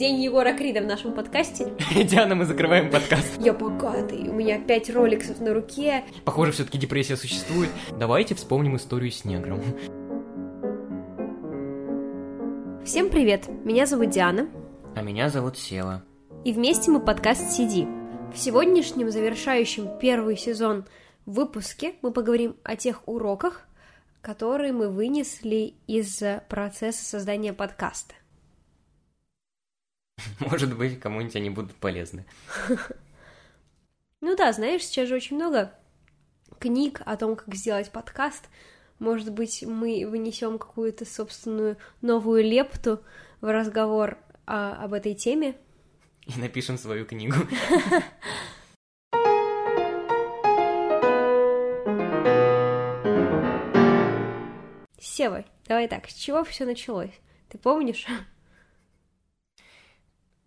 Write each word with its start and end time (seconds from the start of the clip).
День 0.00 0.22
Егора 0.22 0.52
Крида 0.52 0.82
в 0.82 0.86
нашем 0.86 1.12
подкасте. 1.12 1.72
Диана, 1.92 2.36
мы 2.36 2.44
закрываем 2.44 2.88
подкаст. 2.88 3.36
Я 3.40 3.52
богатый, 3.52 4.28
у 4.28 4.32
меня 4.32 4.60
пять 4.60 4.88
роликсов 4.90 5.40
на 5.40 5.52
руке. 5.52 6.04
Похоже, 6.24 6.52
все-таки 6.52 6.78
депрессия 6.78 7.16
существует. 7.16 7.68
Давайте 7.98 8.36
вспомним 8.36 8.76
историю 8.76 9.10
с 9.10 9.24
негром. 9.24 9.60
Всем 12.84 13.10
привет, 13.10 13.48
меня 13.64 13.86
зовут 13.86 14.10
Диана. 14.10 14.48
А 14.94 15.02
меня 15.02 15.30
зовут 15.30 15.58
Села. 15.58 16.04
И 16.44 16.52
вместе 16.52 16.92
мы 16.92 17.00
подкаст 17.00 17.50
«Сиди». 17.50 17.88
В 18.32 18.38
сегодняшнем 18.38 19.10
завершающем 19.10 19.98
первый 19.98 20.36
сезон 20.36 20.84
выпуске 21.26 21.94
мы 22.02 22.12
поговорим 22.12 22.54
о 22.62 22.76
тех 22.76 23.02
уроках, 23.06 23.66
которые 24.20 24.72
мы 24.72 24.90
вынесли 24.90 25.74
из 25.88 26.22
процесса 26.48 27.04
создания 27.04 27.52
подкаста. 27.52 28.14
Может 30.40 30.76
быть, 30.76 31.00
кому-нибудь 31.00 31.36
они 31.36 31.50
будут 31.50 31.74
полезны. 31.74 32.24
Ну 34.20 34.34
да, 34.34 34.52
знаешь, 34.52 34.82
сейчас 34.82 35.08
же 35.08 35.14
очень 35.14 35.36
много 35.36 35.72
книг 36.58 37.02
о 37.06 37.16
том, 37.16 37.36
как 37.36 37.54
сделать 37.54 37.92
подкаст. 37.92 38.48
Может 38.98 39.32
быть, 39.32 39.62
мы 39.64 40.04
вынесем 40.08 40.58
какую-то 40.58 41.04
собственную 41.04 41.76
новую 42.00 42.42
лепту 42.42 43.00
в 43.40 43.46
разговор 43.46 44.18
а, 44.44 44.82
об 44.82 44.92
этой 44.92 45.14
теме. 45.14 45.54
И 46.26 46.32
напишем 46.36 46.78
свою 46.78 47.06
книгу. 47.06 47.36
Сева, 54.98 55.44
давай 55.66 55.86
так, 55.86 56.08
с 56.08 56.14
чего 56.14 56.42
все 56.42 56.64
началось? 56.64 57.12
Ты 57.50 57.58
помнишь? 57.58 58.04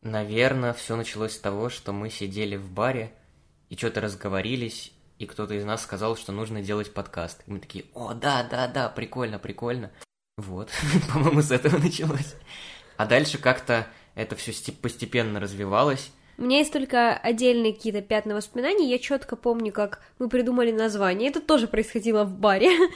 Наверное, 0.02 0.74
все 0.74 0.96
началось 0.96 1.34
с 1.34 1.40
того, 1.40 1.70
что 1.70 1.94
мы 1.94 2.10
сидели 2.10 2.56
в 2.56 2.72
баре 2.72 3.14
и 3.70 3.78
что-то 3.78 4.02
разговорились, 4.02 4.92
и 5.20 5.28
кто-то 5.28 5.54
из 5.54 5.64
нас 5.64 5.84
сказал, 5.84 6.18
что 6.18 6.32
нужно 6.32 6.64
делать 6.64 6.92
подкаст. 6.92 7.44
И 7.46 7.52
мы 7.52 7.60
такие, 7.60 7.86
о, 7.94 8.14
да, 8.14 8.44
да, 8.44 8.68
да, 8.68 8.90
прикольно, 8.90 9.38
прикольно. 9.38 9.92
Вот, 10.38 10.70
по-моему, 11.14 11.44
с 11.44 11.52
этого 11.52 11.78
началось. 11.78 12.34
А 12.98 13.06
дальше 13.06 13.38
как-то 13.38 13.86
это 14.16 14.36
все 14.36 14.54
постепенно 14.72 15.40
развивалось. 15.40 16.12
У 16.40 16.44
меня 16.44 16.58
есть 16.58 16.74
только 16.74 17.16
отдельные 17.16 17.72
какие-то 17.72 18.02
пятна 18.02 18.34
воспоминаний. 18.34 18.90
Я 18.90 18.98
четко 18.98 19.36
помню, 19.36 19.72
как 19.72 20.02
мы 20.18 20.28
придумали 20.30 20.72
название. 20.72 21.30
Это 21.30 21.42
тоже 21.42 21.68
происходило 21.68 22.24
в 22.24 22.36
баре. 22.38 22.70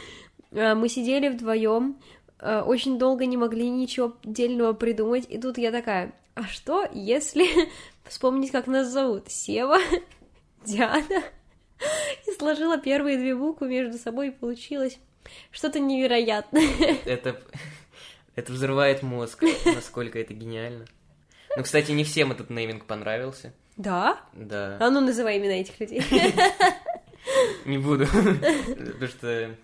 А, 0.57 0.73
мы 0.73 0.87
сидели 0.87 1.27
вдвоем, 1.27 1.97
а, 2.45 2.63
очень 2.63 2.99
долго 2.99 3.25
не 3.25 3.37
могли 3.37 3.67
ничего 3.69 4.15
отдельного 4.23 4.73
придумать. 4.73 5.25
И 5.29 5.39
тут 5.39 5.57
я 5.57 5.71
такая, 5.71 6.13
а 6.35 6.43
что, 6.43 6.87
если 6.93 7.47
вспомнить, 8.03 8.51
как 8.51 8.67
нас 8.67 8.87
зовут? 8.87 9.31
Сева, 9.31 9.79
Диана. 10.65 11.23
И 12.27 12.31
сложила 12.37 12.77
первые 12.77 13.17
две 13.17 13.35
буквы 13.35 13.67
между 13.67 13.97
собой, 13.97 14.27
и 14.27 14.31
получилось 14.31 14.99
что-то 15.51 15.79
невероятное. 15.79 16.69
Это, 17.05 17.41
это 18.35 18.51
взрывает 18.51 19.01
мозг, 19.01 19.43
насколько 19.65 20.19
это 20.19 20.33
гениально. 20.33 20.85
Ну, 21.57 21.63
кстати, 21.63 21.91
не 21.91 22.03
всем 22.03 22.31
этот 22.31 22.49
нейминг 22.51 22.85
понравился. 22.85 23.53
Да? 23.75 24.19
Да. 24.33 24.77
А 24.79 24.89
ну, 24.91 25.01
называй 25.01 25.37
имена 25.37 25.55
этих 25.55 25.79
людей. 25.79 26.03
Не 27.65 27.79
буду, 27.79 28.05
потому 28.05 29.07
что 29.07 29.55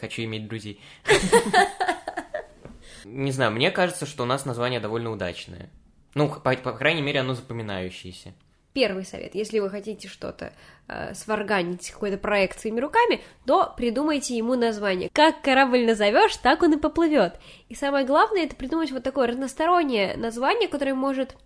хочу 0.00 0.22
иметь 0.22 0.48
друзей. 0.48 0.80
Не 3.04 3.32
знаю, 3.32 3.52
мне 3.52 3.70
кажется, 3.70 4.06
что 4.06 4.24
у 4.24 4.26
нас 4.26 4.44
название 4.44 4.80
довольно 4.80 5.10
удачное. 5.10 5.70
Ну, 6.14 6.28
по, 6.28 6.56
по 6.56 6.72
крайней 6.72 7.02
мере, 7.02 7.20
оно 7.20 7.34
запоминающееся. 7.34 8.34
Первый 8.72 9.04
совет, 9.04 9.34
если 9.34 9.58
вы 9.58 9.68
хотите 9.68 10.06
что-то 10.06 10.52
э, 10.86 11.12
сварганить, 11.14 11.90
какой-то 11.90 12.18
проект 12.18 12.60
своими 12.60 12.78
руками, 12.78 13.20
то 13.44 13.74
придумайте 13.76 14.36
ему 14.36 14.54
название. 14.54 15.10
Как 15.12 15.42
корабль 15.42 15.84
назовешь, 15.84 16.36
так 16.36 16.62
он 16.62 16.74
и 16.74 16.76
поплывет. 16.76 17.34
И 17.68 17.74
самое 17.74 18.06
главное, 18.06 18.44
это 18.44 18.54
придумать 18.54 18.92
вот 18.92 19.02
такое 19.02 19.26
разностороннее 19.26 20.16
название, 20.16 20.68
которое 20.68 20.94
может 20.94 21.36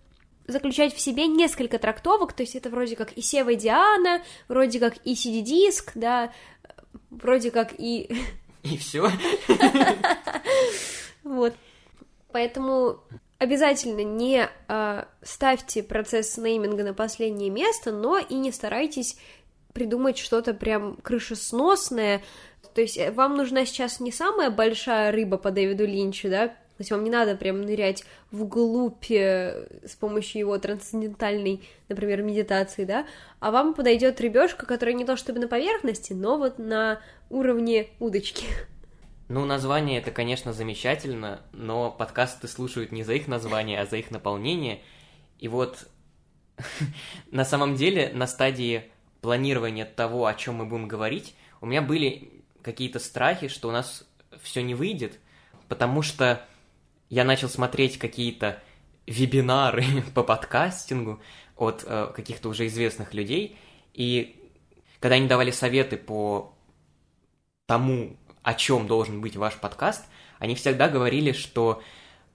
заключать 0.47 0.93
в 0.93 0.99
себе 0.99 1.25
несколько 1.25 1.79
трактовок, 1.79 2.33
то 2.33 2.43
есть 2.43 2.55
это 2.55 2.69
вроде 2.69 2.95
как 2.95 3.11
и 3.13 3.21
Сева 3.21 3.55
Диана, 3.55 4.21
вроде 4.47 4.79
как 4.79 4.95
и 5.03 5.13
CD-диск, 5.13 5.93
да, 5.95 6.31
вроде 7.09 7.51
как 7.51 7.73
и... 7.77 8.15
И 8.71 8.77
все. 8.77 9.09
Вот. 11.23 11.55
Поэтому 12.31 12.99
обязательно 13.39 14.01
не 14.01 14.47
э, 14.67 15.03
ставьте 15.23 15.81
процесс 15.81 16.37
нейминга 16.37 16.83
на 16.83 16.93
последнее 16.93 17.49
место, 17.49 17.91
но 17.91 18.19
и 18.19 18.35
не 18.35 18.51
старайтесь 18.51 19.17
придумать 19.73 20.19
что-то 20.19 20.53
прям 20.53 20.97
крышесносное. 20.97 22.23
То 22.75 22.81
есть 22.81 22.97
э, 22.97 23.11
вам 23.11 23.35
нужна 23.35 23.65
сейчас 23.65 23.99
не 23.99 24.11
самая 24.11 24.51
большая 24.51 25.11
рыба 25.11 25.37
по 25.37 25.49
Дэвиду 25.49 25.85
Линчу, 25.85 26.29
да, 26.29 26.55
то 26.77 26.81
есть 26.81 26.91
вам 26.91 27.05
не 27.05 27.09
надо 27.09 27.35
прям 27.35 27.61
нырять 27.61 28.03
вглубь 28.31 29.09
э, 29.09 29.65
с 29.87 29.95
помощью 29.95 30.39
его 30.39 30.57
трансцендентальной, 30.57 31.63
например, 31.87 32.21
медитации, 32.21 32.83
да, 32.83 33.07
а 33.39 33.51
вам 33.51 33.73
подойдет 33.73 34.19
рыбешка, 34.19 34.65
которая 34.65 34.93
не 34.93 35.05
то 35.05 35.15
чтобы 35.15 35.39
на 35.39 35.47
поверхности, 35.47 36.11
но 36.11 36.37
вот 36.37 36.59
на 36.59 36.99
уровне 37.29 37.87
удочки. 37.99 38.45
Ну, 39.29 39.45
название 39.45 39.99
это, 39.99 40.11
конечно, 40.11 40.51
замечательно, 40.51 41.41
но 41.53 41.91
подкасты 41.91 42.49
слушают 42.49 42.91
не 42.91 43.03
за 43.03 43.13
их 43.13 43.27
название, 43.27 43.79
а 43.79 43.85
за 43.85 43.95
их 43.95 44.11
наполнение. 44.11 44.81
И 45.39 45.47
вот 45.47 45.87
на 47.31 47.45
самом 47.45 47.75
деле 47.75 48.11
на 48.13 48.27
стадии 48.27 48.91
планирования 49.21 49.85
того, 49.85 50.25
о 50.25 50.33
чем 50.33 50.55
мы 50.55 50.65
будем 50.65 50.87
говорить, 50.89 51.35
у 51.61 51.65
меня 51.65 51.81
были 51.81 52.43
какие-то 52.61 52.99
страхи, 52.99 53.47
что 53.47 53.69
у 53.69 53.71
нас 53.71 54.05
все 54.43 54.61
не 54.61 54.75
выйдет, 54.75 55.19
потому 55.69 56.01
что 56.01 56.45
я 57.09 57.23
начал 57.23 57.49
смотреть 57.49 57.97
какие-то 57.97 58.61
вебинары 59.07 59.85
по 60.13 60.23
подкастингу 60.23 61.21
от 61.55 61.83
э, 61.85 62.11
каких-то 62.15 62.49
уже 62.49 62.67
известных 62.67 63.13
людей, 63.13 63.57
и 63.93 64.41
когда 64.99 65.15
они 65.15 65.27
давали 65.27 65.51
советы 65.51 65.97
по 65.97 66.55
тому, 67.67 68.17
о 68.43 68.53
чем 68.53 68.87
должен 68.87 69.21
быть 69.21 69.35
ваш 69.35 69.55
подкаст, 69.55 70.05
они 70.39 70.55
всегда 70.55 70.89
говорили, 70.89 71.31
что 71.31 71.81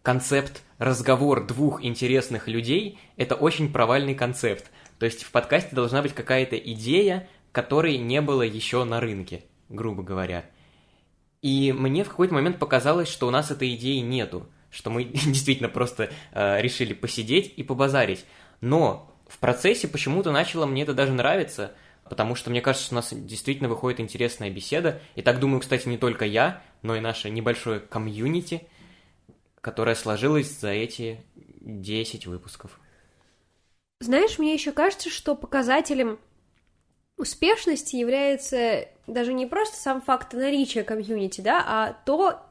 концепт 0.03 0.63
разговор 0.79 1.47
двух 1.47 1.85
интересных 1.85 2.49
людей– 2.49 2.99
это 3.17 3.35
очень 3.35 3.73
провальный 3.73 4.15
концепт. 4.15 4.71
То 4.99 5.07
есть 5.07 5.23
в 5.23 5.31
подкасте 5.31 5.75
должна 5.75 6.03
быть 6.03 6.15
какая-то 6.15 6.57
идея, 6.57 7.29
которой 7.53 7.99
не 7.99 8.21
было 8.21 8.43
еще 8.43 8.85
на 8.85 9.01
рынке, 9.01 9.45
грубо 9.69 10.03
говоря. 10.03 10.45
И 11.43 11.73
мне 11.73 12.05
в 12.05 12.09
какой-то 12.09 12.35
момент 12.35 12.59
показалось, 12.59 13.09
что 13.09 13.27
у 13.27 13.31
нас 13.31 13.51
этой 13.51 13.75
идеи 13.75 13.99
нету, 13.99 14.47
что 14.71 14.91
мы 14.91 15.05
действительно 15.05 15.69
просто 15.69 16.11
э, 16.33 16.61
решили 16.61 16.95
посидеть 16.95 17.53
и 17.57 17.63
побазарить. 17.63 18.25
Но 18.61 19.15
в 19.29 19.39
процессе 19.39 19.89
почему-то 19.89 20.33
начало 20.33 20.67
мне 20.67 20.83
это 20.83 20.95
даже 20.95 21.13
нравиться– 21.13 21.73
потому 22.11 22.35
что 22.35 22.51
мне 22.51 22.61
кажется, 22.61 22.87
что 22.87 22.95
у 22.95 22.97
нас 22.97 23.13
действительно 23.13 23.69
выходит 23.69 24.01
интересная 24.01 24.51
беседа. 24.51 25.01
И 25.15 25.23
так 25.23 25.39
думаю, 25.39 25.61
кстати, 25.61 25.89
не 25.89 25.97
только 25.97 26.25
я, 26.25 26.61
но 26.83 26.97
и 26.97 27.01
наше 27.01 27.31
небольшое 27.31 27.79
комьюнити, 27.79 28.67
которое 29.61 29.95
сложилось 29.95 30.51
за 30.59 30.71
эти 30.71 31.23
10 31.61 32.27
выпусков. 32.27 32.81
Знаешь, 34.01 34.41
мне 34.41 34.53
еще 34.53 34.73
кажется, 34.73 35.09
что 35.09 35.37
показателем 35.37 36.19
успешности 37.17 37.95
является 37.95 38.89
даже 39.07 39.33
не 39.33 39.47
просто 39.47 39.77
сам 39.77 40.03
факт 40.03 40.33
наличия 40.33 40.83
комьюнити, 40.83 41.43
да, 41.43 41.63
а 41.65 41.93
то, 42.05 42.43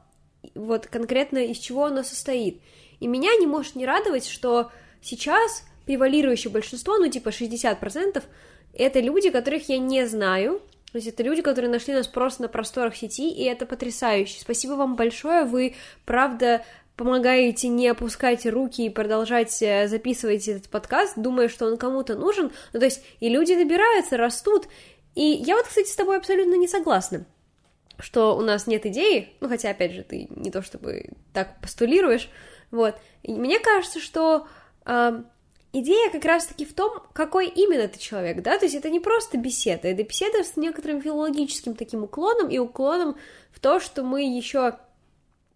вот 0.54 0.86
конкретно 0.86 1.38
из 1.38 1.58
чего 1.58 1.86
оно 1.86 2.02
состоит. 2.02 2.60
И 3.00 3.06
меня 3.06 3.34
не 3.36 3.46
может 3.46 3.76
не 3.76 3.86
радовать, 3.86 4.26
что 4.26 4.70
сейчас 5.02 5.64
превалирующее 5.86 6.52
большинство, 6.52 6.98
ну 6.98 7.08
типа 7.08 7.30
60%, 7.30 8.22
это 8.74 9.00
люди, 9.00 9.30
которых 9.30 9.68
я 9.68 9.78
не 9.78 10.06
знаю, 10.06 10.60
то 10.92 10.96
есть 10.96 11.06
это 11.06 11.22
люди, 11.22 11.40
которые 11.40 11.70
нашли 11.70 11.94
нас 11.94 12.08
просто 12.08 12.42
на 12.42 12.48
просторах 12.48 12.96
сети, 12.96 13.30
и 13.30 13.44
это 13.44 13.64
потрясающе. 13.64 14.40
Спасибо 14.40 14.72
вам 14.72 14.96
большое, 14.96 15.44
вы, 15.44 15.76
правда, 16.04 16.64
помогаете 16.96 17.68
не 17.68 17.88
опускать 17.88 18.44
руки 18.44 18.84
и 18.84 18.90
продолжать 18.90 19.62
э, 19.62 19.86
записывать 19.88 20.48
этот 20.48 20.68
подкаст, 20.68 21.14
думая, 21.16 21.48
что 21.48 21.66
он 21.66 21.76
кому-то 21.76 22.16
нужен. 22.16 22.50
Ну, 22.72 22.78
то 22.80 22.84
есть 22.84 23.02
и 23.20 23.28
люди 23.28 23.52
набираются, 23.52 24.16
растут. 24.16 24.66
И 25.14 25.22
я 25.22 25.56
вот, 25.56 25.66
кстати, 25.66 25.88
с 25.88 25.96
тобой 25.96 26.16
абсолютно 26.16 26.56
не 26.56 26.68
согласна, 26.68 27.24
что 28.00 28.36
у 28.36 28.40
нас 28.40 28.66
нет 28.66 28.86
идеи, 28.86 29.30
ну, 29.40 29.48
хотя, 29.48 29.70
опять 29.70 29.92
же, 29.92 30.02
ты 30.02 30.26
не 30.30 30.50
то 30.50 30.62
чтобы 30.62 31.10
так 31.32 31.60
постулируешь, 31.60 32.28
вот. 32.70 32.96
И 33.22 33.32
мне 33.32 33.58
кажется, 33.58 34.00
что 34.00 34.46
э, 34.86 35.22
идея 35.72 36.10
как 36.10 36.24
раз-таки 36.24 36.64
в 36.64 36.74
том, 36.74 37.02
какой 37.12 37.48
именно 37.48 37.88
ты 37.88 37.98
человек, 37.98 38.42
да, 38.42 38.58
то 38.58 38.64
есть 38.64 38.74
это 38.74 38.90
не 38.90 39.00
просто 39.00 39.38
беседа, 39.38 39.88
это 39.88 40.02
беседа 40.02 40.42
с 40.42 40.56
некоторым 40.56 41.02
филологическим 41.02 41.74
таким 41.74 42.04
уклоном 42.04 42.48
и 42.48 42.58
уклоном 42.58 43.16
в 43.52 43.60
то, 43.60 43.80
что 43.80 44.02
мы 44.02 44.22
еще 44.22 44.78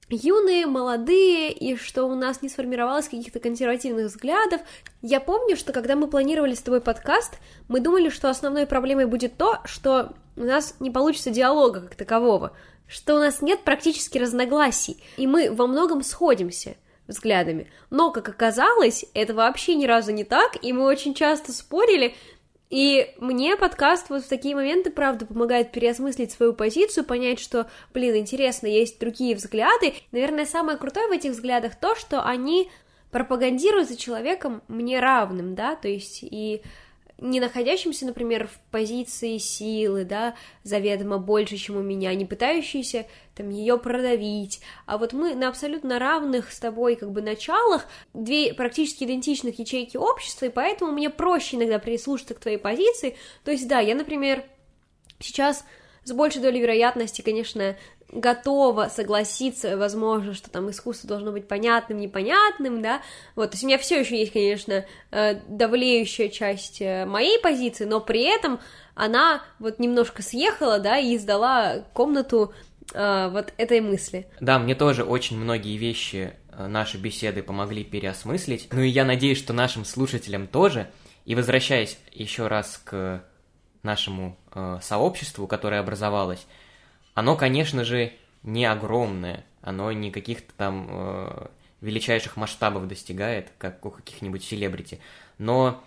юные, 0.09 0.67
молодые, 0.67 1.53
и 1.53 1.77
что 1.77 2.05
у 2.05 2.15
нас 2.15 2.43
не 2.43 2.49
сформировалось 2.49 3.09
каких-то 3.09 3.41
консервативных 3.41 4.07
взглядов. 4.07 4.61
Я 5.03 5.21
помню, 5.21 5.57
что 5.57 5.73
когда 5.73 5.97
мы 5.97 6.07
планировали 6.07 6.55
с 6.55 6.63
тобой 6.63 6.81
подкаст, 6.81 7.39
мы 7.69 7.81
думали, 7.81 8.09
что 8.09 8.31
основной 8.31 8.67
проблемой 8.67 9.07
будет 9.07 9.37
то, 9.37 9.61
что 9.65 10.15
у 10.37 10.45
нас 10.45 10.77
не 10.81 10.91
получится 10.91 11.31
диалога 11.31 11.81
как 11.81 11.95
такового, 11.95 12.57
что 12.87 13.17
у 13.17 13.19
нас 13.19 13.41
нет 13.41 13.61
практически 13.65 14.19
разногласий, 14.19 15.03
и 15.17 15.27
мы 15.27 15.51
во 15.51 15.67
многом 15.67 16.03
сходимся 16.03 16.77
взглядами. 17.07 17.71
Но, 17.91 18.11
как 18.11 18.29
оказалось, 18.29 19.05
это 19.15 19.35
вообще 19.35 19.75
ни 19.75 19.87
разу 19.87 20.13
не 20.13 20.25
так, 20.25 20.57
и 20.63 20.73
мы 20.73 20.85
очень 20.85 21.15
часто 21.15 21.53
спорили, 21.53 22.15
и 22.75 23.15
мне 23.21 23.57
подкаст 23.57 24.11
вот 24.11 24.25
в 24.25 24.29
такие 24.29 24.57
моменты, 24.57 24.91
правда, 24.91 25.27
помогает 25.27 25.71
переосмыслить 25.71 26.33
свою 26.33 26.55
позицию, 26.55 27.05
понять, 27.05 27.39
что, 27.39 27.71
блин, 27.93 28.17
интересно, 28.17 28.67
есть 28.67 28.99
другие 28.99 29.37
взгляды. 29.37 29.95
Наверное, 30.11 30.45
самое 30.45 30.77
крутое 30.77 31.07
в 31.07 31.13
этих 31.13 31.31
взглядах 31.31 31.77
то, 31.77 31.95
что 31.95 32.25
они 32.25 32.69
пропагандируют 33.13 33.89
за 33.89 33.97
человеком 33.97 34.61
мне 34.67 34.99
равным, 34.99 35.55
да, 35.55 35.77
то 35.77 35.87
есть 35.87 36.25
и 36.25 36.63
не 37.19 37.41
находящимся, 37.41 38.07
например, 38.07 38.49
в 38.49 38.59
позиции 38.71 39.39
силы, 39.39 40.05
да, 40.05 40.35
заведомо 40.63 41.19
больше, 41.19 41.57
чем 41.57 41.77
у 41.77 41.83
меня, 41.83 42.15
не 42.15 42.25
пытающийся 42.25 43.07
там 43.35 43.51
ее 43.51 43.79
продавить, 43.79 44.61
а 44.87 44.99
вот 44.99 45.13
мы 45.13 45.35
на 45.35 45.49
абсолютно 45.49 45.99
равных 45.99 46.53
с 46.53 46.61
тобой 46.61 46.97
как 46.97 47.11
бы 47.11 47.23
началах, 47.23 47.87
две 48.13 48.55
практически 48.55 49.05
идентичных 49.05 49.59
ячейки 49.59 49.97
общества, 49.97 50.47
и 50.47 50.51
поэтому 50.51 50.93
мне 50.93 51.11
проще 51.11 51.57
иногда 51.57 51.79
прислушаться 51.79 52.35
к 52.35 52.41
твоей 52.41 52.59
позиции, 52.59 53.17
то 53.45 53.51
есть, 53.51 53.67
да, 53.69 53.81
я, 53.81 53.95
например, 53.95 54.45
сейчас 55.19 55.65
с 56.05 56.13
большей 56.13 56.43
долей 56.43 56.61
вероятности, 56.61 57.23
конечно, 57.23 57.77
готова 58.15 58.89
согласиться, 58.89 59.77
возможно, 59.77 60.35
что 60.35 60.51
там 60.51 60.71
искусство 60.71 61.09
должно 61.09 61.33
быть 61.33 61.49
понятным, 61.49 61.99
непонятным, 61.99 62.81
да, 62.81 63.03
вот, 63.35 63.51
то 63.51 63.55
есть 63.55 63.65
у 63.65 63.67
меня 63.67 63.79
все 63.79 64.01
еще 64.01 64.19
есть, 64.19 64.33
конечно, 64.33 64.85
э, 65.11 65.35
давлеющая 65.49 66.29
часть 66.29 66.81
э, 66.81 67.07
моей 67.07 67.41
позиции, 67.41 67.85
но 67.85 68.01
при 68.01 68.23
этом 68.23 68.61
она 68.95 69.43
вот 69.59 69.81
немножко 69.81 70.23
съехала, 70.23 70.79
да, 70.79 70.99
и 70.99 71.17
издала 71.17 71.85
комнату 71.93 72.53
э, 72.93 73.29
вот 73.31 73.53
этой 73.57 73.81
мысли. 73.81 74.29
Да, 74.41 74.59
мне 74.59 74.75
тоже 74.75 75.03
очень 75.03 75.39
многие 75.39 75.77
вещи 75.77 76.35
наши 76.57 76.99
беседы 76.99 77.43
помогли 77.43 77.83
переосмыслить, 77.83 78.69
ну 78.71 78.81
и 78.81 78.89
я 78.89 79.05
надеюсь, 79.05 79.39
что 79.39 79.53
нашим 79.53 79.85
слушателям 79.85 80.47
тоже, 80.47 80.89
и 81.25 81.35
возвращаясь 81.35 81.99
еще 82.13 82.47
раз 82.47 82.81
к 82.85 83.25
нашему 83.85 84.37
э, 84.53 84.79
сообществу, 84.83 85.47
которое 85.47 85.81
образовалось, 85.81 86.47
оно, 87.15 87.37
конечно 87.37 87.85
же, 87.85 88.13
не 88.43 88.65
огромное, 88.65 89.45
оно 89.63 89.93
не 89.93 90.11
каких-то 90.11 90.53
там 90.57 90.89
э, 90.91 91.47
величайших 91.81 92.37
масштабов 92.37 92.89
достигает, 92.89 93.53
как 93.59 93.85
у 93.87 93.91
каких-нибудь 93.91 94.43
селебрити, 94.43 95.01
но 95.39 95.83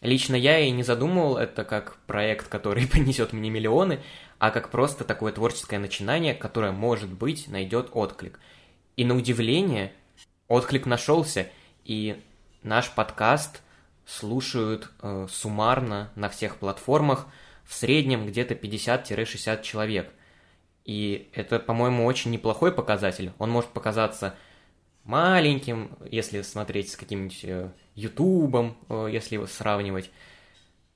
лично 0.00 0.36
я 0.36 0.60
и 0.60 0.70
не 0.70 0.82
задумывал 0.82 1.36
это 1.36 1.64
как 1.64 1.96
проект, 2.06 2.48
который 2.48 2.86
принесет 2.88 3.32
мне 3.32 3.50
миллионы, 3.50 4.00
а 4.38 4.50
как 4.50 4.70
просто 4.70 5.04
такое 5.04 5.32
творческое 5.32 5.78
начинание, 5.78 6.34
которое, 6.34 6.72
может 6.72 7.10
быть, 7.10 7.48
найдет 7.48 7.88
отклик. 7.92 8.38
И 8.96 9.04
на 9.04 9.16
удивление, 9.16 9.92
отклик 10.46 10.86
нашелся, 10.86 11.48
и 11.84 12.22
наш 12.62 12.90
подкаст 12.90 13.62
слушают 14.08 14.90
э, 15.02 15.26
суммарно 15.30 16.10
на 16.16 16.30
всех 16.30 16.56
платформах 16.56 17.26
в 17.64 17.74
среднем 17.74 18.26
где-то 18.26 18.54
50-60 18.54 19.62
человек. 19.62 20.10
И 20.86 21.28
это, 21.34 21.58
по-моему, 21.58 22.06
очень 22.06 22.30
неплохой 22.30 22.72
показатель. 22.72 23.32
Он 23.38 23.50
может 23.50 23.70
показаться 23.70 24.34
маленьким, 25.04 25.90
если 26.10 26.40
смотреть 26.40 26.90
с 26.90 26.96
каким-нибудь 26.96 27.44
э, 27.44 27.70
Ютубом, 27.94 28.78
э, 28.88 29.08
если 29.12 29.34
его 29.34 29.46
сравнивать. 29.46 30.10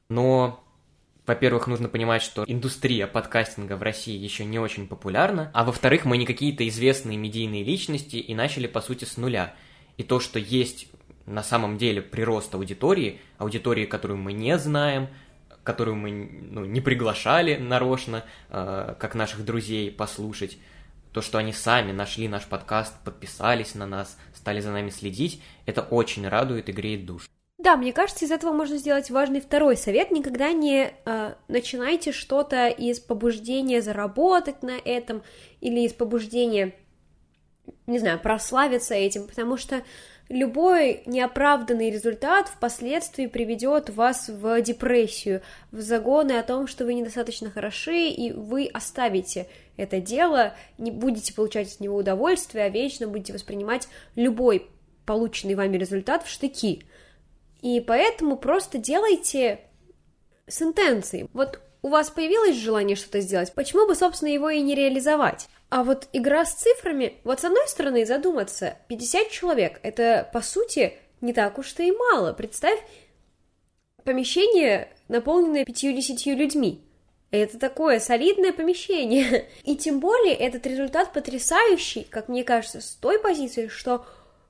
Но, 0.08 0.64
во-первых, 1.26 1.66
нужно 1.66 1.90
понимать, 1.90 2.22
что 2.22 2.44
индустрия 2.46 3.06
подкастинга 3.06 3.76
в 3.76 3.82
России 3.82 4.16
еще 4.16 4.46
не 4.46 4.58
очень 4.58 4.88
популярна, 4.88 5.50
а 5.52 5.64
во-вторых, 5.64 6.06
мы 6.06 6.16
не 6.16 6.24
какие-то 6.24 6.66
известные 6.66 7.18
медийные 7.18 7.62
личности 7.62 8.16
и 8.16 8.34
начали, 8.34 8.66
по 8.66 8.80
сути, 8.80 9.04
с 9.04 9.18
нуля. 9.18 9.54
И 9.98 10.02
то, 10.02 10.18
что 10.18 10.38
есть 10.38 10.88
на 11.26 11.42
самом 11.42 11.78
деле 11.78 12.02
прирост 12.02 12.54
аудитории, 12.54 13.20
аудитории, 13.38 13.86
которую 13.86 14.18
мы 14.18 14.32
не 14.32 14.58
знаем, 14.58 15.08
которую 15.62 15.96
мы 15.96 16.10
ну, 16.10 16.64
не 16.64 16.80
приглашали 16.80 17.56
нарочно, 17.56 18.24
э, 18.50 18.94
как 18.98 19.14
наших 19.14 19.44
друзей, 19.44 19.90
послушать. 19.90 20.58
То, 21.12 21.20
что 21.20 21.38
они 21.38 21.52
сами 21.52 21.92
нашли 21.92 22.26
наш 22.26 22.46
подкаст, 22.46 22.94
подписались 23.04 23.74
на 23.74 23.86
нас, 23.86 24.16
стали 24.34 24.60
за 24.60 24.72
нами 24.72 24.90
следить, 24.90 25.42
это 25.66 25.82
очень 25.82 26.26
радует 26.26 26.68
и 26.68 26.72
греет 26.72 27.04
душу. 27.04 27.28
Да, 27.58 27.76
мне 27.76 27.92
кажется, 27.92 28.24
из 28.24 28.32
этого 28.32 28.52
можно 28.52 28.76
сделать 28.76 29.10
важный 29.10 29.40
второй 29.40 29.76
совет. 29.76 30.10
Никогда 30.10 30.52
не 30.52 30.92
э, 31.04 31.34
начинайте 31.46 32.10
что-то 32.10 32.66
из 32.66 32.98
побуждения 32.98 33.80
заработать 33.80 34.64
на 34.64 34.76
этом 34.84 35.22
или 35.60 35.80
из 35.80 35.92
побуждения, 35.92 36.74
не 37.86 38.00
знаю, 38.00 38.18
прославиться 38.18 38.94
этим, 38.94 39.28
потому 39.28 39.56
что 39.56 39.82
любой 40.28 41.02
неоправданный 41.06 41.90
результат 41.90 42.48
впоследствии 42.48 43.26
приведет 43.26 43.90
вас 43.90 44.28
в 44.28 44.60
депрессию, 44.62 45.42
в 45.70 45.80
загоны 45.80 46.32
о 46.32 46.42
том, 46.42 46.66
что 46.66 46.84
вы 46.84 46.94
недостаточно 46.94 47.50
хороши, 47.50 48.08
и 48.08 48.32
вы 48.32 48.66
оставите 48.72 49.48
это 49.76 50.00
дело, 50.00 50.54
не 50.78 50.90
будете 50.90 51.34
получать 51.34 51.74
от 51.74 51.80
него 51.80 51.96
удовольствие, 51.96 52.64
а 52.64 52.68
вечно 52.68 53.06
будете 53.06 53.32
воспринимать 53.32 53.88
любой 54.14 54.68
полученный 55.06 55.54
вами 55.54 55.76
результат 55.76 56.24
в 56.24 56.30
штыки. 56.30 56.84
И 57.60 57.80
поэтому 57.80 58.36
просто 58.36 58.78
делайте 58.78 59.60
с 60.46 60.62
интенцией. 60.62 61.28
Вот 61.32 61.60
у 61.82 61.88
вас 61.88 62.10
появилось 62.10 62.56
желание 62.56 62.96
что-то 62.96 63.20
сделать, 63.20 63.52
почему 63.52 63.86
бы, 63.86 63.94
собственно, 63.94 64.30
его 64.30 64.50
и 64.50 64.60
не 64.60 64.74
реализовать? 64.74 65.48
А 65.72 65.84
вот 65.84 66.06
игра 66.12 66.44
с 66.44 66.52
цифрами, 66.52 67.14
вот 67.24 67.40
с 67.40 67.46
одной 67.46 67.66
стороны 67.66 68.04
задуматься, 68.04 68.76
50 68.88 69.30
человек, 69.30 69.80
это, 69.82 70.28
по 70.30 70.42
сути, 70.42 70.98
не 71.22 71.32
так 71.32 71.56
уж-то 71.56 71.82
и 71.82 71.90
мало. 71.90 72.34
Представь, 72.34 72.78
помещение, 74.04 74.92
наполненное 75.08 75.64
50 75.64 76.26
людьми. 76.36 76.84
Это 77.30 77.58
такое 77.58 78.00
солидное 78.00 78.52
помещение. 78.52 79.48
И 79.64 79.74
тем 79.76 79.98
более 79.98 80.34
этот 80.34 80.66
результат 80.66 81.14
потрясающий, 81.14 82.04
как 82.04 82.28
мне 82.28 82.44
кажется, 82.44 82.82
с 82.82 82.90
той 82.96 83.18
позиции, 83.18 83.68
что 83.68 84.04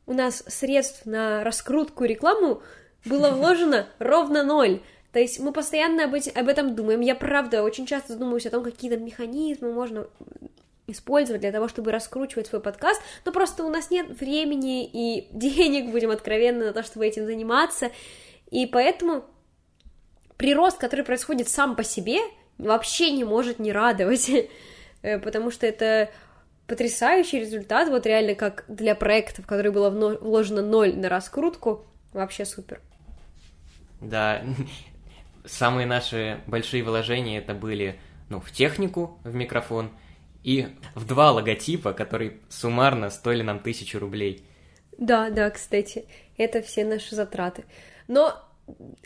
у 0.06 0.14
нас 0.14 0.42
средств 0.48 1.06
на 1.06 1.44
раскрутку 1.44 2.02
и 2.02 2.08
рекламу 2.08 2.64
было 3.04 3.30
вложено 3.30 3.86
ровно 4.00 4.42
ноль. 4.42 4.82
То 5.12 5.20
есть 5.20 5.38
мы 5.38 5.52
постоянно 5.52 6.06
об, 6.06 6.16
об 6.16 6.48
этом 6.48 6.74
думаем. 6.74 7.00
Я 7.00 7.14
правда 7.14 7.62
очень 7.62 7.86
часто 7.86 8.14
задумываюсь 8.14 8.46
о 8.46 8.50
том, 8.50 8.64
какие 8.64 8.90
там 8.90 9.04
механизмы 9.04 9.72
можно 9.72 10.08
использовать 10.92 11.40
для 11.40 11.52
того, 11.52 11.68
чтобы 11.68 11.90
раскручивать 11.90 12.46
свой 12.46 12.60
подкаст, 12.60 13.02
но 13.24 13.32
просто 13.32 13.64
у 13.64 13.70
нас 13.70 13.90
нет 13.90 14.08
времени 14.20 14.84
и 14.84 15.28
денег, 15.36 15.90
будем 15.90 16.10
откровенны, 16.10 16.66
на 16.66 16.72
то, 16.72 16.82
чтобы 16.82 17.06
этим 17.06 17.26
заниматься, 17.26 17.90
и 18.50 18.66
поэтому 18.66 19.24
прирост, 20.36 20.78
который 20.78 21.04
происходит 21.04 21.48
сам 21.48 21.76
по 21.76 21.84
себе, 21.84 22.18
вообще 22.58 23.10
не 23.10 23.24
может 23.24 23.58
не 23.58 23.72
радовать, 23.72 24.30
э, 25.02 25.18
потому 25.18 25.50
что 25.50 25.66
это 25.66 26.10
потрясающий 26.66 27.40
результат, 27.40 27.88
вот 27.88 28.06
реально 28.06 28.34
как 28.34 28.64
для 28.68 28.94
проекта, 28.94 29.42
в 29.42 29.46
который 29.46 29.72
было 29.72 29.90
вложено 29.90 30.62
ноль 30.62 30.94
на 30.94 31.08
раскрутку, 31.08 31.84
вообще 32.12 32.44
супер. 32.44 32.80
Да, 34.00 34.42
самые 35.44 35.86
наши 35.86 36.40
большие 36.46 36.82
вложения 36.82 37.38
это 37.38 37.54
были, 37.54 37.98
ну, 38.28 38.40
в 38.40 38.50
технику, 38.52 39.18
в 39.24 39.34
микрофон, 39.34 39.90
и 40.44 40.68
в 40.94 41.06
два 41.06 41.32
логотипа, 41.32 41.92
которые 41.92 42.38
суммарно 42.48 43.10
стоили 43.10 43.42
нам 43.42 43.60
тысячу 43.60 43.98
рублей. 43.98 44.44
Да, 44.98 45.30
да, 45.30 45.50
кстати, 45.50 46.06
это 46.36 46.62
все 46.62 46.84
наши 46.84 47.14
затраты. 47.14 47.64
Но 48.08 48.34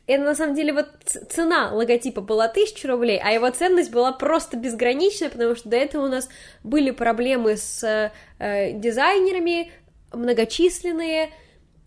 это 0.07 0.23
на 0.23 0.35
самом 0.35 0.55
деле 0.55 0.73
вот 0.73 0.89
цена 1.31 1.73
логотипа 1.73 2.21
была 2.21 2.49
тысяча 2.49 2.89
рублей, 2.89 3.21
а 3.23 3.31
его 3.31 3.49
ценность 3.51 3.91
была 3.91 4.13
просто 4.13 4.57
безграничная, 4.57 5.31
потому 5.31 5.55
что 5.57 5.69
до 5.69 5.77
этого 5.77 6.07
у 6.07 6.09
нас 6.09 6.29
были 6.63 6.91
проблемы 6.91 7.57
с 7.57 7.83
э, 8.39 8.73
дизайнерами, 8.73 9.71
многочисленные, 10.13 11.31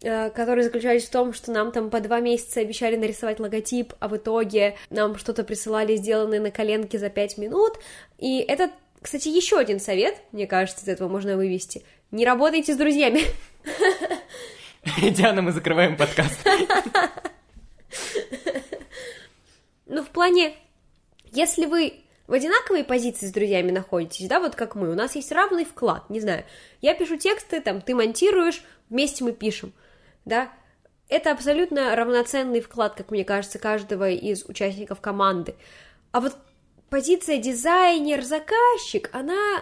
Э, 0.01 0.29
которые 0.29 0.63
заключались 0.63 1.05
в 1.05 1.09
том, 1.09 1.33
что 1.33 1.51
нам 1.51 1.73
там 1.73 1.89
по 1.89 1.99
два 1.99 2.21
месяца 2.21 2.61
обещали 2.61 2.95
нарисовать 2.95 3.41
логотип, 3.41 3.93
а 3.99 4.07
в 4.07 4.15
итоге 4.15 4.77
нам 4.89 5.17
что-то 5.17 5.43
присылали, 5.43 5.97
сделанное 5.97 6.39
на 6.39 6.51
коленке 6.51 6.97
за 6.97 7.09
пять 7.09 7.37
минут. 7.37 7.73
И 8.17 8.39
это, 8.39 8.71
кстати, 9.01 9.27
еще 9.27 9.57
один 9.57 9.79
совет, 9.79 10.21
мне 10.31 10.47
кажется, 10.47 10.83
из 10.83 10.89
этого 10.89 11.07
можно 11.07 11.35
вывести. 11.35 11.83
Не 12.11 12.25
работайте 12.25 12.73
с 12.73 12.77
друзьями. 12.77 13.21
Диана, 15.01 15.41
мы 15.41 15.51
закрываем 15.51 15.97
подкаст. 15.97 16.39
Ну, 19.91 20.03
в 20.03 20.09
плане, 20.09 20.55
если 21.31 21.65
вы 21.65 22.03
в 22.27 22.33
одинаковой 22.33 22.83
позиции 22.83 23.25
с 23.25 23.31
друзьями 23.31 23.71
находитесь, 23.71 24.27
да, 24.27 24.39
вот 24.39 24.53
как 24.53 24.75
мы, 24.75 24.91
у 24.91 24.93
нас 24.93 25.15
есть 25.15 25.31
равный 25.31 25.65
вклад, 25.65 26.07
не 26.11 26.19
знаю, 26.19 26.45
я 26.79 26.93
пишу 26.93 27.17
тексты, 27.17 27.59
там, 27.59 27.81
ты 27.81 27.95
монтируешь, 27.95 28.61
вместе 28.91 29.23
мы 29.23 29.33
пишем, 29.33 29.73
да, 30.25 30.53
это 31.07 31.31
абсолютно 31.31 31.95
равноценный 31.95 32.61
вклад, 32.61 32.93
как 32.93 33.09
мне 33.09 33.25
кажется, 33.25 33.57
каждого 33.57 34.11
из 34.11 34.45
участников 34.45 35.01
команды. 35.01 35.55
А 36.11 36.21
вот 36.21 36.37
позиция 36.89 37.37
дизайнер-заказчик, 37.37 39.09
она, 39.13 39.61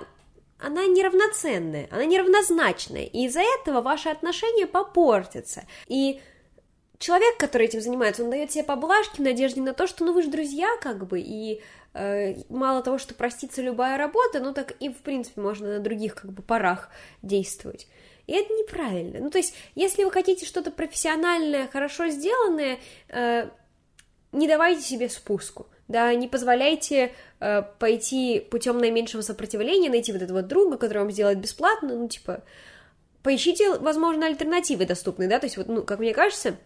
она 0.60 0.86
неравноценная, 0.86 1.88
она 1.92 2.06
неравнозначная, 2.06 3.06
и 3.06 3.26
из-за 3.26 3.42
этого 3.42 3.82
ваши 3.82 4.10
отношения 4.10 4.68
попортятся. 4.68 5.64
И 5.88 6.22
человек, 7.00 7.38
который 7.38 7.68
этим 7.68 7.82
занимается, 7.82 8.24
он 8.24 8.30
дает 8.30 8.52
себе 8.52 8.64
поблажки 8.64 9.18
в 9.18 9.24
надежде 9.24 9.62
на 9.62 9.74
то, 9.74 9.88
что, 9.88 10.06
ну, 10.06 10.14
вы 10.14 10.24
же 10.24 10.30
друзья, 10.30 10.70
как 10.82 11.06
бы, 11.08 11.20
и 11.20 11.62
э, 11.94 12.36
мало 12.50 12.82
того, 12.82 12.98
что 12.98 13.14
простится 13.14 13.62
любая 13.62 13.98
работа, 13.98 14.40
ну, 14.40 14.54
так 14.54 14.72
и, 14.80 14.90
в 14.90 14.98
принципе, 14.98 15.42
можно 15.42 15.76
на 15.76 15.80
других, 15.80 16.16
как 16.16 16.32
бы, 16.32 16.42
парах 16.42 16.90
действовать. 17.22 17.88
И 18.26 18.34
это 18.34 18.54
неправильно. 18.54 19.20
Ну, 19.20 19.30
то 19.30 19.38
есть, 19.38 19.54
если 19.76 20.04
вы 20.04 20.12
хотите 20.12 20.46
что-то 20.46 20.70
профессиональное, 20.70 21.68
хорошо 21.68 22.10
сделанное, 22.10 22.80
э, 23.10 23.50
не 24.34 24.48
давайте 24.48 24.82
себе 24.82 25.10
спуску, 25.10 25.68
да, 25.88 26.14
не 26.14 26.28
позволяйте 26.28 27.14
э, 27.40 27.64
пойти 27.80 28.40
путем 28.40 28.78
наименьшего 28.78 29.22
сопротивления, 29.22 29.90
найти 29.90 30.12
вот 30.12 30.22
этого 30.22 30.42
друга, 30.42 30.78
который 30.78 31.00
вам 31.00 31.12
сделает 31.12 31.40
бесплатно, 31.40 31.96
ну, 31.96 32.08
типа, 32.08 32.44
поищите, 33.24 33.78
возможно, 33.78 34.28
альтернативы 34.28 34.86
доступные, 34.86 35.30
да, 35.30 35.40
то 35.40 35.46
есть, 35.46 35.58
вот, 35.58 35.68
ну, 35.68 35.84
как 35.84 36.00
мне 36.00 36.14
кажется, 36.14 36.58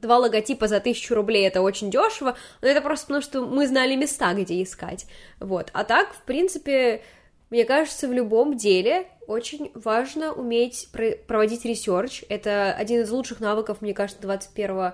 два 0.00 0.18
логотипа 0.18 0.66
за 0.66 0.80
тысячу 0.80 1.14
рублей 1.14 1.46
это 1.46 1.62
очень 1.62 1.90
дешево, 1.90 2.36
но 2.62 2.68
это 2.68 2.80
просто 2.80 3.06
потому, 3.06 3.22
что 3.22 3.44
мы 3.44 3.66
знали 3.66 3.96
места, 3.96 4.32
где 4.34 4.62
искать, 4.62 5.06
вот, 5.38 5.70
а 5.72 5.84
так, 5.84 6.14
в 6.14 6.22
принципе, 6.22 7.02
мне 7.50 7.64
кажется, 7.64 8.06
в 8.06 8.12
любом 8.12 8.56
деле 8.56 9.08
очень 9.26 9.72
важно 9.74 10.32
уметь 10.32 10.88
проводить 11.26 11.64
research. 11.64 12.24
Это 12.28 12.72
один 12.72 13.02
из 13.02 13.10
лучших 13.10 13.40
навыков, 13.40 13.78
мне 13.80 13.92
кажется, 13.92 14.22
21 14.22 14.70
э, 14.78 14.92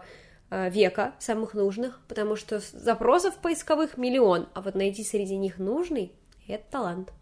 века, 0.51 1.15
самых 1.19 1.55
нужных, 1.55 2.01
потому 2.09 2.37
что 2.37 2.61
запросов 2.73 3.37
поисковых 3.39 3.97
миллион, 3.97 4.49
а 4.55 4.63
вот 4.63 4.75
найти 4.75 5.03
среди 5.05 5.37
них 5.37 5.59
нужный— 5.59 6.13
это 6.49 6.65
талант. 6.71 7.13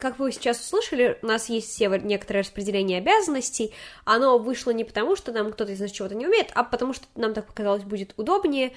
как 0.00 0.18
вы 0.18 0.32
сейчас 0.32 0.58
услышали, 0.60 1.18
у 1.22 1.26
нас 1.26 1.48
есть 1.48 1.68
все 1.68 1.88
некоторое 1.88 2.40
распределение 2.40 2.98
обязанностей. 2.98 3.72
Оно 4.04 4.38
вышло 4.38 4.70
не 4.72 4.84
потому, 4.84 5.14
что 5.14 5.30
нам 5.30 5.52
кто-то 5.52 5.72
из 5.72 5.80
нас 5.80 5.92
чего-то 5.92 6.14
не 6.14 6.26
умеет, 6.26 6.50
а 6.54 6.64
потому 6.64 6.94
что 6.94 7.06
нам 7.14 7.34
так 7.34 7.46
показалось 7.46 7.84
будет 7.84 8.14
удобнее. 8.16 8.72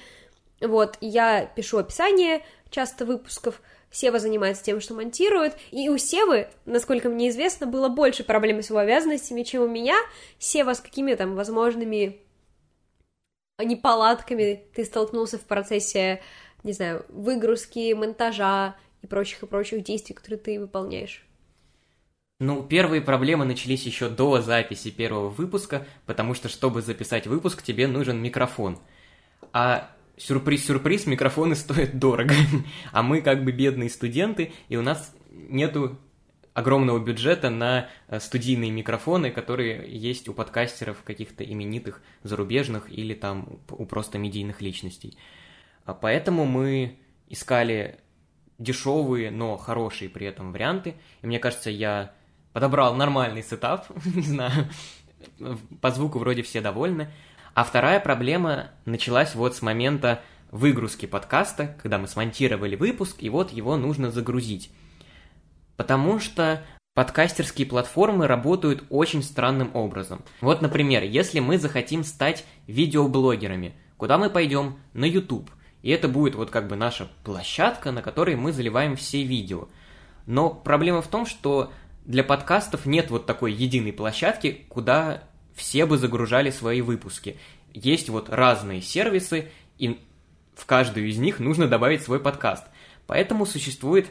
Вот, 0.60 0.96
я 1.00 1.46
пишу 1.46 1.78
описание 1.78 2.44
часто 2.70 3.04
выпусков, 3.04 3.60
Сева 3.94 4.18
занимается 4.18 4.64
тем, 4.64 4.80
что 4.80 4.92
монтирует, 4.92 5.56
и 5.70 5.88
у 5.88 5.96
Севы, 5.98 6.48
насколько 6.66 7.08
мне 7.08 7.28
известно, 7.28 7.66
было 7.66 7.88
больше 7.88 8.24
проблем 8.24 8.60
с 8.60 8.68
его 8.68 8.80
обязанностями, 8.80 9.44
чем 9.44 9.62
у 9.62 9.68
меня. 9.68 9.94
Сева, 10.40 10.74
с 10.74 10.80
какими 10.80 11.14
там 11.14 11.36
возможными 11.36 12.18
неполадками 13.62 14.64
ты 14.74 14.84
столкнулся 14.84 15.38
в 15.38 15.42
процессе, 15.42 16.20
не 16.64 16.72
знаю, 16.72 17.06
выгрузки, 17.08 17.92
монтажа, 17.92 18.74
и 19.02 19.06
прочих 19.06 19.44
и 19.44 19.46
прочих 19.46 19.84
действий, 19.84 20.16
которые 20.16 20.40
ты 20.40 20.58
выполняешь? 20.58 21.24
Ну, 22.40 22.64
первые 22.64 23.00
проблемы 23.00 23.44
начались 23.44 23.84
еще 23.84 24.08
до 24.08 24.40
записи 24.42 24.90
первого 24.90 25.28
выпуска, 25.28 25.86
потому 26.04 26.34
что, 26.34 26.48
чтобы 26.48 26.82
записать 26.82 27.28
выпуск, 27.28 27.62
тебе 27.62 27.86
нужен 27.86 28.20
микрофон. 28.20 28.80
А 29.52 29.93
сюрприз-сюрприз, 30.16 31.06
микрофоны 31.06 31.54
стоят 31.56 31.98
дорого. 31.98 32.34
а 32.92 33.02
мы 33.02 33.20
как 33.20 33.44
бы 33.44 33.52
бедные 33.52 33.90
студенты, 33.90 34.52
и 34.68 34.76
у 34.76 34.82
нас 34.82 35.14
нету 35.30 35.98
огромного 36.54 37.00
бюджета 37.00 37.50
на 37.50 37.88
э, 38.06 38.20
студийные 38.20 38.70
микрофоны, 38.70 39.30
которые 39.30 39.84
есть 39.88 40.28
у 40.28 40.34
подкастеров 40.34 41.02
каких-то 41.02 41.44
именитых 41.44 42.00
зарубежных 42.22 42.90
или 42.90 43.12
там 43.12 43.58
у 43.70 43.84
просто 43.84 44.18
медийных 44.18 44.62
личностей. 44.62 45.18
А 45.84 45.94
поэтому 45.94 46.46
мы 46.46 46.98
искали 47.28 47.98
дешевые, 48.58 49.32
но 49.32 49.56
хорошие 49.56 50.08
при 50.08 50.26
этом 50.26 50.52
варианты. 50.52 50.94
И 51.22 51.26
мне 51.26 51.40
кажется, 51.40 51.70
я 51.70 52.14
подобрал 52.52 52.94
нормальный 52.94 53.42
сетап, 53.42 53.86
не 54.14 54.22
знаю, 54.22 54.68
по 55.80 55.90
звуку 55.90 56.20
вроде 56.20 56.42
все 56.42 56.60
довольны. 56.60 57.10
А 57.54 57.64
вторая 57.64 58.00
проблема 58.00 58.70
началась 58.84 59.34
вот 59.34 59.56
с 59.56 59.62
момента 59.62 60.20
выгрузки 60.50 61.06
подкаста, 61.06 61.76
когда 61.82 61.98
мы 61.98 62.08
смонтировали 62.08 62.76
выпуск, 62.76 63.16
и 63.20 63.30
вот 63.30 63.52
его 63.52 63.76
нужно 63.76 64.10
загрузить. 64.10 64.70
Потому 65.76 66.20
что 66.20 66.62
подкастерские 66.94 67.66
платформы 67.66 68.26
работают 68.26 68.84
очень 68.90 69.22
странным 69.22 69.70
образом. 69.74 70.22
Вот, 70.40 70.62
например, 70.62 71.02
если 71.02 71.40
мы 71.40 71.58
захотим 71.58 72.04
стать 72.04 72.44
видеоблогерами, 72.66 73.74
куда 73.96 74.18
мы 74.18 74.30
пойдем? 74.30 74.78
На 74.92 75.04
YouTube– 75.04 75.50
и 75.84 75.90
это 75.90 76.08
будет 76.08 76.34
вот 76.34 76.50
как 76.50 76.66
бы 76.66 76.76
наша 76.76 77.10
площадка, 77.24 77.92
на 77.92 78.00
которой 78.00 78.36
мы 78.36 78.52
заливаем 78.52 78.96
все 78.96 79.22
видео. 79.22 79.68
Но 80.24 80.48
проблема 80.48 81.02
в 81.02 81.08
том, 81.08 81.26
что 81.26 81.74
для 82.06 82.24
подкастов 82.24 82.86
нет 82.86 83.10
вот 83.10 83.26
такой 83.26 83.52
единой 83.52 83.92
площадки, 83.92 84.64
куда 84.70 85.24
все 85.54 85.86
бы 85.86 85.96
загружали 85.96 86.50
свои 86.50 86.80
выпуски. 86.80 87.36
Есть 87.72 88.08
вот 88.08 88.28
разные 88.28 88.82
сервисы, 88.82 89.48
и 89.78 90.00
в 90.54 90.66
каждую 90.66 91.08
из 91.08 91.18
них 91.18 91.40
нужно 91.40 91.68
добавить 91.68 92.02
свой 92.02 92.20
подкаст. 92.20 92.64
Поэтому 93.06 93.46
существует 93.46 94.10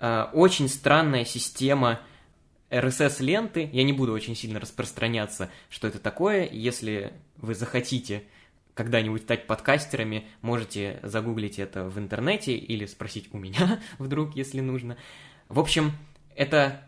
э, 0.00 0.26
очень 0.32 0.68
странная 0.68 1.24
система 1.24 2.00
RSS-ленты. 2.70 3.68
Я 3.72 3.84
не 3.84 3.92
буду 3.92 4.12
очень 4.12 4.34
сильно 4.34 4.58
распространяться, 4.58 5.50
что 5.68 5.88
это 5.88 5.98
такое. 5.98 6.48
Если 6.50 7.12
вы 7.36 7.54
захотите 7.54 8.24
когда-нибудь 8.74 9.22
стать 9.22 9.46
подкастерами, 9.46 10.26
можете 10.40 10.98
загуглить 11.02 11.58
это 11.58 11.84
в 11.84 11.98
интернете 11.98 12.54
или 12.54 12.86
спросить 12.86 13.28
у 13.32 13.38
меня 13.38 13.80
вдруг, 13.98 14.34
если 14.34 14.60
нужно. 14.60 14.96
В 15.48 15.60
общем, 15.60 15.92
это 16.34 16.82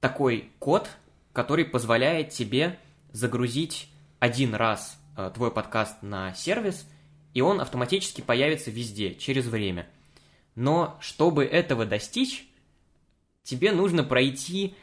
такой 0.00 0.50
код, 0.58 0.90
который 1.32 1.64
позволяет 1.64 2.30
тебе 2.30 2.78
загрузить 3.14 3.88
один 4.18 4.54
раз 4.54 5.00
э, 5.16 5.30
твой 5.32 5.50
подкаст 5.50 6.02
на 6.02 6.34
сервис, 6.34 6.86
и 7.32 7.40
он 7.40 7.60
автоматически 7.60 8.20
появится 8.20 8.70
везде 8.70 9.14
через 9.14 9.46
время. 9.46 9.88
Но 10.56 10.98
чтобы 11.00 11.44
этого 11.44 11.86
достичь, 11.86 12.46
тебе 13.44 13.70
нужно 13.72 14.02
пройти 14.02 14.74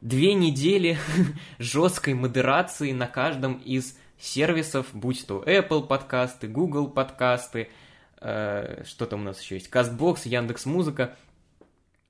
две 0.00 0.32
недели 0.32 0.98
жесткой 1.58 2.14
модерации 2.14 2.92
на 2.92 3.06
каждом 3.06 3.58
из 3.58 3.98
сервисов, 4.18 4.88
будь 4.94 5.26
то 5.26 5.42
Apple 5.42 5.86
подкасты, 5.86 6.48
Google 6.48 6.88
подкасты, 6.88 7.68
э, 8.22 8.84
что 8.86 9.04
там 9.04 9.20
у 9.20 9.24
нас 9.24 9.40
еще 9.40 9.56
есть, 9.56 9.70
CastBox, 9.70 10.20
Яндекс 10.24 10.64
Музыка. 10.64 11.14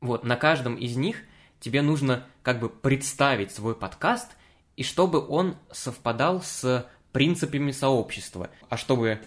Вот, 0.01 0.23
на 0.23 0.37
каждом 0.37 0.77
из 0.77 0.97
них 0.97 1.25
тебе 1.59 1.83
нужно 1.83 2.25
как 2.45 2.61
бы 2.61 2.69
представить 2.69 3.51
свой 3.51 3.75
подкаст, 3.75 4.37
и 4.77 4.83
чтобы 4.83 5.27
он 5.27 5.57
совпадал 5.73 6.43
с 6.43 6.89
принципами 7.13 7.71
сообщества. 7.71 8.51
А 8.69 8.77
чтобы 8.77 9.21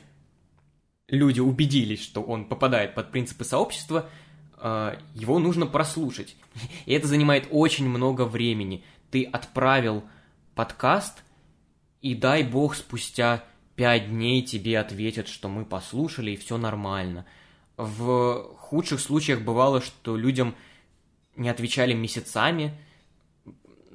люди 1.08 1.40
убедились, 1.40 2.04
что 2.04 2.22
он 2.22 2.46
попадает 2.46 2.96
под 2.96 3.12
принципы 3.12 3.44
сообщества, 3.44 4.10
э, 4.58 4.98
его 5.16 5.40
нужно 5.40 5.66
прослушать. 5.66 6.36
И 6.86 6.94
это 6.94 7.08
занимает 7.08 7.48
очень 7.52 7.90
много 7.90 8.26
времени. 8.26 8.84
Ты 9.12 9.24
отправил 9.24 10.04
подкаст– 10.56 11.24
и 12.02 12.16
дай 12.16 12.44
бог 12.44 12.76
спустя 12.76 13.44
пять 13.76 14.10
дней 14.10 14.42
тебе 14.42 14.80
ответят, 14.80 15.28
что 15.28 15.50
мы 15.50 15.66
послушали 15.66 16.32
и 16.32 16.38
все 16.38 16.58
нормально. 16.58 17.26
В 17.78 18.56
худших 18.58 19.00
случаях 19.00 19.42
бывало, 19.42 19.82
что 19.82 20.16
людям 20.16 20.56
не 21.36 21.50
отвечали 21.50 21.94
месяцами, 21.94 22.74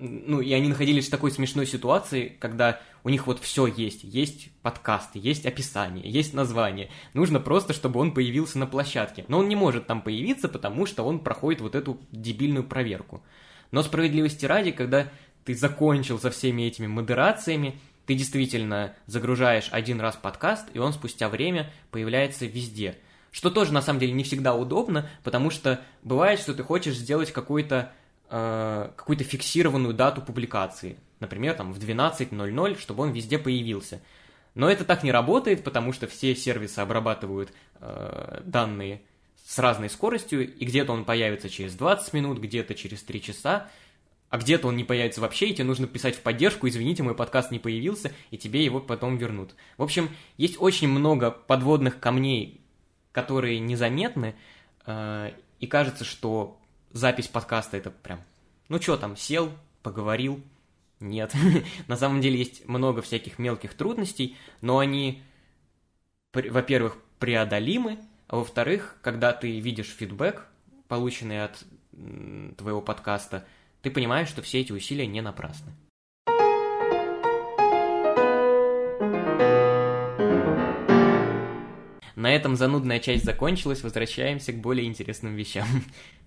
ну, 0.05 0.41
и 0.41 0.53
они 0.53 0.69
находились 0.69 1.09
в 1.09 1.11
такой 1.11 1.31
смешной 1.31 1.67
ситуации, 1.67 2.37
когда 2.39 2.81
у 3.03 3.09
них 3.09 3.27
вот 3.27 3.41
все 3.41 3.67
есть. 3.67 4.05
Есть 4.05 4.51
подкасты, 4.63 5.19
есть 5.19 5.47
описание, 5.47 6.09
есть 6.09 6.35
название. 6.35 6.91
Нужно 7.15 7.41
просто, 7.41 7.73
чтобы 7.73 8.01
он 8.01 8.13
появился 8.13 8.59
на 8.59 8.67
площадке. 8.67 9.25
Но 9.29 9.39
он 9.39 9.49
не 9.49 9.57
может 9.57 9.87
там 9.87 10.03
появиться, 10.03 10.49
потому 10.49 10.87
что 10.87 11.05
он 11.05 11.21
проходит 11.21 11.61
вот 11.61 11.75
эту 11.75 11.99
дебильную 12.13 12.65
проверку. 12.65 13.23
Но 13.71 13.83
справедливости 13.83 14.47
ради, 14.47 14.71
когда 14.71 15.09
ты 15.45 15.55
закончил 15.55 16.19
со 16.19 16.31
всеми 16.31 16.63
этими 16.63 16.87
модерациями, 16.87 17.79
ты 18.07 18.15
действительно 18.15 18.95
загружаешь 19.07 19.69
один 19.71 20.01
раз 20.01 20.17
подкаст, 20.17 20.69
и 20.75 20.79
он 20.79 20.93
спустя 20.93 21.29
время 21.29 21.71
появляется 21.91 22.47
везде. 22.47 22.97
Что 23.31 23.51
тоже 23.51 23.73
на 23.73 23.83
самом 23.83 23.99
деле 23.99 24.13
не 24.13 24.23
всегда 24.23 24.55
удобно, 24.55 25.09
потому 25.25 25.51
что 25.51 25.81
бывает, 26.03 26.39
что 26.39 26.55
ты 26.55 26.63
хочешь 26.63 26.97
сделать 26.97 27.33
какой-то 27.33 27.93
э, 28.31 28.91
какую-то 28.97 29.25
фиксированную 29.25 29.95
дату 29.95 30.23
публикации. 30.23 30.97
Например, 31.21 31.55
там 31.55 31.73
в 31.73 31.79
12.00, 31.79 32.79
чтобы 32.79 33.03
он 33.03 33.13
везде 33.13 33.39
появился. 33.39 34.01
Но 34.55 34.71
это 34.71 34.85
так 34.85 35.03
не 35.03 35.13
работает, 35.13 35.65
потому 35.65 35.93
что 35.93 36.07
все 36.07 36.35
сервисы 36.37 36.79
обрабатывают 36.79 37.53
э, 37.81 38.43
данные 38.45 39.03
с 39.45 39.59
разной 39.59 39.91
скоростью, 39.91 40.55
и 40.55 40.65
где-то 40.65 40.93
он 40.93 41.05
появится 41.05 41.51
через 41.51 41.75
20 41.75 42.13
минут, 42.15 42.39
где-то 42.39 42.75
через 42.75 43.03
3 43.03 43.21
часа, 43.23 43.69
а 44.31 44.39
где-то 44.39 44.69
он 44.69 44.77
не 44.77 44.85
появится 44.85 45.21
вообще, 45.21 45.49
и 45.49 45.55
тебе 45.55 45.65
нужно 45.65 45.87
писать 45.87 46.17
в 46.17 46.21
поддержку, 46.21 46.67
извините, 46.67 47.03
мой 47.03 47.15
подкаст 47.15 47.51
не 47.51 47.59
появился, 47.59 48.13
и 48.31 48.39
тебе 48.39 48.65
его 48.65 48.81
потом 48.81 49.17
вернут. 49.17 49.55
В 49.77 49.83
общем, 49.83 50.09
есть 50.39 50.57
очень 50.61 50.89
много 50.89 51.31
подводных 51.31 52.01
камней, 52.01 52.61
которые 53.13 53.61
незаметны, 53.61 54.35
э, 54.87 55.33
и 55.61 55.67
кажется, 55.67 56.05
что 56.05 56.59
запись 56.95 57.29
подкаста 57.29 57.77
это 57.77 57.91
прям, 57.91 58.21
ну 58.69 58.81
что 58.81 58.97
там, 58.97 59.17
сел, 59.17 59.53
поговорил, 59.83 60.43
нет. 61.01 61.35
На 61.89 61.97
самом 61.97 62.23
деле 62.23 62.39
есть 62.39 62.67
много 62.67 63.03
всяких 63.03 63.39
мелких 63.39 63.75
трудностей, 63.75 64.37
но 64.63 64.79
они, 64.79 65.23
во-первых, 66.33 66.97
преодолимы, 67.19 67.99
а 68.29 68.37
во-вторых, 68.37 68.97
когда 69.03 69.33
ты 69.33 69.61
видишь 69.61 69.95
фидбэк, 69.99 70.47
полученный 70.89 71.45
от 71.45 71.63
твоего 72.57 72.81
подкаста, 72.81 73.47
ты 73.83 73.91
понимаешь, 73.91 74.29
что 74.29 74.41
все 74.41 74.61
эти 74.61 74.73
усилия 74.73 75.07
не 75.07 75.21
напрасны. 75.21 75.73
На 82.17 82.35
этом 82.35 82.57
занудная 82.57 83.01
часть 83.01 83.25
закончилась, 83.25 83.83
возвращаемся 83.83 84.53
к 84.53 84.61
более 84.61 84.87
интересным 84.87 85.35
вещам. 85.35 85.67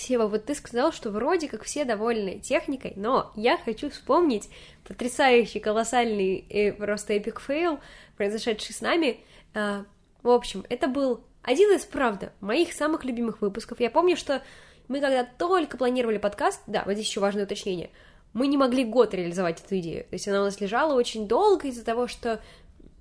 Сева, 0.00 0.26
вот 0.26 0.46
ты 0.46 0.54
сказал, 0.54 0.92
что 0.92 1.10
вроде 1.10 1.48
как 1.48 1.64
все 1.64 1.84
довольны 1.84 2.38
техникой, 2.38 2.92
но 2.96 3.32
я 3.36 3.58
хочу 3.58 3.90
вспомнить 3.90 4.48
потрясающий, 4.84 5.60
колоссальный 5.60 6.36
и 6.36 6.70
просто 6.72 7.14
epic 7.14 7.40
fail, 7.40 7.80
произошедший 8.16 8.74
с 8.74 8.80
нами. 8.80 9.20
А, 9.54 9.84
в 10.22 10.28
общем, 10.28 10.64
это 10.68 10.88
был 10.88 11.24
один 11.42 11.74
из, 11.74 11.84
правда, 11.84 12.32
моих 12.40 12.72
самых 12.72 13.04
любимых 13.04 13.40
выпусков. 13.40 13.80
Я 13.80 13.90
помню, 13.90 14.16
что 14.16 14.42
мы 14.88 15.00
когда 15.00 15.24
только 15.24 15.76
планировали 15.76 16.18
подкаст, 16.18 16.62
да, 16.66 16.82
вот 16.84 16.94
здесь 16.94 17.06
еще 17.06 17.20
важное 17.20 17.44
уточнение, 17.44 17.90
мы 18.32 18.46
не 18.46 18.56
могли 18.56 18.84
год 18.84 19.14
реализовать 19.14 19.62
эту 19.64 19.78
идею. 19.78 20.04
То 20.04 20.14
есть 20.14 20.28
она 20.28 20.40
у 20.40 20.44
нас 20.44 20.60
лежала 20.60 20.94
очень 20.94 21.26
долго 21.28 21.68
из-за 21.68 21.84
того, 21.84 22.06
что 22.06 22.40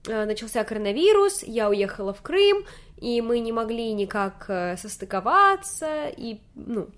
э, 0.07 0.25
начался 0.25 0.63
коронавирус, 0.63 1.43
я 1.43 1.69
уехала 1.69 2.13
в 2.13 2.21
Крым, 2.21 2.65
и 2.99 3.21
мы 3.21 3.39
не 3.39 3.51
могли 3.51 3.93
никак 3.93 4.45
э, 4.49 4.77
состыковаться 4.77 6.07
и, 6.07 6.39
ну, 6.55 6.89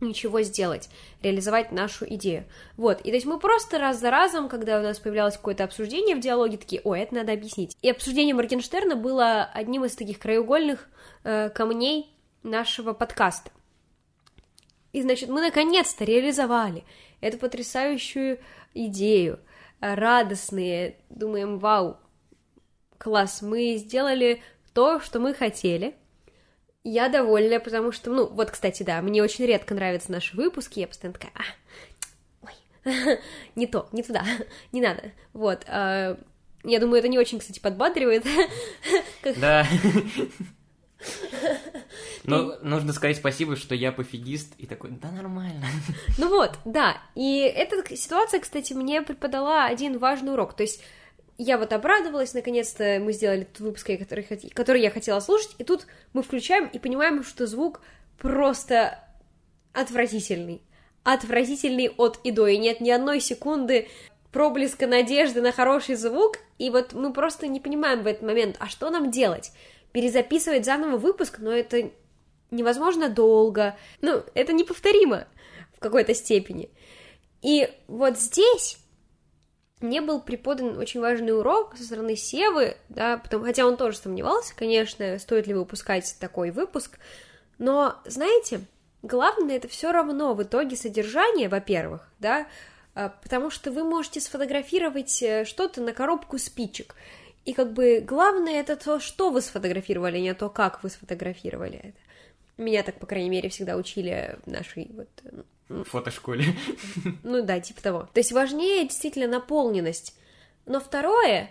ничего 0.00 0.42
сделать, 0.42 0.88
реализовать 1.22 1.72
нашу 1.72 2.06
идею. 2.14 2.44
Вот, 2.76 3.00
и 3.00 3.04
то 3.04 3.14
есть 3.14 3.26
мы 3.26 3.38
просто 3.38 3.78
раз 3.78 4.00
за 4.00 4.10
разом, 4.10 4.48
когда 4.48 4.78
у 4.78 4.82
нас 4.82 4.98
появлялось 4.98 5.36
какое-то 5.36 5.64
обсуждение 5.64 6.16
в 6.16 6.20
диалоге, 6.20 6.56
такие, 6.56 6.82
ой, 6.84 7.00
это 7.00 7.14
надо 7.14 7.32
объяснить. 7.32 7.76
И 7.82 7.90
обсуждение 7.90 8.34
Моргенштерна 8.34 8.96
было 8.96 9.44
одним 9.44 9.84
из 9.84 9.94
таких 9.94 10.18
краеугольных 10.18 10.88
э, 11.24 11.50
камней 11.50 12.10
нашего 12.42 12.92
подкаста. 12.92 13.50
И, 14.92 15.00
значит, 15.00 15.30
мы 15.30 15.40
наконец-то 15.40 16.04
реализовали 16.04 16.84
эту 17.20 17.38
потрясающую 17.38 18.38
идею, 18.74 19.38
радостные, 19.80 20.96
думаем, 21.08 21.58
вау, 21.58 21.96
класс, 22.98 23.42
мы 23.42 23.76
сделали 23.76 24.42
то, 24.72 25.00
что 25.00 25.20
мы 25.20 25.34
хотели. 25.34 25.94
Я 26.84 27.08
довольна, 27.08 27.60
потому 27.60 27.92
что, 27.92 28.10
ну, 28.10 28.26
вот, 28.26 28.50
кстати, 28.50 28.82
да, 28.82 29.00
мне 29.02 29.22
очень 29.22 29.46
редко 29.46 29.74
нравятся 29.74 30.10
наши 30.10 30.36
выпуски, 30.36 30.80
я 30.80 30.88
постоянно 30.88 31.16
такая, 31.16 31.32
а, 31.36 31.42
ой, 32.42 33.18
не 33.54 33.68
то, 33.68 33.88
не 33.92 34.02
туда, 34.02 34.24
не 34.72 34.80
надо, 34.80 35.12
вот, 35.32 35.64
а, 35.68 36.18
я 36.64 36.80
думаю, 36.80 36.98
это 36.98 37.06
не 37.06 37.20
очень, 37.20 37.38
кстати, 37.38 37.60
подбадривает. 37.60 38.24
Да. 39.36 39.66
Но 42.24 42.56
нужно 42.62 42.92
сказать 42.92 43.16
спасибо, 43.16 43.56
что 43.56 43.74
я 43.74 43.92
пофигист, 43.92 44.54
и 44.58 44.66
такой, 44.66 44.90
да 44.90 45.10
нормально. 45.10 45.66
Ну 46.18 46.28
вот, 46.28 46.58
да, 46.64 47.00
и 47.14 47.40
эта 47.40 47.96
ситуация, 47.96 48.40
кстати, 48.40 48.72
мне 48.72 49.02
преподала 49.02 49.66
один 49.66 49.98
важный 49.98 50.32
урок, 50.32 50.54
то 50.54 50.62
есть 50.62 50.82
я 51.38 51.58
вот 51.58 51.72
обрадовалась, 51.72 52.34
наконец-то 52.34 53.00
мы 53.00 53.12
сделали 53.12 53.44
тот 53.44 53.60
выпуск, 53.60 53.86
который, 53.98 54.24
который 54.54 54.82
я 54.82 54.90
хотела 54.90 55.20
слушать, 55.20 55.54
и 55.58 55.64
тут 55.64 55.86
мы 56.12 56.22
включаем 56.22 56.66
и 56.66 56.78
понимаем, 56.78 57.24
что 57.24 57.46
звук 57.46 57.80
просто 58.18 58.98
отвратительный. 59.72 60.62
Отвратительный 61.04 61.88
от 61.96 62.20
и 62.22 62.30
до, 62.30 62.46
и 62.46 62.58
нет 62.58 62.80
ни 62.80 62.90
одной 62.90 63.20
секунды 63.20 63.88
проблеска 64.30 64.86
надежды 64.86 65.42
на 65.42 65.52
хороший 65.52 65.94
звук, 65.96 66.38
и 66.58 66.70
вот 66.70 66.92
мы 66.92 67.12
просто 67.12 67.48
не 67.48 67.60
понимаем 67.60 68.02
в 68.02 68.06
этот 68.06 68.22
момент, 68.22 68.56
а 68.60 68.68
что 68.68 68.90
нам 68.90 69.10
делать? 69.10 69.52
Перезаписывать 69.92 70.64
заново 70.64 70.96
выпуск, 70.96 71.38
но 71.38 71.52
это 71.52 71.90
невозможно 72.50 73.08
долго, 73.08 73.76
ну, 74.00 74.22
это 74.34 74.52
неповторимо 74.52 75.26
в 75.74 75.80
какой-то 75.80 76.14
степени. 76.14 76.70
И 77.42 77.68
вот 77.88 78.18
здесь 78.18 78.78
мне 79.82 80.00
был 80.00 80.20
преподан 80.20 80.78
очень 80.78 81.00
важный 81.00 81.36
урок 81.36 81.76
со 81.76 81.84
стороны 81.84 82.16
Севы, 82.16 82.76
да, 82.88 83.18
потому, 83.18 83.44
хотя 83.44 83.66
он 83.66 83.76
тоже 83.76 83.96
сомневался, 83.96 84.54
конечно, 84.56 85.18
стоит 85.18 85.46
ли 85.46 85.54
выпускать 85.54 86.16
такой 86.18 86.50
выпуск, 86.50 86.98
но, 87.58 87.96
знаете, 88.04 88.60
главное 89.02 89.56
это 89.56 89.68
все 89.68 89.92
равно 89.92 90.34
в 90.34 90.42
итоге 90.42 90.76
содержание, 90.76 91.48
во-первых, 91.48 92.08
да, 92.18 92.46
а, 92.94 93.08
потому 93.22 93.50
что 93.50 93.70
вы 93.70 93.84
можете 93.84 94.20
сфотографировать 94.20 95.22
э, 95.22 95.44
что-то 95.44 95.80
на 95.80 95.92
коробку 95.92 96.38
спичек, 96.38 96.94
и 97.44 97.52
как 97.54 97.72
бы 97.72 98.00
главное 98.00 98.60
это 98.60 98.76
то, 98.76 99.00
что 99.00 99.30
вы 99.30 99.40
сфотографировали, 99.40 100.18
а 100.18 100.20
не 100.20 100.34
то, 100.34 100.48
как 100.48 100.82
вы 100.82 100.90
сфотографировали 100.90 101.78
это. 101.78 101.98
Меня 102.58 102.82
так, 102.82 102.98
по 102.98 103.06
крайней 103.06 103.30
мере, 103.30 103.48
всегда 103.48 103.76
учили 103.76 104.38
в 104.44 104.50
нашей 104.50 104.90
вот 104.92 105.08
фотошколе. 105.84 106.44
Ну 107.22 107.42
да, 107.42 107.60
типа 107.60 107.82
того. 107.82 108.08
То 108.12 108.20
есть 108.20 108.32
важнее 108.32 108.84
действительно 108.84 109.26
наполненность. 109.26 110.16
Но 110.66 110.80
второе, 110.80 111.50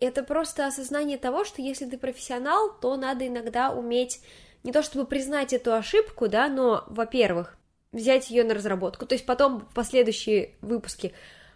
это 0.00 0.22
просто 0.22 0.66
осознание 0.66 1.18
того, 1.18 1.44
что 1.44 1.62
если 1.62 1.86
ты 1.86 1.98
профессионал, 1.98 2.72
то 2.80 2.96
надо 2.96 3.26
иногда 3.26 3.70
уметь 3.70 4.20
не 4.64 4.72
то 4.72 4.82
чтобы 4.82 5.06
признать 5.06 5.52
эту 5.52 5.74
ошибку, 5.74 6.28
да, 6.28 6.48
но, 6.48 6.84
во-первых, 6.88 7.56
взять 7.92 8.30
ее 8.30 8.44
на 8.44 8.54
разработку. 8.54 9.06
То 9.06 9.14
есть 9.14 9.26
потом 9.26 9.60
в 9.60 9.74
последующие 9.74 10.54
выпуски 10.60 11.12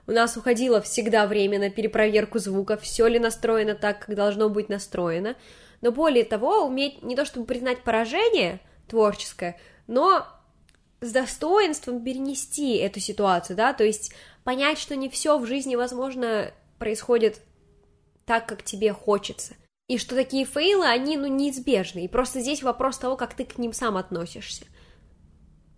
у 0.06 0.12
нас 0.12 0.36
уходило 0.36 0.80
всегда 0.82 1.26
время 1.26 1.58
на 1.58 1.70
перепроверку 1.70 2.38
звука, 2.38 2.76
все 2.76 3.06
ли 3.06 3.18
настроено 3.18 3.74
так, 3.74 4.06
как 4.06 4.14
должно 4.14 4.48
быть 4.48 4.68
настроено. 4.68 5.36
Но 5.80 5.92
более 5.92 6.24
того, 6.24 6.66
уметь 6.66 7.02
не 7.02 7.16
то 7.16 7.24
чтобы 7.24 7.46
признать 7.46 7.82
поражение 7.82 8.60
творческое, 8.86 9.58
но 9.86 10.26
с 11.00 11.12
достоинством 11.12 12.02
перенести 12.02 12.76
эту 12.76 13.00
ситуацию, 13.00 13.56
да, 13.56 13.72
то 13.72 13.84
есть 13.84 14.12
понять, 14.42 14.78
что 14.78 14.96
не 14.96 15.08
все 15.08 15.38
в 15.38 15.46
жизни, 15.46 15.76
возможно, 15.76 16.52
происходит 16.78 17.40
так, 18.24 18.46
как 18.46 18.62
тебе 18.62 18.92
хочется. 18.92 19.54
И 19.86 19.98
что 19.98 20.14
такие 20.14 20.46
фейлы, 20.46 20.86
они, 20.86 21.18
ну, 21.18 21.26
неизбежны. 21.26 22.04
И 22.04 22.08
просто 22.08 22.40
здесь 22.40 22.62
вопрос 22.62 22.98
того, 22.98 23.16
как 23.16 23.34
ты 23.34 23.44
к 23.44 23.58
ним 23.58 23.74
сам 23.74 23.98
относишься. 23.98 24.64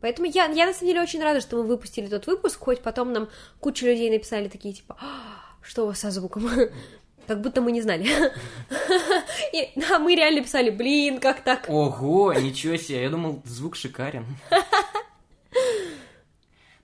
Поэтому 0.00 0.28
я, 0.28 0.46
я 0.46 0.66
на 0.66 0.72
самом 0.72 0.88
деле 0.88 1.02
очень 1.02 1.22
рада, 1.22 1.40
что 1.40 1.56
мы 1.56 1.64
выпустили 1.64 2.06
тот 2.06 2.26
выпуск, 2.26 2.60
хоть 2.60 2.82
потом 2.82 3.12
нам 3.12 3.28
куча 3.58 3.86
людей 3.86 4.10
написали 4.10 4.48
такие, 4.48 4.74
типа, 4.74 4.96
«А, 5.00 5.56
что 5.62 5.82
у 5.82 5.86
вас 5.86 5.98
со 5.98 6.12
звуком? 6.12 6.48
Как 7.26 7.40
будто 7.40 7.60
мы 7.60 7.72
не 7.72 7.82
знали. 7.82 8.06
И, 9.52 9.70
да, 9.76 9.98
мы 9.98 10.14
реально 10.14 10.42
писали, 10.42 10.70
блин, 10.70 11.20
как 11.20 11.42
так? 11.42 11.66
Ого, 11.68 12.32
ничего 12.34 12.76
себе, 12.76 13.02
я 13.02 13.10
думал, 13.10 13.42
звук 13.44 13.76
шикарен. 13.76 14.26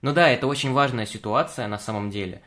Ну 0.01 0.11
да, 0.11 0.29
это 0.29 0.47
очень 0.47 0.73
важная 0.73 1.05
ситуация 1.05 1.67
на 1.67 1.79
самом 1.79 2.09
деле, 2.09 2.41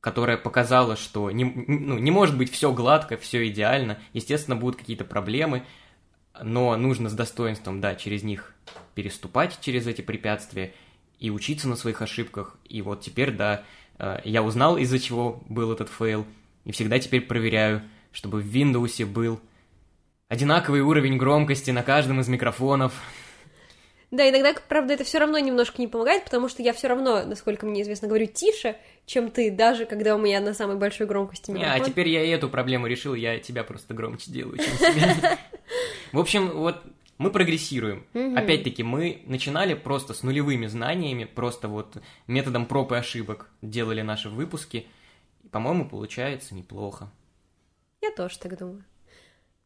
которая 0.00 0.36
показала, 0.36 0.96
что 0.96 1.30
не, 1.30 1.44
ну, 1.44 1.98
не 1.98 2.10
может 2.10 2.36
быть 2.36 2.50
все 2.50 2.72
гладко, 2.72 3.16
все 3.16 3.46
идеально. 3.46 4.00
Естественно, 4.12 4.56
будут 4.56 4.76
какие-то 4.76 5.04
проблемы, 5.04 5.62
но 6.42 6.76
нужно 6.76 7.08
с 7.08 7.12
достоинством, 7.12 7.80
да, 7.80 7.94
через 7.94 8.24
них 8.24 8.54
переступать, 8.96 9.60
через 9.60 9.86
эти 9.86 10.02
препятствия, 10.02 10.74
и 11.20 11.30
учиться 11.30 11.68
на 11.68 11.76
своих 11.76 12.02
ошибках. 12.02 12.56
И 12.64 12.82
вот 12.82 13.02
теперь, 13.02 13.30
да, 13.30 13.62
э, 13.98 14.20
я 14.24 14.42
узнал, 14.42 14.78
из-за 14.78 14.98
чего 14.98 15.42
был 15.48 15.72
этот 15.72 15.88
фейл, 15.88 16.26
и 16.64 16.72
всегда 16.72 16.98
теперь 16.98 17.22
проверяю, 17.22 17.82
чтобы 18.12 18.40
в 18.40 18.46
Windows 18.46 19.04
был 19.06 19.40
одинаковый 20.28 20.80
уровень 20.80 21.16
громкости 21.16 21.70
на 21.70 21.82
каждом 21.82 22.20
из 22.20 22.28
микрофонов, 22.28 22.92
да, 24.10 24.28
иногда, 24.28 24.54
правда, 24.68 24.94
это 24.94 25.04
все 25.04 25.18
равно 25.18 25.38
немножко 25.38 25.82
не 25.82 25.86
помогает, 25.86 26.24
потому 26.24 26.48
что 26.48 26.62
я 26.62 26.72
все 26.72 26.88
равно, 26.88 27.24
насколько 27.24 27.66
мне 27.66 27.82
известно, 27.82 28.08
говорю 28.08 28.26
тише, 28.26 28.76
чем 29.04 29.30
ты, 29.30 29.50
даже 29.50 29.84
когда 29.84 30.16
у 30.16 30.18
меня 30.18 30.40
на 30.40 30.54
самой 30.54 30.76
большой 30.76 31.06
громкости 31.06 31.50
микрофон. 31.50 31.74
А 31.74 31.84
теперь 31.84 32.08
я 32.08 32.24
и 32.24 32.30
эту 32.30 32.48
проблему 32.48 32.86
решил, 32.86 33.14
я 33.14 33.38
тебя 33.38 33.64
просто 33.64 33.92
громче 33.92 34.30
делаю, 34.30 34.56
чем 34.56 34.78
себя. 34.78 35.38
В 36.12 36.18
общем, 36.18 36.52
вот 36.52 36.82
мы 37.18 37.30
прогрессируем. 37.30 38.06
Опять-таки, 38.14 38.82
мы 38.82 39.22
начинали 39.26 39.74
просто 39.74 40.14
с 40.14 40.22
нулевыми 40.22 40.66
знаниями, 40.68 41.24
просто 41.24 41.68
вот 41.68 41.98
методом 42.26 42.64
проб 42.64 42.92
и 42.92 42.96
ошибок 42.96 43.50
делали 43.60 44.00
наши 44.00 44.30
выпуски. 44.30 44.86
По-моему, 45.50 45.86
получается 45.86 46.54
неплохо. 46.54 47.10
Я 48.00 48.10
тоже 48.12 48.38
так 48.38 48.56
думаю. 48.56 48.84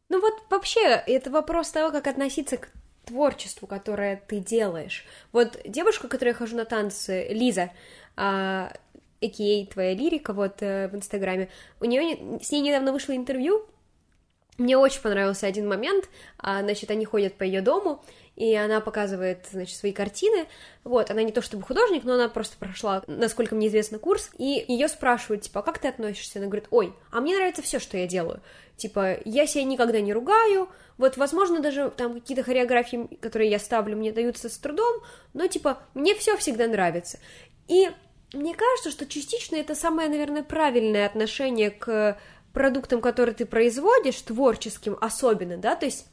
Ну 0.09 0.21
вот 0.21 0.33
вообще, 0.49 0.81
это 0.81 1.31
вопрос 1.31 1.71
того, 1.71 1.91
как 1.91 2.07
относиться 2.07 2.57
к 2.57 2.69
творчеству, 3.05 3.67
которое 3.67 4.17
ты 4.27 4.39
делаешь. 4.39 5.05
Вот 5.31 5.59
девушка, 5.65 6.07
которой 6.07 6.29
я 6.29 6.35
хожу 6.35 6.55
на 6.55 6.65
танцы, 6.65 7.27
Лиза, 7.29 7.71
а, 8.15 8.73
а.к.а. 9.21 9.65
твоя 9.71 9.93
лирика, 9.93 10.33
вот 10.33 10.61
э, 10.61 10.87
в 10.89 10.95
Инстаграме, 10.95 11.49
у 11.79 11.85
нее 11.85 12.39
с 12.41 12.51
ней 12.51 12.61
недавно 12.61 12.91
вышло 12.91 13.15
интервью, 13.15 13.65
мне 14.57 14.77
очень 14.77 15.01
понравился 15.01 15.47
один 15.47 15.67
момент, 15.67 16.09
а, 16.37 16.61
значит, 16.61 16.91
они 16.91 17.05
ходят 17.05 17.33
по 17.35 17.43
ее 17.43 17.61
дому, 17.61 18.03
и 18.35 18.55
она 18.55 18.81
показывает, 18.81 19.47
значит, 19.51 19.77
свои 19.77 19.91
картины, 19.91 20.47
вот, 20.83 21.11
она 21.11 21.23
не 21.23 21.31
то 21.31 21.41
чтобы 21.41 21.63
художник, 21.63 22.03
но 22.03 22.13
она 22.13 22.29
просто 22.29 22.57
прошла, 22.57 23.03
насколько 23.07 23.55
мне 23.55 23.67
известно, 23.67 23.99
курс, 23.99 24.31
и 24.37 24.65
ее 24.67 24.87
спрашивают, 24.87 25.43
типа, 25.43 25.59
а 25.59 25.63
как 25.63 25.77
ты 25.77 25.87
относишься? 25.87 26.39
Она 26.39 26.47
говорит, 26.47 26.67
ой, 26.71 26.93
а 27.11 27.21
мне 27.21 27.35
нравится 27.35 27.61
все, 27.61 27.79
что 27.79 27.97
я 27.97 28.07
делаю, 28.07 28.41
типа, 28.75 29.17
я 29.25 29.45
себя 29.45 29.63
никогда 29.63 30.01
не 30.01 30.13
ругаю, 30.13 30.69
вот, 30.97 31.17
возможно, 31.17 31.59
даже 31.59 31.91
там 31.95 32.15
какие-то 32.15 32.43
хореографии, 32.43 33.07
которые 33.21 33.49
я 33.49 33.59
ставлю, 33.59 33.97
мне 33.97 34.11
даются 34.11 34.49
с 34.49 34.57
трудом, 34.57 35.01
но, 35.33 35.47
типа, 35.47 35.79
мне 35.93 36.15
все 36.15 36.35
всегда 36.37 36.67
нравится, 36.67 37.19
и 37.67 37.91
мне 38.33 38.55
кажется, 38.55 38.89
что 38.89 39.05
частично 39.05 39.57
это 39.57 39.75
самое, 39.75 40.09
наверное, 40.09 40.41
правильное 40.41 41.05
отношение 41.05 41.69
к 41.69 42.17
продуктам, 42.51 42.99
которые 43.01 43.35
ты 43.35 43.45
производишь, 43.45 44.21
творческим 44.21 44.97
особенно, 44.99 45.57
да, 45.57 45.75
то 45.75 45.85
есть 45.85 46.07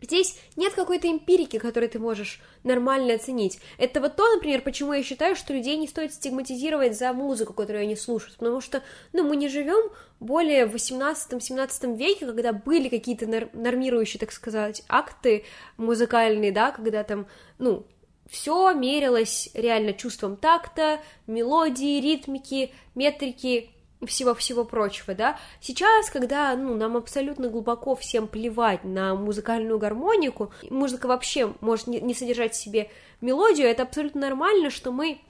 Здесь 0.00 0.38
нет 0.54 0.74
какой-то 0.74 1.08
эмпирики, 1.08 1.58
которую 1.58 1.90
ты 1.90 1.98
можешь 1.98 2.40
нормально 2.62 3.14
оценить. 3.14 3.58
Это 3.78 4.00
вот 4.00 4.14
то, 4.14 4.32
например, 4.32 4.62
почему 4.62 4.92
я 4.92 5.02
считаю, 5.02 5.34
что 5.34 5.52
людей 5.52 5.76
не 5.76 5.88
стоит 5.88 6.14
стигматизировать 6.14 6.96
за 6.96 7.12
музыку, 7.12 7.52
которую 7.52 7.82
они 7.82 7.96
слушают, 7.96 8.36
потому 8.36 8.60
что, 8.60 8.82
ну, 9.12 9.24
мы 9.24 9.36
не 9.36 9.48
живем 9.48 9.90
более 10.20 10.66
в 10.66 10.74
18-17 10.74 11.96
веке, 11.96 12.26
когда 12.26 12.52
были 12.52 12.88
какие-то 12.88 13.26
нормирующие, 13.52 14.20
так 14.20 14.30
сказать, 14.30 14.84
акты 14.88 15.44
музыкальные, 15.76 16.52
да, 16.52 16.70
когда 16.70 17.02
там, 17.02 17.26
ну, 17.58 17.84
все 18.28 18.72
мерилось 18.74 19.50
реально 19.54 19.94
чувством 19.94 20.36
такта, 20.36 21.00
мелодии, 21.26 22.00
ритмики, 22.00 22.72
метрики, 22.94 23.70
всего-всего 24.06 24.64
прочего, 24.64 25.14
да. 25.14 25.38
Сейчас, 25.60 26.10
когда, 26.10 26.54
ну, 26.54 26.74
нам 26.74 26.96
абсолютно 26.96 27.48
глубоко 27.48 27.96
всем 27.96 28.28
плевать 28.28 28.84
на 28.84 29.14
музыкальную 29.14 29.78
гармонику, 29.78 30.52
музыка 30.70 31.06
вообще 31.06 31.54
может 31.60 31.86
не, 31.88 32.14
содержать 32.14 32.54
в 32.54 32.56
себе 32.56 32.90
мелодию, 33.20 33.66
это 33.66 33.82
абсолютно 33.82 34.20
нормально, 34.22 34.70
что 34.70 34.92
мы, 34.92 35.20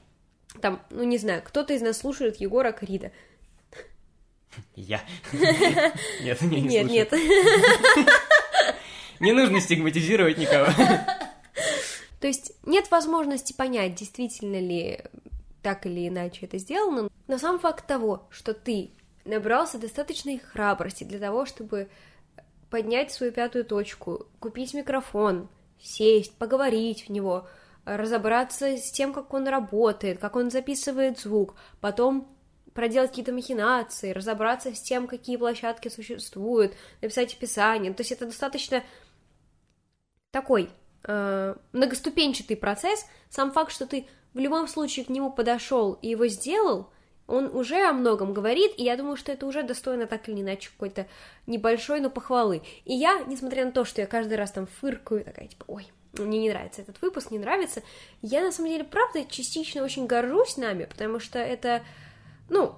там, 0.61 0.83
ну, 0.91 1.05
не 1.05 1.19
знаю, 1.19 1.43
кто-то 1.45 1.73
из 1.73 1.81
нас 1.81 1.99
слушает 1.99 2.37
Егора 2.41 2.73
Крида. 2.73 3.13
Я? 4.75 5.01
Нет, 5.33 6.41
не 6.43 6.61
Нет, 6.61 6.91
нет. 6.91 7.13
Не 9.21 9.33
нужно 9.33 9.61
стигматизировать 9.61 10.39
никого. 10.39 10.67
То 12.21 12.27
есть 12.27 12.53
нет 12.65 12.91
возможности 12.91 13.53
понять, 13.53 13.95
действительно 13.95 14.61
ли 14.61 15.01
так 15.63 15.87
или 15.87 16.09
иначе 16.09 16.47
это 16.47 16.59
сделано, 16.59 17.09
но 17.27 17.39
сам 17.39 17.59
факт 17.59 17.87
того, 17.87 18.27
что 18.31 18.55
ты 18.55 18.91
набрался 19.25 19.79
достаточной 19.79 20.39
храбрости 20.39 21.05
для 21.05 21.19
того, 21.19 21.47
чтобы 21.47 21.89
поднять 22.71 23.13
свою 23.13 23.33
пятую 23.33 23.65
точку, 23.65 24.27
купить 24.41 24.75
микрофон, 24.75 25.49
сесть, 25.81 26.35
поговорить 26.37 27.07
в 27.07 27.11
него, 27.11 27.49
разобраться 27.85 28.77
с 28.77 28.91
тем, 28.91 29.13
как 29.13 29.33
он 29.33 29.49
работает, 29.49 30.19
как 30.19 30.37
он 30.37 30.51
записывает 30.51 31.19
звук, 31.19 31.55
потом 31.81 32.29
проделать 32.75 33.11
какие-то 33.11 33.33
махинации, 33.33 34.13
разобраться 34.13 34.75
с 34.75 34.81
тем, 34.81 35.07
какие 35.07 35.37
площадки 35.37 35.89
существуют, 35.89 36.75
написать 37.01 37.35
описание. 37.35 37.93
То 37.93 38.03
есть 38.03 38.13
это 38.13 38.27
достаточно 38.27 38.85
такой 40.31 40.71
э, 41.05 41.55
многоступенчатый 41.73 42.57
процесс. 42.57 43.05
Сам 43.31 43.53
факт, 43.53 43.73
что 43.73 43.87
ты 43.87 44.07
в 44.35 44.39
любом 44.39 44.69
случае 44.69 45.05
к 45.05 45.09
нему 45.09 45.31
подошел 45.31 45.99
и 46.03 46.09
его 46.09 46.27
сделал, 46.27 46.91
он 47.27 47.55
уже 47.55 47.87
о 47.87 47.93
многом 47.93 48.33
говорит, 48.33 48.73
и 48.79 48.85
я 48.85 48.97
думаю, 48.97 49.17
что 49.17 49.33
это 49.33 49.47
уже 49.47 49.63
достойно 49.63 50.07
так 50.07 50.29
или 50.29 50.41
иначе 50.41 50.71
какой-то 50.71 51.07
небольшой, 51.47 52.01
но 52.01 52.09
похвалы. 52.09 52.63
И 52.87 52.95
я, 52.95 53.23
несмотря 53.27 53.67
на 53.67 53.71
то, 53.71 53.85
что 53.85 54.01
я 54.01 54.07
каждый 54.07 54.39
раз 54.39 54.51
там 54.51 54.67
фыркаю, 54.67 55.25
такая, 55.25 55.49
типа, 55.49 55.65
ой, 55.69 55.89
мне 56.15 56.39
не 56.39 56.49
нравится 56.49 56.81
этот 56.81 57.01
выпуск, 57.03 57.31
не 57.31 57.39
нравится, 57.39 57.83
я 58.23 58.43
на 58.43 58.51
самом 58.51 58.71
деле, 58.71 58.85
правда, 58.85 59.25
частично 59.29 59.83
очень 59.83 60.07
горжусь 60.07 60.57
нами, 60.57 60.87
потому 60.87 61.21
что 61.21 61.39
это, 61.39 61.83
ну, 62.49 62.75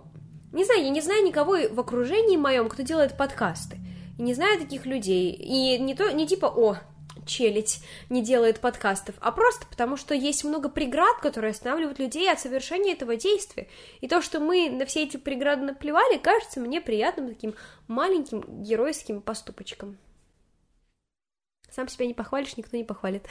не 0.52 0.64
знаю, 0.64 0.82
я 0.82 0.90
не 0.90 1.00
знаю 1.00 1.24
никого 1.24 1.56
в 1.70 1.78
окружении 1.78 2.36
моем, 2.36 2.68
кто 2.68 2.82
делает 2.82 3.16
подкасты. 3.16 3.78
И 4.18 4.22
не 4.22 4.34
знаю 4.34 4.58
таких 4.58 4.84
людей. 4.84 5.30
И 5.32 5.78
не 5.78 5.94
то, 5.94 6.10
не 6.10 6.26
типа, 6.26 6.46
о, 6.46 6.76
челядь 7.30 7.80
не 8.08 8.22
делает 8.22 8.60
подкастов, 8.60 9.14
а 9.20 9.32
просто 9.32 9.66
потому, 9.66 9.96
что 9.96 10.14
есть 10.14 10.44
много 10.44 10.68
преград, 10.68 11.18
которые 11.20 11.52
останавливают 11.52 11.98
людей 11.98 12.30
от 12.30 12.40
совершения 12.40 12.92
этого 12.92 13.16
действия. 13.16 13.68
И 14.00 14.08
то, 14.08 14.20
что 14.20 14.40
мы 14.40 14.68
на 14.68 14.84
все 14.84 15.04
эти 15.04 15.16
преграды 15.16 15.62
наплевали, 15.62 16.18
кажется 16.18 16.60
мне 16.60 16.80
приятным 16.80 17.28
таким 17.28 17.54
маленьким 17.86 18.42
геройским 18.62 19.22
поступочком. 19.22 19.96
Сам 21.70 21.88
себя 21.88 22.06
не 22.06 22.14
похвалишь, 22.14 22.56
никто 22.56 22.76
не 22.76 22.84
похвалит. 22.84 23.26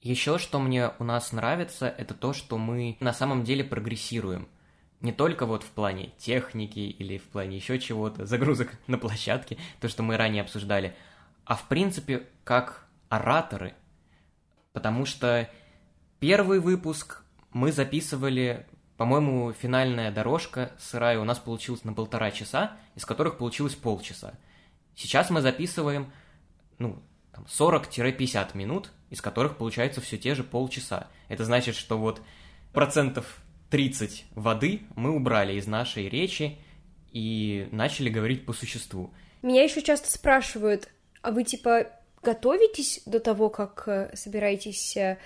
Еще 0.00 0.38
что 0.38 0.58
мне 0.58 0.90
у 0.98 1.04
нас 1.04 1.30
нравится, 1.30 1.86
это 1.86 2.14
то, 2.14 2.32
что 2.32 2.58
мы 2.58 2.96
на 2.98 3.12
самом 3.12 3.44
деле 3.44 3.62
прогрессируем– 3.62 4.48
не 5.00 5.12
только 5.12 5.46
вот 5.46 5.62
в 5.62 5.70
плане 5.70 6.12
техники 6.18 6.78
или 6.78 7.18
в 7.18 7.24
плане 7.24 7.56
еще 7.56 7.78
чего-то, 7.78 8.26
загрузок 8.26 8.70
на 8.86 8.98
площадке, 8.98 9.56
то, 9.80 9.88
что 9.88 10.02
мы 10.02 10.16
ранее 10.16 10.42
обсуждали, 10.42 10.94
а 11.44 11.56
в 11.56 11.68
принципе 11.68 12.26
как 12.44 12.86
ораторы. 13.08 13.74
Потому 14.72 15.06
что 15.06 15.48
первый 16.18 16.60
выпуск 16.60 17.22
мы 17.52 17.72
записывали, 17.72 18.66
по-моему, 18.96 19.52
финальная 19.52 20.12
дорожка 20.12 20.72
сырая 20.78 21.18
у 21.18 21.24
нас 21.24 21.38
получилась 21.38 21.84
на 21.84 21.92
полтора 21.92 22.30
часа, 22.30 22.76
из 22.94 23.04
которых 23.04 23.38
получилось 23.38 23.74
полчаса. 23.74 24.34
Сейчас 24.94 25.30
мы 25.30 25.40
записываем, 25.40 26.12
ну, 26.78 27.02
40-50 27.46 28.56
минут, 28.56 28.90
из 29.08 29.22
которых 29.22 29.56
получается 29.56 30.00
все 30.00 30.18
те 30.18 30.34
же 30.34 30.44
полчаса. 30.44 31.08
Это 31.28 31.44
значит, 31.44 31.74
что 31.74 31.98
вот 31.98 32.20
процентов 32.72 33.40
30 33.70 34.26
воды 34.34 34.80
мы 34.96 35.14
убрали 35.14 35.54
из 35.54 35.66
нашей 35.66 36.08
речи 36.08 36.58
и 37.12 37.68
начали 37.70 38.08
говорить 38.08 38.44
по 38.44 38.52
существу. 38.52 39.10
Меня 39.42 39.62
еще 39.62 39.82
часто 39.82 40.10
спрашивают, 40.10 40.88
а 41.22 41.30
вы 41.30 41.44
типа 41.44 41.86
готовитесь 42.22 43.02
до 43.06 43.20
того, 43.20 43.48
как 43.48 43.84
э, 43.86 44.14
собираетесь 44.14 44.96
э, 44.96 45.18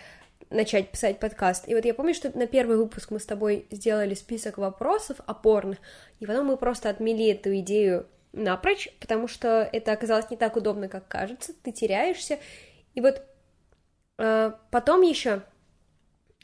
начать 0.50 0.90
писать 0.90 1.18
подкаст. 1.18 1.68
И 1.68 1.74
вот 1.74 1.84
я 1.84 1.94
помню, 1.94 2.14
что 2.14 2.36
на 2.36 2.46
первый 2.46 2.76
выпуск 2.76 3.10
мы 3.10 3.18
с 3.18 3.26
тобой 3.26 3.66
сделали 3.70 4.14
список 4.14 4.58
вопросов 4.58 5.18
опорных, 5.26 5.78
и 6.20 6.26
потом 6.26 6.46
мы 6.46 6.56
просто 6.56 6.90
отмели 6.90 7.30
эту 7.30 7.56
идею 7.58 8.06
напрочь, 8.32 8.88
потому 9.00 9.28
что 9.28 9.68
это 9.72 9.92
оказалось 9.92 10.30
не 10.30 10.36
так 10.36 10.56
удобно, 10.56 10.88
как 10.88 11.08
кажется, 11.08 11.52
ты 11.62 11.72
теряешься. 11.72 12.38
И 12.94 13.00
вот 13.00 13.22
э, 14.18 14.52
потом 14.70 15.02
еще, 15.02 15.42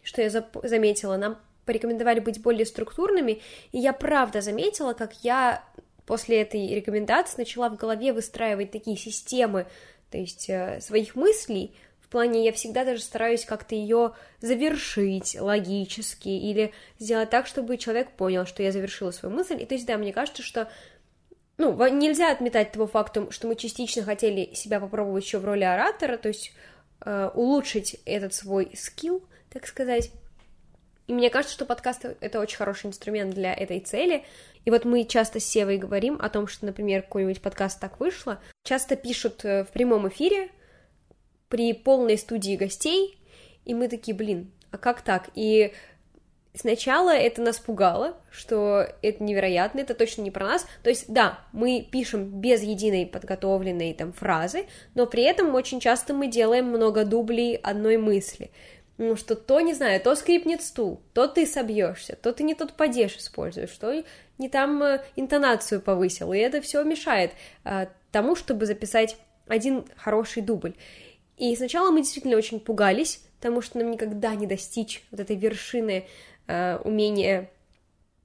что 0.03 0.23
я 0.23 0.31
заметила, 0.31 1.17
нам 1.17 1.39
порекомендовали 1.65 2.21
быть 2.21 2.43
более 2.43 2.67
структурными, 2.67 3.41
и 3.73 3.79
я 3.79 3.93
правда 3.93 4.41
заметила, 4.41 4.93
как 4.93 5.13
я 5.23 5.65
после 6.07 6.43
этой 6.43 6.75
рекомендации 6.75 7.39
начала 7.39 7.69
в 7.69 7.77
голове 7.77 8.13
выстраивать 8.13 8.71
такие 8.71 8.97
системы, 8.97 9.67
то 10.11 10.19
есть 10.19 10.51
э, 10.51 10.81
своих 10.81 11.15
мыслей, 11.15 11.75
в 12.01 12.09
плане 12.09 12.45
я 12.45 12.53
всегда 12.53 12.85
даже 12.85 13.03
стараюсь 13.03 13.45
как-то 13.45 13.77
ее 13.77 14.15
завершить 14.41 15.41
логически 15.41 16.29
или 16.29 16.73
сделать 16.99 17.31
так, 17.31 17.47
чтобы 17.47 17.77
человек 17.77 18.11
понял, 18.11 18.47
что 18.47 18.65
я 18.65 18.73
завершила 18.73 19.13
свою 19.13 19.33
мысль. 19.33 19.63
И 19.63 19.65
то 19.65 19.75
есть, 19.75 19.87
да, 19.87 19.97
мне 19.97 20.13
кажется, 20.13 20.43
что 20.43 20.69
ну, 21.57 21.77
нельзя 21.89 22.33
отметать 22.33 22.73
того 22.73 22.89
факта, 22.89 23.31
что 23.31 23.47
мы 23.47 23.55
частично 23.55 24.03
хотели 24.03 24.53
себя 24.55 24.81
попробовать 24.81 25.25
еще 25.25 25.39
в 25.39 25.45
роли 25.45 25.63
оратора, 25.63 26.17
то 26.17 26.27
есть 26.27 26.53
э, 27.05 27.31
улучшить 27.35 28.01
этот 28.05 28.35
свой 28.35 28.73
скилл, 28.75 29.23
так 29.49 29.69
сказать. 29.69 30.11
И 31.07 31.13
мне 31.13 31.31
кажется, 31.31 31.55
что 31.55 31.67
подкаст— 31.67 32.05
это 32.21 32.41
очень 32.41 32.57
хороший 32.57 32.87
инструмент 32.87 33.35
для 33.35 33.53
этой 33.53 33.81
цели. 33.81 34.25
И 34.65 34.71
вот 34.71 34.85
мы 34.85 35.05
часто 35.05 35.41
с 35.41 35.45
Севой 35.45 35.77
говорим 35.77 36.19
о 36.21 36.29
том, 36.29 36.47
что, 36.47 36.67
например, 36.67 37.03
какой-нибудь 37.03 37.43
подкаст 37.43 37.81
так 37.81 37.99
вышло. 37.99 38.41
Часто 38.63 38.97
пишут 38.97 39.45
э, 39.45 39.65
в 39.65 39.69
прямом 39.69 40.09
эфире 40.09 40.51
при 41.49 41.73
полной 41.73 42.17
студии 42.17 42.57
гостей, 42.57 43.19
и 43.65 43.75
мы 43.75 43.89
такие, 43.89 44.17
блин, 44.17 44.53
а 44.71 44.79
как 44.79 45.03
так? 45.03 45.31
И 45.35 45.73
Сначала 46.53 47.11
это 47.11 47.43
нас 47.43 47.59
пугало, 47.59 48.17
что 48.33 48.85
это 49.03 49.23
невероятно, 49.23 49.81
это 49.81 49.95
точно 49.95 50.23
не 50.23 50.33
про 50.33 50.47
нас. 50.47 50.67
То 50.83 50.91
есть, 50.91 51.05
да, 51.07 51.39
мы 51.53 51.87
пишем 51.89 52.25
без 52.41 52.63
единой 52.63 53.07
подготовленной 53.07 53.95
там 53.95 54.13
фразы, 54.13 54.67
но 54.97 55.07
при 55.07 55.23
этом 55.23 55.55
очень 55.55 55.79
часто 55.79 56.13
мы 56.13 56.27
делаем 56.27 56.67
много 56.67 57.05
дублей 57.05 57.55
одной 57.55 57.99
мысли. 57.99 58.51
Ну, 59.03 59.17
что 59.17 59.35
то, 59.35 59.63
не 59.63 59.73
знаю, 59.73 59.99
то 59.99 60.15
скрипнет 60.15 60.61
стул, 60.61 61.01
то 61.15 61.27
ты 61.27 61.47
собьешься, 61.47 62.17
то 62.17 62.35
ты 62.35 62.43
не 62.43 62.55
тот 62.55 62.75
падеж 62.75 63.17
используешь, 63.17 63.71
что 63.71 64.05
не 64.37 64.51
там 64.51 64.83
э, 64.83 65.03
интонацию 65.17 65.81
повысил, 65.81 66.35
и 66.35 66.39
это 66.39 66.61
все 66.61 66.83
мешает 66.83 67.33
а, 67.65 67.89
тому, 68.13 68.37
чтобы 68.37 68.67
записать 68.67 69.17
один 69.47 69.87
хороший 69.97 70.43
дубль. 70.43 70.75
И 71.39 71.57
сначала 71.57 71.91
мы 71.91 72.03
действительно 72.03 72.37
очень 72.37 72.61
пугались, 72.61 73.25
потому 73.39 73.63
что 73.63 73.79
нам 73.79 73.91
никогда 73.91 74.35
не 74.35 74.47
достичь 74.47 75.03
вот 75.11 75.19
этой 75.19 75.37
вершины 75.37 76.05
э, 76.47 76.77
умения 76.85 77.49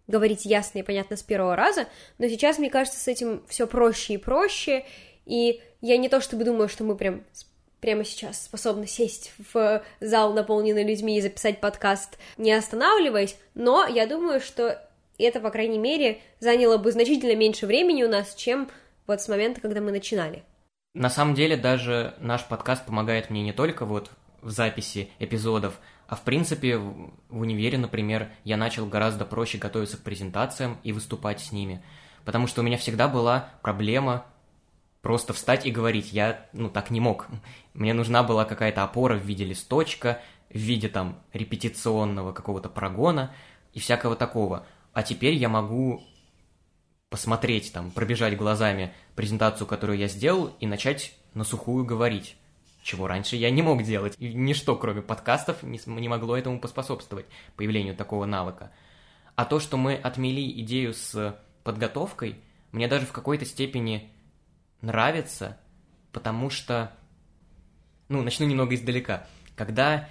говорить 0.08 0.44
ясно 0.44 0.80
и 0.80 0.84
понятно 0.84 1.16
с 1.16 1.24
первого 1.24 1.56
раза, 1.56 1.88
но 2.18 2.28
сейчас, 2.28 2.60
мне 2.60 2.70
кажется, 2.70 3.00
с 3.00 3.08
этим 3.08 3.46
все 3.48 3.66
проще 3.66 4.16
и 4.16 4.18
проще, 4.18 4.84
и 5.26 5.62
я 5.80 5.96
не 5.96 6.10
то 6.10 6.20
чтобы 6.20 6.44
думаю, 6.44 6.68
что 6.68 6.84
мы 6.84 6.98
прям 6.98 7.24
прямо 7.86 8.04
сейчас 8.04 8.46
способны 8.46 8.88
сесть 8.88 9.32
в 9.54 9.84
зал, 10.00 10.34
наполненный 10.34 10.84
людьми, 10.84 11.20
и 11.20 11.22
записать 11.22 11.62
подкаст, 11.62 12.18
не 12.36 12.52
останавливаясь, 12.52 13.38
но 13.54 13.86
я 13.86 14.08
думаю, 14.08 14.42
что 14.42 14.84
это, 15.20 15.40
по 15.40 15.52
крайней 15.52 15.78
мере, 15.78 16.20
заняло 16.40 16.78
бы 16.78 16.92
значительно 16.92 17.36
меньше 17.36 17.68
времени 17.68 18.02
у 18.02 18.10
нас, 18.10 18.34
чем 18.34 18.72
вот 19.06 19.22
с 19.22 19.28
момента, 19.28 19.62
когда 19.62 19.82
мы 19.82 19.92
начинали. 19.92 20.42
На 20.96 21.12
самом 21.12 21.36
деле, 21.36 21.58
даже 21.58 22.16
наш 22.18 22.44
подкаст 22.46 22.84
помогает 22.88 23.30
мне 23.30 23.44
не 23.44 23.54
только 23.54 23.86
вот 23.86 24.10
в 24.42 24.50
записи 24.50 25.12
эпизодов, 25.20 25.76
а 26.08 26.16
в 26.16 26.22
принципе 26.22 26.78
в 26.78 27.12
универе, 27.30 27.78
например, 27.78 28.32
я 28.44 28.58
начал 28.58 28.88
гораздо 28.88 29.26
проще 29.26 29.60
готовиться 29.60 29.98
к 29.98 30.02
презентациям 30.02 30.80
и 30.82 30.92
выступать 30.92 31.40
с 31.40 31.52
ними, 31.52 31.84
потому 32.24 32.48
что 32.48 32.62
у 32.62 32.64
меня 32.64 32.80
всегда 32.80 33.08
была 33.08 33.50
проблема 33.62 34.26
просто 35.06 35.34
встать 35.34 35.68
и 35.68 35.72
говорить. 35.72 36.14
Я, 36.14 36.48
ну, 36.52 36.68
так 36.68 36.90
не 36.90 37.00
мог. 37.00 37.28
Мне 37.76 37.94
нужна 37.94 38.24
была 38.24 38.44
какая-то 38.44 38.84
опора 38.84 39.16
в 39.16 39.22
виде 39.22 39.46
листочка, 39.46 40.20
в 40.50 40.58
виде 40.58 40.90
там 40.90 41.22
репетиционного 41.32 42.34
какого-то 42.34 42.70
прогона 42.70 43.32
и 43.74 43.80
всякого 43.80 44.16
такого. 44.16 44.66
А 44.94 45.04
теперь 45.04 45.36
я 45.36 45.48
могу 45.48 46.02
посмотреть, 47.12 47.72
там, 47.72 47.92
пробежать 47.92 48.36
глазами 48.36 48.96
презентацию, 49.16 49.68
которую 49.68 50.00
я 50.00 50.08
сделал, 50.08 50.56
и 50.60 50.66
начать 50.66 51.14
на 51.36 51.44
сухую 51.44 51.86
говорить 51.86 52.36
чего 52.82 53.06
раньше 53.08 53.36
я 53.36 53.52
не 53.52 53.62
мог 53.62 53.84
делать. 53.84 54.16
И 54.18 54.34
ничто, 54.34 54.76
кроме 54.76 55.04
подкастов, 55.04 55.62
не, 55.62 55.80
не 55.86 56.10
могло 56.10 56.36
этому 56.36 56.60
поспособствовать, 56.60 57.28
появлению 57.58 57.96
такого 57.96 58.26
навыка. 58.26 58.72
А 59.36 59.46
то, 59.46 59.60
что 59.60 59.78
мы 59.78 59.94
отмели 59.94 60.50
идею 60.62 60.96
с 60.96 61.40
подготовкой, 61.64 62.38
мне 62.72 62.88
даже 62.88 63.06
в 63.06 63.12
какой-то 63.12 63.46
степени 63.46 64.15
нравится, 64.82 65.58
потому 66.12 66.50
что... 66.50 66.92
Ну, 68.08 68.22
начну 68.22 68.46
немного 68.46 68.76
издалека. 68.76 69.28
Когда 69.56 70.08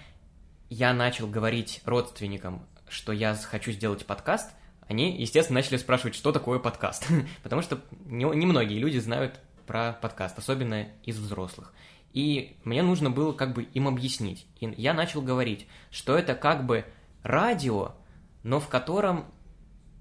я 0.69 0.93
начал 0.93 1.27
говорить 1.29 1.81
родственникам, 1.85 2.67
что 2.89 3.13
я 3.13 3.35
хочу 3.35 3.73
сделать 3.73 4.05
подкаст, 4.07 4.51
они, 4.89 5.21
естественно, 5.21 5.61
начали 5.61 5.77
спрашивать, 5.77 6.15
что 6.15 6.33
такое 6.33 6.59
подкаст. 6.59 7.07
потому 7.43 7.63
что 7.63 7.81
немногие 8.05 8.79
люди 8.79 8.99
знают 8.99 9.41
про 9.67 9.93
подкаст, 9.93 10.39
особенно 10.39 10.89
из 11.05 11.19
взрослых. 11.19 11.73
И 12.13 12.57
мне 12.65 12.83
нужно 12.83 13.11
было 13.11 13.33
как 13.33 13.55
бы 13.55 13.65
им 13.65 13.89
объяснить. 13.89 14.47
И 14.61 14.73
я 14.77 14.95
начал 14.95 15.21
говорить, 15.21 15.67
что 15.91 16.17
это 16.17 16.35
как 16.35 16.65
бы 16.65 16.85
радио, 17.23 17.97
но 18.43 18.61
в 18.61 18.69
котором 18.69 19.27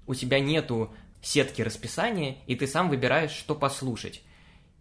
у 0.06 0.14
тебя 0.14 0.38
нету 0.38 0.94
сетки 1.22 1.62
расписания, 1.62 2.36
и 2.46 2.54
ты 2.54 2.66
сам 2.66 2.88
выбираешь, 2.88 3.32
что 3.32 3.54
послушать. 3.54 4.22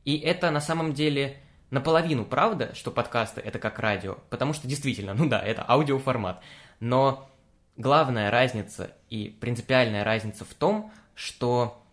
И 0.06 0.18
это 0.18 0.52
на 0.52 0.62
самом 0.62 0.94
деле 0.94 1.38
наполовину 1.70 2.26
правда, 2.26 2.74
что 2.76 2.92
подкасты 2.92 3.42
это 3.42 3.60
как 3.60 3.80
радио, 3.80 4.18
потому 4.30 4.54
что 4.54 4.68
действительно, 4.68 5.14
ну 5.14 5.28
да, 5.28 5.42
это 5.42 5.66
аудиоформат. 5.68 6.42
Но 6.80 7.30
главная 7.78 8.30
разница 8.30 8.92
и 9.10 9.30
принципиальная 9.30 10.04
разница 10.04 10.46
в 10.46 10.54
том, 10.54 10.92
что 11.16 11.84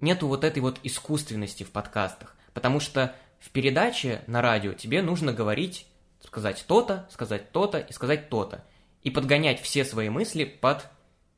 нету 0.00 0.28
вот 0.28 0.44
этой 0.44 0.60
вот 0.60 0.78
искусственности 0.82 1.62
в 1.62 1.70
подкастах, 1.70 2.36
потому 2.52 2.80
что 2.80 3.14
в 3.38 3.50
передаче 3.50 4.22
на 4.26 4.42
радио 4.42 4.72
тебе 4.72 5.02
нужно 5.02 5.32
говорить, 5.32 5.86
сказать 6.22 6.64
то-то, 6.66 7.08
сказать 7.10 7.52
то-то 7.52 7.78
и 7.78 7.92
сказать 7.92 8.28
то-то. 8.28 8.64
И 9.02 9.10
подгонять 9.10 9.60
все 9.60 9.84
свои 9.84 10.08
мысли 10.08 10.44
под 10.44 10.88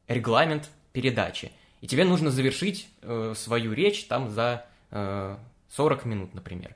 регламент 0.06 0.70
передачи. 0.92 1.52
И 1.80 1.86
тебе 1.86 2.04
нужно 2.04 2.30
завершить 2.30 2.88
э, 3.02 3.34
свою 3.36 3.72
речь 3.74 4.06
там 4.06 4.30
за 4.30 4.64
э, 4.90 5.36
40 5.68 6.04
минут, 6.04 6.34
например. 6.34 6.74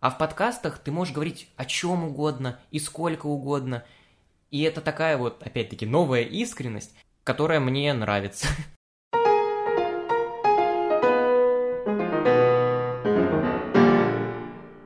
А 0.00 0.10
в 0.10 0.18
подкастах 0.18 0.78
ты 0.78 0.90
можешь 0.90 1.14
говорить 1.14 1.48
о 1.56 1.64
чем 1.64 2.04
угодно 2.04 2.60
и 2.70 2.78
сколько 2.78 3.26
угодно. 3.26 3.84
И 4.50 4.62
это 4.62 4.80
такая 4.80 5.16
вот, 5.16 5.42
опять-таки, 5.42 5.86
новая 5.86 6.22
искренность, 6.22 6.94
которая 7.24 7.60
мне 7.60 7.92
нравится. 7.94 8.46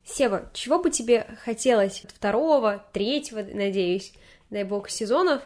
Сева, 0.05 0.51
чего 0.53 0.83
бы 0.83 0.90
тебе 0.90 1.27
хотелось 1.44 2.03
второго, 2.09 2.85
третьего, 2.92 3.40
надеюсь, 3.42 4.12
дай 4.51 4.64
бог, 4.64 4.88
сезонов? 4.88 5.42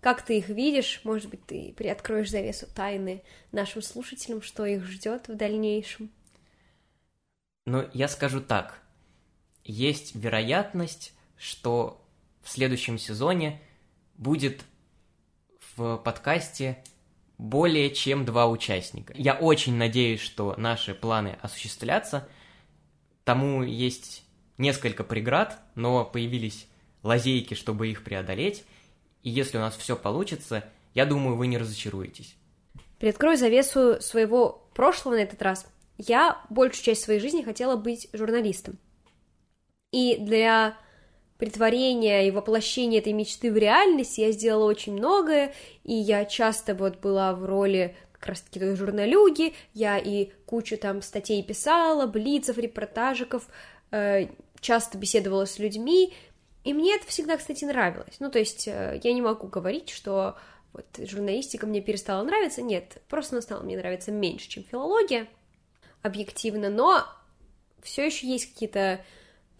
Как 0.00 0.22
ты 0.22 0.38
их 0.38 0.48
видишь? 0.48 1.00
Может 1.04 1.28
быть, 1.28 1.44
ты 1.44 1.74
приоткроешь 1.76 2.30
завесу 2.30 2.66
тайны 2.74 3.22
нашим 3.52 3.82
слушателям, 3.82 4.40
что 4.40 4.64
их 4.64 4.84
ждет 4.84 5.28
в 5.28 5.34
дальнейшем? 5.34 6.10
Ну, 7.66 7.88
я 7.92 8.08
скажу 8.08 8.40
так. 8.40 8.80
Есть 9.64 10.14
вероятность, 10.14 11.12
что 11.36 12.02
в 12.42 12.48
следующем 12.48 12.98
сезоне 12.98 13.60
будет 14.16 14.64
в 15.76 15.96
подкасте 15.98 16.82
более 17.38 17.90
чем 17.94 18.24
два 18.24 18.46
участника. 18.46 19.12
Я 19.16 19.34
очень 19.34 19.74
надеюсь, 19.74 20.20
что 20.20 20.54
наши 20.56 20.94
планы 20.94 21.38
осуществлятся, 21.42 22.28
Тому 23.24 23.64
есть 23.64 24.22
несколько 24.56 25.02
преград, 25.02 25.60
но 25.74 26.04
появились 26.04 26.68
лазейки, 27.02 27.54
чтобы 27.54 27.88
их 27.88 28.04
преодолеть. 28.04 28.64
И 29.24 29.30
если 29.30 29.58
у 29.58 29.60
нас 29.60 29.76
все 29.76 29.96
получится, 29.96 30.64
я 30.94 31.04
думаю, 31.06 31.36
вы 31.36 31.48
не 31.48 31.58
разочаруетесь. 31.58 32.36
Приоткрою 33.00 33.36
завесу 33.36 34.00
своего 34.00 34.68
прошлого 34.74 35.16
на 35.16 35.20
этот 35.20 35.42
раз. 35.42 35.66
Я 35.98 36.40
большую 36.50 36.84
часть 36.84 37.02
своей 37.04 37.20
жизни 37.20 37.42
хотела 37.42 37.76
быть 37.76 38.08
журналистом. 38.12 38.78
И 39.92 40.16
для 40.18 40.76
притворения 41.38 42.26
и 42.26 42.30
воплощения 42.30 42.98
этой 42.98 43.12
мечты 43.12 43.52
в 43.52 43.56
реальность 43.56 44.18
я 44.18 44.32
сделала 44.32 44.68
очень 44.68 44.94
многое, 44.94 45.54
и 45.84 45.94
я 45.94 46.24
часто 46.24 46.74
вот 46.74 47.00
была 47.00 47.34
в 47.34 47.44
роли 47.44 47.96
как 48.12 48.26
раз-таки 48.26 48.58
той 48.58 48.74
журналюги, 48.76 49.54
я 49.74 49.98
и 49.98 50.30
кучу 50.46 50.78
там 50.78 51.02
статей 51.02 51.42
писала, 51.42 52.06
блицев, 52.06 52.56
репортажиков, 52.56 53.46
э, 53.90 54.28
часто 54.60 54.96
беседовала 54.96 55.44
с 55.44 55.58
людьми, 55.58 56.14
и 56.64 56.72
мне 56.72 56.96
это 56.96 57.06
всегда, 57.06 57.36
кстати, 57.36 57.64
нравилось. 57.64 58.16
Ну, 58.18 58.30
то 58.30 58.38
есть 58.38 58.66
э, 58.66 59.00
я 59.02 59.12
не 59.12 59.22
могу 59.22 59.46
говорить, 59.48 59.90
что 59.90 60.36
вот 60.72 60.86
журналистика 60.98 61.66
мне 61.66 61.80
перестала 61.80 62.22
нравиться, 62.24 62.62
нет, 62.62 63.02
просто 63.08 63.36
она 63.36 63.42
стала 63.42 63.62
мне 63.62 63.76
нравиться 63.76 64.10
меньше, 64.10 64.48
чем 64.48 64.64
филология, 64.64 65.28
объективно, 66.06 66.70
но 66.70 67.04
все 67.82 68.06
еще 68.06 68.26
есть 68.26 68.52
какие-то 68.52 69.04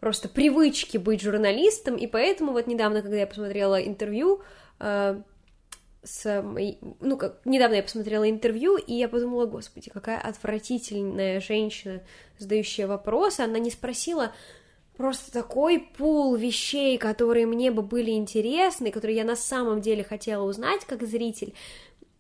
просто 0.01 0.29
привычки 0.29 0.99
быть 0.99 1.23
журналистом, 1.23 1.97
и 1.97 2.07
поэтому 2.07 2.53
вот 2.53 2.67
недавно, 2.67 3.03
когда 3.03 3.17
я 3.17 3.27
посмотрела 3.27 3.77
интервью, 3.77 4.43
э, 4.79 5.21
с 6.03 6.43
ну, 7.01 7.17
как, 7.17 7.41
недавно 7.45 7.75
я 7.75 7.83
посмотрела 7.83 8.29
интервью, 8.29 8.77
и 8.77 8.95
я 8.95 9.09
подумала, 9.09 9.47
господи, 9.47 9.91
какая 9.91 10.21
отвратительная 10.21 11.41
женщина, 11.41 12.03
задающая 12.39 12.87
вопросы, 12.87 13.41
она 13.41 13.59
не 13.59 13.71
спросила 13.71 14.33
просто 14.97 15.33
такой 15.33 15.81
пул 15.81 16.35
вещей, 16.37 16.97
которые 16.97 17.47
мне 17.47 17.71
бы 17.71 17.83
были 17.83 18.13
интересны, 18.13 18.91
которые 18.91 19.17
я 19.17 19.25
на 19.25 19.37
самом 19.37 19.81
деле 19.81 20.05
хотела 20.05 20.45
узнать 20.45 20.85
как 20.85 21.03
зритель, 21.03 21.55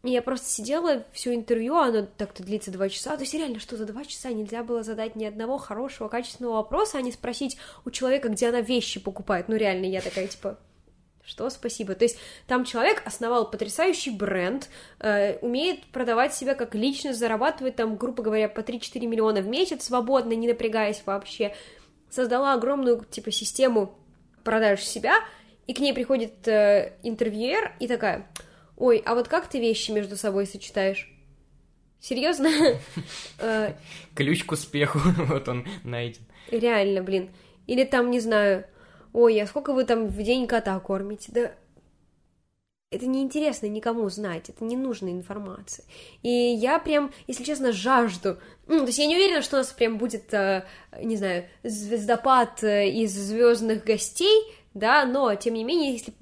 и 0.06 0.12
я 0.12 0.22
просто 0.22 0.48
сидела 0.48 1.04
всю 1.12 1.34
интервью, 1.34 1.76
оно 1.76 2.06
так-то 2.16 2.42
длится 2.42 2.70
два 2.70 2.88
часа. 2.88 3.16
То 3.16 3.22
есть 3.22 3.34
реально, 3.34 3.60
что 3.60 3.76
за 3.76 3.84
два 3.84 4.04
часа 4.04 4.30
нельзя 4.30 4.62
было 4.62 4.82
задать 4.82 5.16
ни 5.16 5.24
одного 5.24 5.58
хорошего, 5.58 6.08
качественного 6.08 6.54
вопроса, 6.54 6.98
а 6.98 7.02
не 7.02 7.12
спросить 7.12 7.56
у 7.84 7.90
человека, 7.90 8.28
где 8.28 8.48
она 8.48 8.60
вещи 8.60 9.00
покупает. 9.00 9.48
Ну 9.48 9.56
реально, 9.56 9.86
я 9.86 10.00
такая, 10.00 10.26
типа, 10.26 10.58
что 11.24 11.50
спасибо. 11.50 11.94
То 11.94 12.04
есть 12.04 12.18
там 12.46 12.64
человек 12.64 13.02
основал 13.04 13.50
потрясающий 13.50 14.10
бренд, 14.10 14.68
э, 15.00 15.38
умеет 15.38 15.84
продавать 15.86 16.34
себя 16.34 16.54
как 16.54 16.74
личность, 16.74 17.18
зарабатывает 17.18 17.76
там, 17.76 17.96
грубо 17.96 18.22
говоря, 18.22 18.48
по 18.48 18.60
3-4 18.60 19.06
миллиона 19.06 19.40
в 19.40 19.48
месяц, 19.48 19.84
свободно, 19.84 20.32
не 20.34 20.46
напрягаясь 20.46 21.02
вообще. 21.04 21.54
Создала 22.10 22.54
огромную, 22.54 23.04
типа, 23.04 23.32
систему 23.32 23.98
продаж 24.44 24.80
себя, 24.82 25.16
и 25.66 25.74
к 25.74 25.80
ней 25.80 25.92
приходит 25.92 26.46
э, 26.46 26.92
интервьюер 27.02 27.74
и 27.80 27.88
такая, 27.88 28.28
ой, 28.76 29.02
а 29.04 29.14
вот 29.14 29.28
как 29.28 29.48
ты 29.48 29.58
вещи 29.58 29.90
между 29.90 30.16
собой 30.16 30.46
сочетаешь? 30.46 31.10
Серьезно? 32.00 32.50
Э, 33.38 33.74
Ключ 34.14 34.44
к 34.44 34.52
успеху, 34.52 34.98
вот 35.28 35.48
он 35.48 35.66
найден. 35.84 36.22
Реально, 36.50 37.02
блин. 37.02 37.30
Или 37.66 37.84
там, 37.84 38.10
не 38.10 38.20
знаю, 38.20 38.66
ой, 39.12 39.40
а 39.40 39.46
сколько 39.46 39.72
вы 39.72 39.84
там 39.84 40.06
в 40.06 40.22
день 40.22 40.46
кота 40.46 40.78
кормите? 40.80 41.32
Да 41.32 41.52
это 42.90 43.06
неинтересно 43.06 43.66
никому 43.66 44.08
знать, 44.10 44.48
это 44.48 44.64
не 44.64 44.76
нужная 44.76 45.12
информация. 45.12 45.84
И 46.22 46.28
я 46.28 46.78
прям, 46.78 47.12
если 47.26 47.42
честно, 47.42 47.72
жажду. 47.72 48.38
Ну, 48.66 48.80
то 48.80 48.86
есть 48.86 48.98
я 48.98 49.06
не 49.06 49.16
уверена, 49.16 49.42
что 49.42 49.56
у 49.56 49.58
нас 49.58 49.72
прям 49.72 49.98
будет, 49.98 50.32
э, 50.32 50.64
не 51.02 51.16
знаю, 51.16 51.46
звездопад 51.64 52.62
э, 52.62 52.88
из 52.88 53.12
звездных 53.12 53.84
гостей, 53.84 54.40
да, 54.76 55.06
но 55.06 55.34
тем 55.34 55.54
не 55.54 55.64
менее, 55.64 55.92
если 55.92 56.12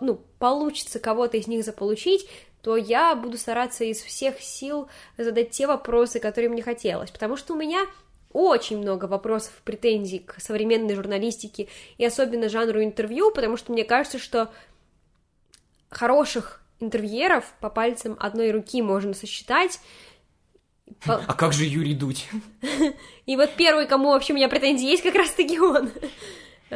ну, 0.00 0.20
получится 0.38 1.00
кого-то 1.00 1.36
из 1.36 1.48
них 1.48 1.64
заполучить, 1.64 2.28
то 2.62 2.76
я 2.76 3.16
буду 3.16 3.36
стараться 3.36 3.82
из 3.82 4.00
всех 4.00 4.40
сил 4.40 4.88
задать 5.18 5.50
те 5.50 5.66
вопросы, 5.66 6.20
которые 6.20 6.48
мне 6.48 6.62
хотелось, 6.62 7.10
потому 7.10 7.36
что 7.36 7.54
у 7.54 7.56
меня 7.56 7.84
очень 8.32 8.78
много 8.78 9.06
вопросов, 9.06 9.52
претензий 9.64 10.20
к 10.20 10.40
современной 10.40 10.94
журналистике 10.94 11.68
и 11.98 12.04
особенно 12.04 12.48
жанру 12.48 12.84
интервью, 12.84 13.32
потому 13.32 13.56
что 13.56 13.72
мне 13.72 13.82
кажется, 13.84 14.20
что 14.20 14.48
хороших 15.90 16.62
интервьюеров 16.78 17.52
по 17.60 17.68
пальцам 17.68 18.16
одной 18.20 18.52
руки 18.52 18.80
можно 18.80 19.12
сосчитать. 19.14 19.80
А 21.04 21.34
как 21.34 21.52
же 21.52 21.64
Юрий 21.64 21.94
Дудь? 21.94 22.28
И 23.26 23.36
вот 23.36 23.50
первый, 23.56 23.86
кому 23.86 24.10
вообще 24.10 24.34
у 24.34 24.36
меня 24.36 24.48
претензии 24.48 24.86
есть, 24.86 25.02
как 25.02 25.14
раз-таки 25.14 25.58
он. 25.58 25.90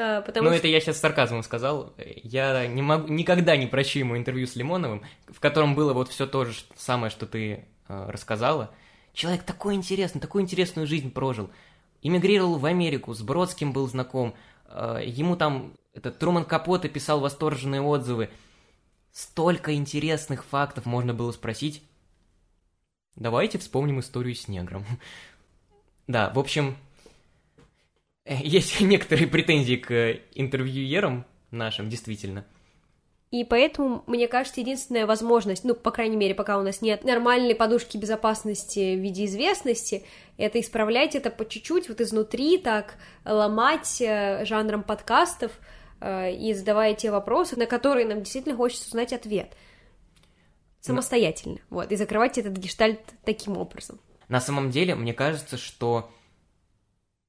А, 0.01 0.23
потому 0.23 0.45
ну, 0.45 0.51
что... 0.51 0.59
это 0.59 0.69
я 0.69 0.81
сейчас 0.81 0.99
с 0.99 1.01
сарказмом 1.01 1.43
сказал. 1.43 1.93
Я 2.23 2.67
не 2.69 2.83
могу, 2.83 3.09
никогда 3.09 3.57
не 3.57 3.67
прощу 3.67 3.99
ему 3.99 4.17
интервью 4.17 4.47
с 4.47 4.55
Лимоновым, 4.55 5.03
в 5.27 5.41
котором 5.41 5.75
было 5.75 5.93
вот 5.93 6.09
все 6.09 6.27
то 6.27 6.45
же 6.45 6.55
самое, 6.77 7.11
что 7.11 7.27
ты 7.27 7.65
э, 7.89 8.11
рассказала. 8.11 8.71
Человек 9.13 9.43
такой 9.43 9.75
интересный, 9.75 10.21
такую 10.21 10.43
интересную 10.43 10.87
жизнь 10.87 11.11
прожил. 11.11 11.51
Эмигрировал 12.01 12.59
в 12.59 12.67
Америку, 12.67 13.13
с 13.13 13.23
Бродским 13.23 13.73
был 13.73 13.89
знаком. 13.89 14.37
Э, 14.69 15.01
ему 15.05 15.35
там 15.37 15.73
этот 15.95 16.21
Труман 16.21 16.45
Капоте 16.45 16.89
писал 16.89 17.19
восторженные 17.19 17.81
отзывы. 17.81 18.31
Столько 19.11 19.75
интересных 19.75 20.45
фактов 20.45 20.87
можно 20.87 21.13
было 21.13 21.33
спросить. 21.33 21.83
Давайте 23.17 23.59
вспомним 23.59 23.99
историю 23.99 24.37
с 24.37 24.47
негром. 24.47 24.85
Да, 26.07 26.31
в 26.31 26.39
общем, 26.39 26.79
есть 28.43 28.81
некоторые 28.81 29.27
претензии 29.27 29.77
к 29.77 30.21
интервьюерам 30.35 31.25
нашим, 31.51 31.89
действительно. 31.89 32.45
И 33.31 33.45
поэтому, 33.45 34.05
мне 34.07 34.27
кажется, 34.27 34.61
единственная 34.61 35.05
возможность, 35.05 35.63
ну, 35.63 35.75
по 35.75 35.91
крайней 35.91 36.17
мере, 36.17 36.35
пока 36.35 36.59
у 36.59 36.63
нас 36.63 36.81
нет 36.81 37.05
нормальной 37.05 37.55
подушки 37.55 37.99
безопасности 37.99 38.97
в 38.97 39.01
виде 39.01 39.27
известности, 39.27 40.05
это 40.39 40.61
исправлять 40.61 41.15
это 41.15 41.31
по 41.31 41.47
чуть-чуть, 41.47 41.91
вот 41.91 42.01
изнутри 42.01 42.57
так, 42.57 42.95
ломать 43.27 44.01
э, 44.01 44.47
жанром 44.47 44.83
подкастов 44.83 45.53
э, 46.01 46.33
и 46.33 46.55
задавая 46.55 46.95
те 46.95 47.11
вопросы, 47.11 47.59
на 47.59 47.67
которые 47.67 48.07
нам 48.07 48.21
действительно 48.21 48.57
хочется 48.57 48.89
узнать 48.89 49.13
ответ. 49.13 49.55
Самостоятельно, 50.81 51.59
Но... 51.69 51.77
вот, 51.77 51.93
и 51.93 51.97
закрывать 51.97 52.39
этот 52.39 52.57
гештальт 52.57 53.01
таким 53.25 53.59
образом. 53.59 54.01
На 54.29 54.41
самом 54.41 54.71
деле, 54.71 54.95
мне 54.95 55.13
кажется, 55.13 55.59
что 55.59 56.11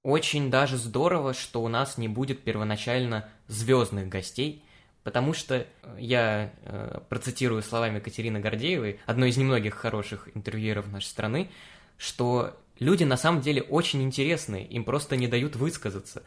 очень 0.03 0.49
даже 0.49 0.77
здорово, 0.77 1.33
что 1.33 1.61
у 1.61 1.67
нас 1.67 1.97
не 1.97 2.07
будет 2.07 2.43
первоначально 2.43 3.29
звездных 3.47 4.07
гостей, 4.07 4.63
потому 5.03 5.33
что 5.33 5.55
э, 5.55 5.65
я 5.99 6.53
э, 6.63 6.99
процитирую 7.09 7.61
словами 7.61 7.99
Катерины 7.99 8.39
Гордеевой, 8.39 8.99
одной 9.05 9.29
из 9.29 9.37
немногих 9.37 9.75
хороших 9.75 10.29
интервьюеров 10.35 10.91
нашей 10.91 11.07
страны, 11.07 11.49
что 11.97 12.57
люди 12.79 13.03
на 13.03 13.17
самом 13.17 13.41
деле 13.41 13.61
очень 13.61 14.01
интересные, 14.01 14.65
им 14.65 14.83
просто 14.83 15.17
не 15.17 15.27
дают 15.27 15.55
высказаться. 15.55 16.23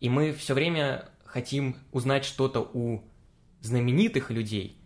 И 0.00 0.08
мы 0.08 0.32
все 0.32 0.52
время 0.52 1.08
хотим 1.24 1.76
узнать 1.92 2.24
что-то 2.24 2.60
у 2.60 3.02
знаменитых 3.60 4.30
людей, 4.30 4.76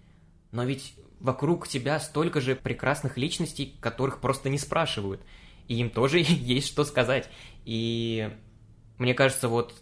но 0.53 0.65
ведь 0.65 0.95
вокруг 1.19 1.67
тебя 1.67 1.99
столько 1.99 2.41
же 2.41 2.55
прекрасных 2.55 3.17
личностей, 3.17 3.77
которых 3.81 4.21
просто 4.21 4.49
не 4.49 4.59
спрашивают– 4.59 5.21
и 5.69 5.77
им 5.77 5.91
тоже 5.91 6.19
есть 6.27 6.69
что 6.69 6.85
сказать. 6.85 7.29
И 7.65 8.31
мне 8.99 9.15
кажется, 9.15 9.49
вот 9.49 9.75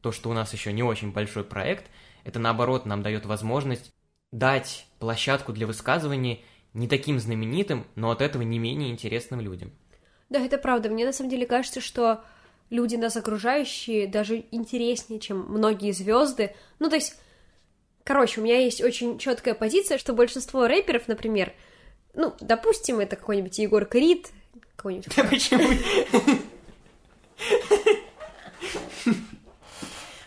то, 0.00 0.12
что 0.12 0.30
у 0.30 0.32
нас 0.32 0.52
еще 0.52 0.72
не 0.72 0.82
очень 0.82 1.12
большой 1.12 1.44
проект, 1.44 1.90
это 2.24 2.38
наоборот 2.38 2.86
нам 2.86 3.02
дает 3.02 3.26
возможность 3.26 3.92
дать 4.32 4.86
площадку 4.98 5.52
для 5.52 5.66
высказывания 5.66 6.40
не 6.74 6.86
таким 6.86 7.18
знаменитым, 7.18 7.86
но 7.94 8.10
от 8.10 8.20
этого 8.20 8.42
не 8.42 8.58
менее 8.58 8.90
интересным 8.90 9.40
людям. 9.40 9.72
Да, 10.28 10.38
это 10.40 10.58
правда. 10.58 10.90
Мне 10.90 11.06
на 11.06 11.12
самом 11.12 11.30
деле 11.30 11.46
кажется, 11.46 11.80
что 11.80 12.22
люди 12.70 12.96
нас 12.96 13.16
окружающие 13.16 14.06
даже 14.06 14.44
интереснее, 14.50 15.20
чем 15.20 15.46
многие 15.48 15.92
звезды. 15.92 16.54
Ну, 16.78 16.90
то 16.90 16.96
есть, 16.96 17.18
короче, 18.04 18.40
у 18.40 18.44
меня 18.44 18.60
есть 18.60 18.82
очень 18.82 19.18
четкая 19.18 19.54
позиция, 19.54 19.96
что 19.96 20.12
большинство 20.12 20.66
рэперов, 20.66 21.08
например, 21.08 21.54
ну, 22.14 22.34
допустим, 22.40 23.00
это 23.00 23.16
какой-нибудь 23.16 23.58
Егор 23.58 23.84
Крид, 23.86 24.28
какой-нибудь. 24.78 25.14
Да 25.16 25.24
почему? 25.24 25.64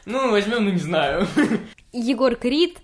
Ну, 0.06 0.32
возьмем, 0.32 0.66
ну 0.66 0.72
не 0.72 0.80
знаю. 0.80 1.28
Егор 1.94 2.36
Крид, 2.36 2.80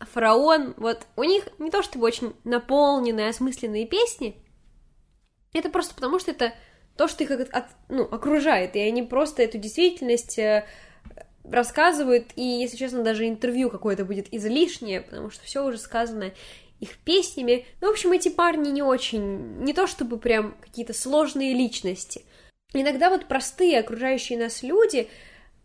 Фараон, 0.00 0.74
вот 0.76 1.06
у 1.16 1.24
них 1.24 1.44
не 1.58 1.70
то 1.70 1.82
чтобы 1.82 2.06
очень 2.06 2.34
наполненные, 2.44 3.28
осмысленные 3.28 3.86
песни, 3.86 4.36
это 5.52 5.68
просто 5.68 5.94
потому, 5.94 6.18
что 6.18 6.30
это 6.32 6.54
то, 6.96 7.08
что 7.08 7.24
их 7.24 7.30
от, 7.30 7.66
ну, 7.88 8.04
окружает, 8.04 8.74
и 8.74 8.80
они 8.80 9.02
просто 9.02 9.42
эту 9.42 9.58
действительность 9.58 10.38
э, 10.38 10.66
рассказывают, 11.44 12.32
и, 12.36 12.42
если 12.42 12.76
честно, 12.76 13.04
даже 13.04 13.28
интервью 13.28 13.70
какое-то 13.70 14.04
будет 14.04 14.32
излишнее, 14.32 15.02
потому 15.02 15.30
что 15.30 15.44
все 15.44 15.64
уже 15.64 15.78
сказано 15.78 16.32
их 16.82 16.98
песнями. 16.98 17.64
Ну, 17.80 17.88
в 17.88 17.90
общем, 17.92 18.10
эти 18.10 18.28
парни 18.28 18.70
не 18.70 18.82
очень, 18.82 19.58
не 19.62 19.72
то 19.72 19.86
чтобы 19.86 20.18
прям 20.18 20.56
какие-то 20.60 20.92
сложные 20.92 21.54
личности. 21.54 22.22
Иногда 22.74 23.08
вот 23.08 23.26
простые 23.26 23.78
окружающие 23.78 24.36
нас 24.36 24.64
люди 24.64 25.08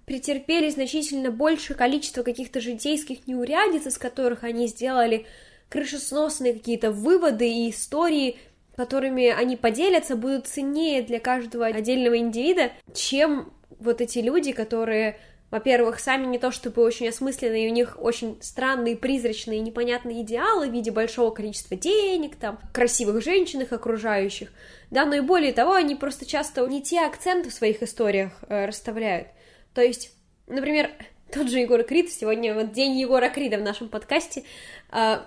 претерпели 0.06 0.70
значительно 0.70 1.32
большее 1.32 1.76
количество 1.76 2.22
каких-то 2.22 2.62
житейских 2.62 3.26
неурядиц, 3.26 3.88
из 3.88 3.98
которых 3.98 4.44
они 4.44 4.68
сделали 4.68 5.26
крышесносные 5.70 6.54
какие-то 6.54 6.92
выводы 6.92 7.50
и 7.50 7.72
истории, 7.72 8.38
которыми 8.76 9.30
они 9.30 9.58
поделятся, 9.58 10.16
будут 10.16 10.48
ценнее 10.48 11.02
для 11.02 11.20
каждого 11.20 11.66
отдельного 11.66 12.20
индивида, 12.20 12.72
чем 12.94 13.52
вот 13.80 14.02
эти 14.02 14.20
люди, 14.20 14.52
которые 14.52 15.20
во-первых, 15.50 16.00
сами 16.00 16.26
не 16.26 16.40
то 16.40 16.52
чтобы 16.52 16.84
очень 16.84 17.08
осмысленные, 17.08 17.70
у 17.70 17.74
них 17.74 17.98
очень 18.00 18.38
странные, 18.42 18.98
призрачные, 18.98 19.62
непонятные 19.62 20.22
идеалы 20.24 20.68
в 20.68 20.74
виде 20.74 20.92
большого 20.92 21.32
количества 21.32 21.78
денег, 21.78 22.36
там, 22.36 22.60
красивых 22.74 23.24
женщин 23.24 23.62
их 23.62 23.72
окружающих, 23.72 24.50
да, 24.92 25.06
но 25.06 25.16
и 25.16 25.22
более 25.22 25.54
того, 25.54 25.74
они 25.74 25.96
просто 25.96 26.26
часто 26.26 26.66
не 26.68 26.82
те 26.82 27.06
акценты 27.06 27.50
в 27.50 27.54
своих 27.54 27.82
историях 27.82 28.32
э, 28.50 28.66
расставляют. 28.66 29.30
То 29.74 29.82
есть, 29.82 30.12
например, 30.48 30.92
тот 31.32 31.50
же 31.50 31.60
Егор 31.60 31.82
Крид, 31.84 32.12
сегодня 32.12 32.54
вот 32.54 32.74
день 32.74 33.00
Егора 33.00 33.30
Крида 33.30 33.58
в 33.58 33.62
нашем 33.62 33.88
подкасте, 33.88 34.44
э, 34.92 35.20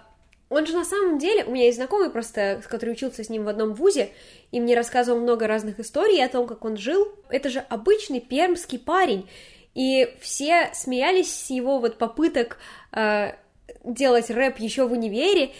он 0.50 0.66
же 0.66 0.74
на 0.74 0.84
самом 0.84 1.18
деле, 1.18 1.44
у 1.44 1.52
меня 1.52 1.66
есть 1.66 1.78
знакомый 1.78 2.10
просто, 2.10 2.60
который 2.68 2.90
учился 2.90 3.22
с 3.22 3.30
ним 3.30 3.44
в 3.44 3.48
одном 3.48 3.72
вузе, 3.72 4.10
и 4.50 4.60
мне 4.60 4.74
рассказывал 4.74 5.20
много 5.20 5.46
разных 5.46 5.78
историй 5.78 6.22
о 6.22 6.28
том, 6.28 6.48
как 6.48 6.64
он 6.64 6.76
жил. 6.76 7.08
Это 7.28 7.48
же 7.48 7.60
обычный 7.60 8.20
пермский 8.20 8.80
парень, 8.80 9.28
и 9.74 10.14
все 10.20 10.70
смеялись 10.74 11.32
с 11.32 11.50
его 11.50 11.78
вот 11.78 11.98
попыток 11.98 12.58
э, 12.92 13.32
делать 13.84 14.30
рэп 14.30 14.58
еще 14.58 14.86
в 14.86 14.92
универе, 14.92 15.52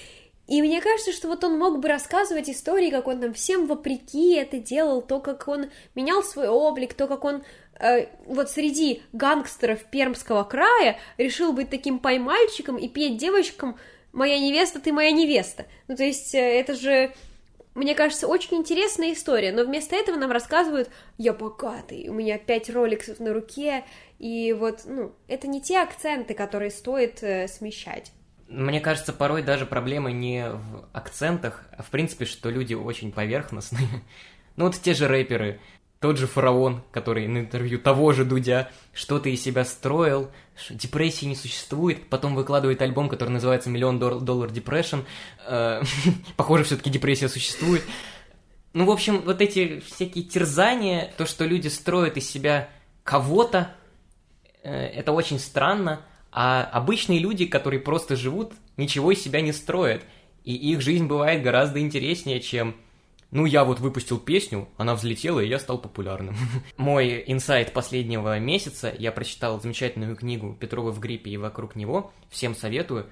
и 0.50 0.62
мне 0.62 0.80
кажется, 0.80 1.12
что 1.12 1.28
вот 1.28 1.44
он 1.44 1.56
мог 1.56 1.78
бы 1.78 1.86
рассказывать 1.86 2.50
истории, 2.50 2.90
как 2.90 3.06
он 3.06 3.20
там 3.20 3.32
всем 3.32 3.68
вопреки 3.68 4.34
это 4.34 4.58
делал, 4.58 5.00
то, 5.00 5.20
как 5.20 5.46
он 5.46 5.70
менял 5.94 6.24
свой 6.24 6.48
облик, 6.48 6.92
то, 6.94 7.06
как 7.06 7.24
он 7.24 7.44
э, 7.78 8.08
вот 8.26 8.50
среди 8.50 9.00
гангстеров 9.12 9.84
Пермского 9.84 10.42
края 10.42 10.98
решил 11.18 11.52
быть 11.52 11.70
таким 11.70 12.00
поймальчиком 12.00 12.78
и 12.78 12.88
петь 12.88 13.16
девочкам 13.16 13.78
«Моя 14.12 14.40
невеста, 14.40 14.80
ты 14.80 14.92
моя 14.92 15.12
невеста». 15.12 15.66
Ну, 15.86 15.94
то 15.94 16.02
есть, 16.02 16.34
э, 16.34 16.40
это 16.40 16.74
же 16.74 17.12
мне 17.74 17.94
кажется, 17.94 18.26
очень 18.26 18.56
интересная 18.56 19.12
история, 19.12 19.52
но 19.52 19.64
вместо 19.64 19.94
этого 19.94 20.16
нам 20.16 20.32
рассказывают, 20.32 20.90
я 21.18 21.32
богатый, 21.32 22.08
у 22.08 22.14
меня 22.14 22.36
пять 22.38 22.68
роликсов 22.68 23.20
на 23.20 23.32
руке, 23.32 23.84
и 24.18 24.52
вот, 24.52 24.82
ну, 24.86 25.12
это 25.28 25.46
не 25.46 25.62
те 25.62 25.78
акценты, 25.80 26.34
которые 26.34 26.70
стоит 26.70 27.22
э, 27.22 27.46
смещать. 27.46 28.12
Мне 28.48 28.80
кажется, 28.80 29.12
порой 29.12 29.42
даже 29.42 29.64
проблема 29.64 30.10
не 30.10 30.50
в 30.50 30.88
акцентах, 30.92 31.64
а 31.76 31.84
в 31.84 31.90
принципе, 31.90 32.24
что 32.24 32.50
люди 32.50 32.74
очень 32.74 33.12
поверхностные. 33.12 33.86
ну 34.56 34.64
вот 34.64 34.74
те 34.74 34.92
же 34.92 35.06
рэперы. 35.06 35.60
тот 36.00 36.18
же 36.18 36.26
фараон, 36.26 36.82
который 36.90 37.28
на 37.28 37.38
интервью 37.38 37.78
того 37.78 38.12
же 38.12 38.24
Дудя 38.24 38.68
что-то 38.92 39.28
из 39.28 39.40
себя 39.40 39.64
строил, 39.64 40.32
депрессии 40.68 41.26
не 41.26 41.36
существует, 41.36 42.08
потом 42.08 42.34
выкладывает 42.34 42.82
альбом, 42.82 43.08
который 43.08 43.30
называется 43.30 43.70
«Миллион 43.70 43.98
доллар 43.98 44.50
депрессион». 44.50 45.04
Э, 45.46 45.82
похоже, 46.36 46.64
все-таки 46.64 46.90
депрессия 46.90 47.28
существует. 47.28 47.82
Ну, 48.72 48.84
в 48.84 48.90
общем, 48.90 49.22
вот 49.22 49.40
эти 49.40 49.80
всякие 49.80 50.24
терзания, 50.24 51.12
то, 51.16 51.26
что 51.26 51.44
люди 51.44 51.68
строят 51.68 52.16
из 52.16 52.30
себя 52.30 52.68
кого-то, 53.02 53.74
э, 54.62 54.70
это 54.72 55.12
очень 55.12 55.38
странно, 55.38 56.02
а 56.32 56.62
обычные 56.62 57.18
люди, 57.18 57.46
которые 57.46 57.80
просто 57.80 58.14
живут, 58.14 58.52
ничего 58.76 59.12
из 59.12 59.22
себя 59.22 59.40
не 59.40 59.52
строят, 59.52 60.04
и 60.44 60.54
их 60.54 60.80
жизнь 60.80 61.06
бывает 61.06 61.42
гораздо 61.42 61.80
интереснее, 61.80 62.40
чем 62.40 62.76
ну, 63.30 63.46
я 63.46 63.64
вот 63.64 63.78
выпустил 63.78 64.18
песню, 64.18 64.68
она 64.76 64.94
взлетела, 64.94 65.38
и 65.38 65.48
я 65.48 65.60
стал 65.60 65.78
популярным. 65.78 66.36
Мой 66.76 67.22
инсайт 67.26 67.72
последнего 67.72 68.38
месяца, 68.40 68.92
я 68.98 69.12
прочитал 69.12 69.60
замечательную 69.60 70.16
книгу 70.16 70.56
«Петрова 70.58 70.90
в 70.90 70.98
гриппе 70.98 71.30
и 71.30 71.36
вокруг 71.36 71.76
него», 71.76 72.12
всем 72.28 72.56
советую. 72.56 73.06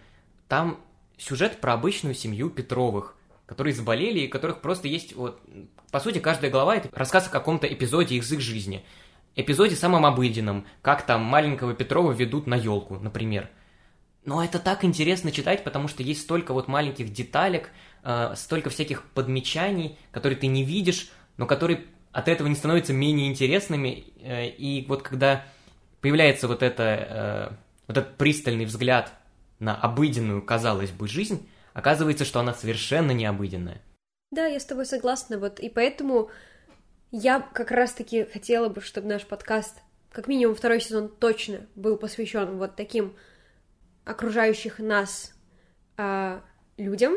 Там 0.48 0.80
сюжет 1.18 1.60
про 1.60 1.74
обычную 1.74 2.14
семью 2.14 2.50
Петровых, 2.50 3.16
которые 3.46 3.74
заболели, 3.74 4.20
и 4.20 4.28
которых 4.28 4.60
просто 4.60 4.88
есть 4.88 5.14
вот... 5.14 5.40
По 5.92 6.00
сути, 6.00 6.18
каждая 6.18 6.50
глава— 6.50 6.76
это 6.76 6.88
рассказ 6.92 7.28
о 7.28 7.30
каком-то 7.30 7.66
эпизоде 7.66 8.16
из 8.16 8.30
их 8.32 8.40
жизни. 8.40 8.84
Эпизоде 9.36 9.76
самым 9.76 10.04
обыденном, 10.04 10.66
как 10.82 11.06
там 11.06 11.22
маленького 11.22 11.74
Петрова 11.74 12.10
ведут 12.10 12.48
на 12.48 12.56
елку, 12.56 12.98
например. 12.98 13.48
Но 14.24 14.44
это 14.44 14.58
так 14.58 14.84
интересно 14.84 15.30
читать, 15.30 15.64
потому 15.64 15.86
что 15.88 16.02
есть 16.02 16.22
столько 16.22 16.52
вот 16.52 16.68
маленьких 16.68 17.10
деталек, 17.12 17.70
э, 18.08 18.34
столько 18.36 18.70
всяких 18.70 19.04
подмечаний, 19.12 19.98
которые 20.10 20.38
ты 20.38 20.46
не 20.46 20.64
видишь, 20.64 21.10
но 21.36 21.46
которые 21.46 21.84
от 22.10 22.28
этого 22.28 22.48
не 22.48 22.54
становятся 22.54 22.94
менее 22.94 23.28
интересными. 23.28 24.04
Э, 24.22 24.48
и 24.48 24.86
вот 24.88 25.02
когда 25.02 25.44
появляется 26.00 26.48
вот, 26.48 26.62
это, 26.62 26.82
э, 26.82 27.54
вот 27.86 27.98
этот 27.98 28.16
пристальный 28.16 28.64
взгляд 28.64 29.12
на 29.58 29.76
обыденную, 29.76 30.42
казалось 30.42 30.90
бы, 30.90 31.06
жизнь, 31.06 31.46
оказывается, 31.74 32.24
что 32.24 32.40
она 32.40 32.54
совершенно 32.54 33.12
необыденная. 33.12 33.82
Да, 34.30 34.46
я 34.46 34.58
с 34.58 34.64
тобой 34.64 34.86
согласна, 34.86 35.38
вот, 35.38 35.60
и 35.60 35.68
поэтому 35.68 36.30
я 37.10 37.40
как 37.40 37.70
раз-таки 37.70 38.24
хотела 38.24 38.68
бы, 38.68 38.80
чтобы 38.80 39.08
наш 39.08 39.26
подкаст, 39.26 39.78
как 40.12 40.28
минимум 40.28 40.54
второй 40.54 40.80
сезон 40.80 41.08
точно 41.08 41.66
был 41.74 41.96
посвящен 41.96 42.56
вот 42.56 42.76
таким 42.76 43.14
окружающих 44.04 44.78
нас 44.78 45.34
э, 45.98 46.40
людям, 46.78 47.14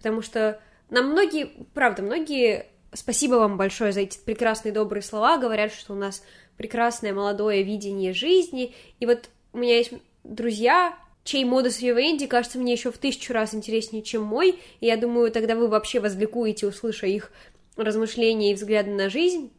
потому 0.00 0.22
что 0.22 0.58
нам 0.88 1.10
многие, 1.10 1.50
правда, 1.74 2.02
многие, 2.02 2.66
спасибо 2.94 3.34
вам 3.34 3.58
большое 3.58 3.92
за 3.92 4.00
эти 4.00 4.18
прекрасные 4.18 4.72
добрые 4.72 5.02
слова, 5.02 5.36
говорят, 5.36 5.72
что 5.72 5.92
у 5.92 5.96
нас 5.96 6.24
прекрасное 6.56 7.12
молодое 7.12 7.62
видение 7.62 8.14
жизни, 8.14 8.74
и 8.98 9.04
вот 9.04 9.28
у 9.52 9.58
меня 9.58 9.76
есть 9.76 9.92
друзья, 10.24 10.96
чей 11.22 11.44
модус 11.44 11.82
вивенди 11.82 12.26
кажется 12.26 12.58
мне 12.58 12.72
еще 12.72 12.90
в 12.90 12.96
тысячу 12.96 13.34
раз 13.34 13.54
интереснее, 13.54 14.02
чем 14.02 14.22
мой, 14.22 14.58
и 14.80 14.86
я 14.86 14.96
думаю, 14.96 15.30
тогда 15.30 15.54
вы 15.54 15.68
вообще 15.68 16.00
возликуете, 16.00 16.66
услыша 16.66 17.06
их 17.06 17.30
размышления 17.76 18.52
и 18.52 18.54
взгляды 18.54 18.90
на 18.90 19.10
жизнь, 19.10 19.52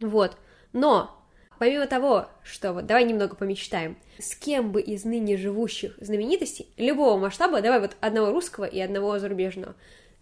вот, 0.00 0.38
но 0.72 1.19
помимо 1.60 1.86
того, 1.86 2.26
что 2.42 2.72
вот 2.72 2.86
давай 2.86 3.04
немного 3.04 3.36
помечтаем, 3.36 3.98
с 4.18 4.34
кем 4.34 4.72
бы 4.72 4.80
из 4.80 5.04
ныне 5.04 5.36
живущих 5.36 5.94
знаменитостей 6.00 6.66
любого 6.78 7.18
масштаба, 7.18 7.60
давай 7.60 7.80
вот 7.80 7.98
одного 8.00 8.32
русского 8.32 8.64
и 8.64 8.80
одного 8.80 9.18
зарубежного, 9.18 9.76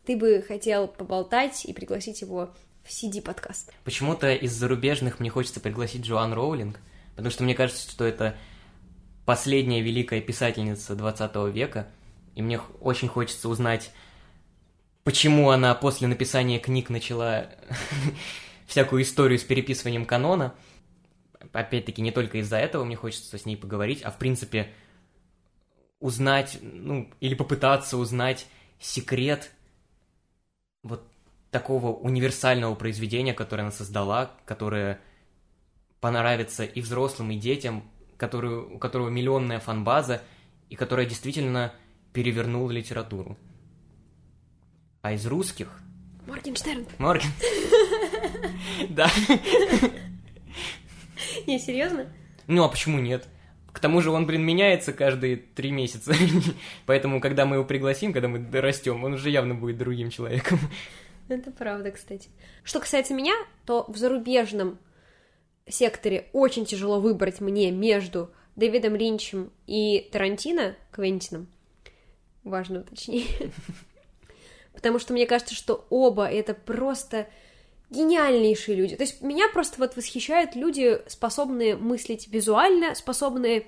ты 0.05 0.17
бы 0.17 0.45
хотел 0.47 0.89
поболтать 0.89 1.65
и 1.65 1.73
пригласить 1.73 2.23
его 2.23 2.53
в 2.83 2.91
CD-подкаст? 2.91 3.73
Почему-то 3.85 4.35
из 4.35 4.53
зарубежных 4.53 5.21
мне 5.21 5.31
хочется 5.31 5.61
пригласить 5.61 6.05
Джоан 6.05 6.33
Роулинг, 6.33 6.81
потому 7.11 7.31
что 7.31 7.45
мне 7.45 7.55
кажется, 7.55 7.89
что 7.89 8.05
это 8.05 8.37
последняя 9.25 9.81
великая 9.81 10.21
писательница 10.21 10.97
20 10.97 11.55
века, 11.55 11.87
и 12.35 12.43
мне 12.43 12.61
очень 12.81 13.07
хочется 13.07 13.49
узнать, 13.49 13.93
почему 15.05 15.51
она 15.51 15.77
после 15.77 16.09
написания 16.09 16.59
книг 16.59 16.91
начала 16.91 17.47
всякую 18.67 19.03
историю 19.03 19.39
с 19.39 19.45
переписыванием 19.45 20.05
канона, 20.05 20.53
опять-таки, 21.53 22.03
не 22.03 22.11
только 22.11 22.39
из-за 22.39 22.57
этого 22.59 22.85
мне 22.85 22.97
хочется 22.97 23.37
с 23.37 23.47
ней 23.47 23.57
поговорить, 23.57 24.03
а 24.03 24.11
в 24.11 24.19
принципе 24.19 24.73
узнать, 26.01 26.59
ну, 26.63 27.11
или 27.21 27.35
попытаться 27.35 27.97
узнать 27.97 28.47
секрет 28.79 29.51
вот 30.83 31.03
такого 31.51 31.93
универсального 31.93 32.75
произведения, 32.75 33.35
которое 33.35 33.63
она 33.63 33.73
создала, 33.73 34.33
которое 34.45 35.01
понравится 36.01 36.65
и 36.65 36.81
взрослым, 36.81 37.31
и 37.33 37.37
детям, 37.37 37.85
который, 38.17 38.59
у 38.59 38.79
которого 38.79 39.09
миллионная 39.09 39.61
фанбаза, 39.61 40.23
и 40.69 40.77
которая 40.77 41.07
действительно 41.07 41.73
перевернула 42.13 42.71
литературу. 42.71 43.37
А 45.03 45.13
из 45.13 45.27
русских... 45.27 45.81
Моргенштерн. 46.27 46.87
Морген. 46.99 47.31
Да. 48.91 49.09
Не, 51.47 51.59
серьезно? 51.59 52.07
Ну, 52.47 52.65
а 52.65 52.69
почему 52.69 52.99
нет? 52.99 53.29
К 53.73 53.81
тому 53.81 54.01
же 54.01 54.11
он, 54.11 54.27
блин, 54.27 54.43
меняется 54.43 54.93
каждые 54.93 55.37
три 55.37 55.71
месяца. 55.71 56.13
Поэтому, 56.87 57.21
когда 57.21 57.47
мы 57.47 57.57
его 57.57 57.65
пригласим, 57.65 58.13
когда 58.13 58.29
мы 58.29 58.45
растем, 58.61 59.05
он 59.05 59.15
уже 59.15 59.31
явно 59.31 59.55
будет 59.55 59.79
другим 59.79 60.11
человеком. 60.11 60.59
Это 61.29 61.51
правда, 61.51 61.91
кстати. 61.91 62.31
Что 62.65 62.81
касается 62.81 63.15
меня, 63.15 63.35
то 63.67 63.85
в 63.89 63.97
зарубежном 63.97 64.79
секторе 65.69 66.29
очень 66.33 66.65
тяжело 66.65 67.01
выбрать 67.01 67.41
мне 67.41 67.71
между 67.71 68.33
Дэвидом 68.57 68.97
Линчем 68.97 69.53
и 69.67 70.09
Тарантино, 70.11 70.75
Квентином. 70.91 71.47
Важно 72.45 72.81
уточнить. 72.81 73.31
Потому 74.73 74.99
что 74.99 75.13
мне 75.13 75.27
кажется, 75.27 75.55
что 75.55 75.87
оба 75.91 76.27
это 76.27 76.55
просто 76.55 77.29
гениальнейшие 77.91 78.77
люди. 78.77 78.97
То 78.97 79.03
есть 79.03 79.23
меня 79.23 79.49
просто 79.49 79.79
вот 79.79 79.97
восхищают 79.97 80.55
люди, 80.55 81.01
способные 81.07 81.77
мыслить 81.77 82.29
визуально, 82.29 82.95
способные 82.95 83.67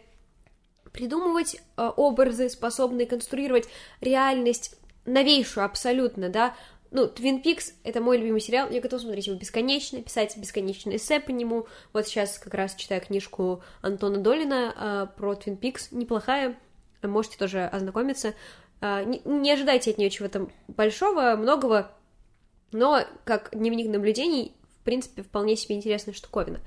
придумывать 0.92 1.56
э, 1.76 1.90
образы, 1.96 2.48
способные 2.48 3.06
конструировать 3.06 3.68
реальность 4.00 4.76
новейшую 5.06 5.64
абсолютно, 5.64 6.28
да. 6.28 6.54
Ну, 6.90 7.06
Twin 7.06 7.42
Peaks— 7.42 7.72
это 7.84 8.00
мой 8.00 8.18
любимый 8.18 8.40
сериал, 8.40 8.68
я 8.68 8.80
готова 8.80 9.00
смотреть 9.00 9.28
его 9.28 9.38
бесконечно, 9.38 10.02
писать 10.02 10.36
бесконечные 10.36 10.96
эссе 10.96 11.20
по 11.20 11.30
нему. 11.30 11.66
Вот 11.92 12.06
сейчас 12.06 12.38
как 12.38 12.52
раз 12.54 12.74
читаю 12.74 13.00
книжку 13.00 13.62
Антона 13.80 14.18
Долина 14.18 14.74
э, 14.76 15.06
про 15.16 15.34
Twin 15.34 15.58
Peaks, 15.58 15.88
неплохая, 15.92 16.58
можете 17.02 17.38
тоже 17.38 17.64
ознакомиться. 17.64 18.34
Э, 18.80 19.04
не, 19.04 19.22
не 19.24 19.52
ожидайте 19.52 19.92
от 19.92 19.98
нее 19.98 20.10
чего-то 20.10 20.48
большого, 20.66 21.36
многого, 21.36 21.92
но 22.72 23.04
как 23.24 23.50
дневник 23.52 23.88
наблюдений, 23.88 24.54
в 24.80 24.84
принципе, 24.84 25.22
вполне 25.22 25.56
себе 25.56 25.76
интересная 25.76 26.14
штуковина. 26.14 26.60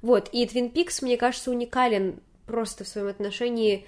Вот, 0.00 0.28
и 0.32 0.44
Twin 0.46 0.72
Peaks, 0.72 0.98
мне 1.02 1.16
кажется, 1.16 1.50
уникален 1.50 2.20
просто 2.46 2.84
в 2.84 2.88
своем 2.88 3.08
отношении 3.08 3.86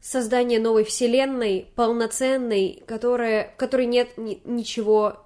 создания 0.00 0.58
новой 0.58 0.84
вселенной, 0.84 1.68
полноценной, 1.74 2.82
которая, 2.86 3.52
в 3.54 3.56
которой 3.56 3.86
нет 3.86 4.16
ни, 4.16 4.40
ничего 4.44 5.24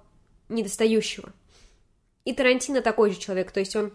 недостающего. 0.49 1.33
И 2.25 2.33
Тарантино 2.33 2.81
такой 2.81 3.11
же 3.11 3.19
человек, 3.19 3.51
то 3.51 3.59
есть 3.59 3.75
он 3.75 3.91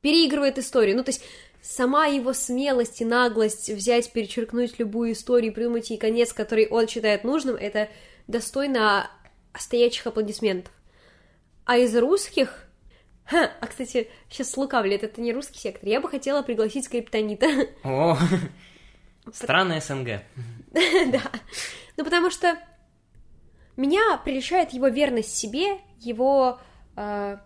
переигрывает 0.00 0.58
историю, 0.58 0.96
ну, 0.96 1.04
то 1.04 1.10
есть 1.10 1.22
сама 1.62 2.06
его 2.06 2.32
смелость 2.32 3.00
и 3.00 3.04
наглость 3.04 3.68
взять, 3.70 4.12
перечеркнуть 4.12 4.78
любую 4.78 5.12
историю, 5.12 5.52
придумать 5.52 5.90
ей 5.90 5.98
конец, 5.98 6.32
который 6.32 6.68
он 6.68 6.86
считает 6.88 7.24
нужным, 7.24 7.56
это 7.56 7.88
достойно 8.26 9.10
стоячих 9.58 10.06
аплодисментов. 10.06 10.72
А 11.64 11.76
из 11.76 11.96
русских... 11.96 12.66
Ха, 13.24 13.50
а, 13.60 13.66
кстати, 13.66 14.08
сейчас 14.28 14.50
слукавлю, 14.50 14.94
это 14.94 15.20
не 15.20 15.32
русский 15.32 15.58
сектор. 15.58 15.88
Я 15.88 16.00
бы 16.00 16.08
хотела 16.08 16.42
пригласить 16.42 16.84
скриптонита. 16.86 17.46
О, 17.84 18.16
странная 19.32 19.80
СНГ. 19.80 20.22
Да. 21.12 21.22
Ну, 21.96 22.04
потому 22.04 22.30
что 22.30 22.58
меня 23.76 24.18
прельщает 24.24 24.72
его 24.72 24.88
верность 24.88 25.36
себе, 25.36 25.78
его 25.98 26.60
э, 26.96 27.38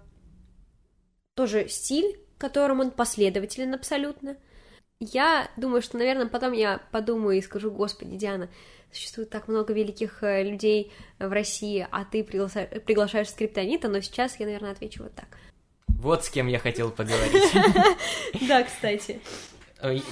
тоже 1.34 1.68
стиль, 1.68 2.18
которым 2.38 2.80
он 2.80 2.90
последователен 2.90 3.74
абсолютно. 3.74 4.36
Я 5.00 5.50
думаю, 5.56 5.82
что, 5.82 5.98
наверное, 5.98 6.26
потом 6.26 6.52
я 6.52 6.80
подумаю 6.92 7.38
и 7.38 7.42
скажу, 7.42 7.70
господи, 7.70 8.16
Диана, 8.16 8.48
существует 8.94 9.30
так 9.30 9.48
много 9.48 9.72
великих 9.72 10.22
э, 10.22 10.42
людей 10.42 10.92
в 11.18 11.32
России, 11.32 11.86
а 11.90 12.04
ты 12.04 12.22
приглаша... 12.22 12.66
приглашаешь 12.86 13.28
скриптонита, 13.28 13.88
но 13.88 14.00
сейчас 14.00 14.38
я, 14.38 14.46
наверное, 14.46 14.72
отвечу 14.72 15.02
вот 15.02 15.14
так. 15.14 15.28
Вот 15.88 16.24
с 16.24 16.30
кем 16.30 16.46
я 16.46 16.58
хотел 16.58 16.90
поговорить. 16.90 17.52
Да, 18.48 18.62
кстати. 18.62 19.20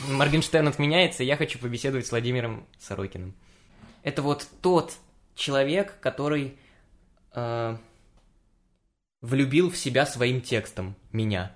Моргенштерн 0.09 0.69
отменяется, 0.69 1.25
я 1.25 1.37
хочу 1.37 1.59
побеседовать 1.59 2.07
с 2.07 2.11
Владимиром 2.11 2.67
Сорокиным. 2.79 3.35
Это 4.03 4.23
вот 4.23 4.47
тот 4.61 4.95
человек, 5.35 5.99
который 6.01 6.57
э, 7.35 7.77
влюбил 9.21 9.71
в 9.71 9.77
себя 9.77 10.05
своим 10.07 10.41
текстом, 10.41 10.95
меня. 11.13 11.53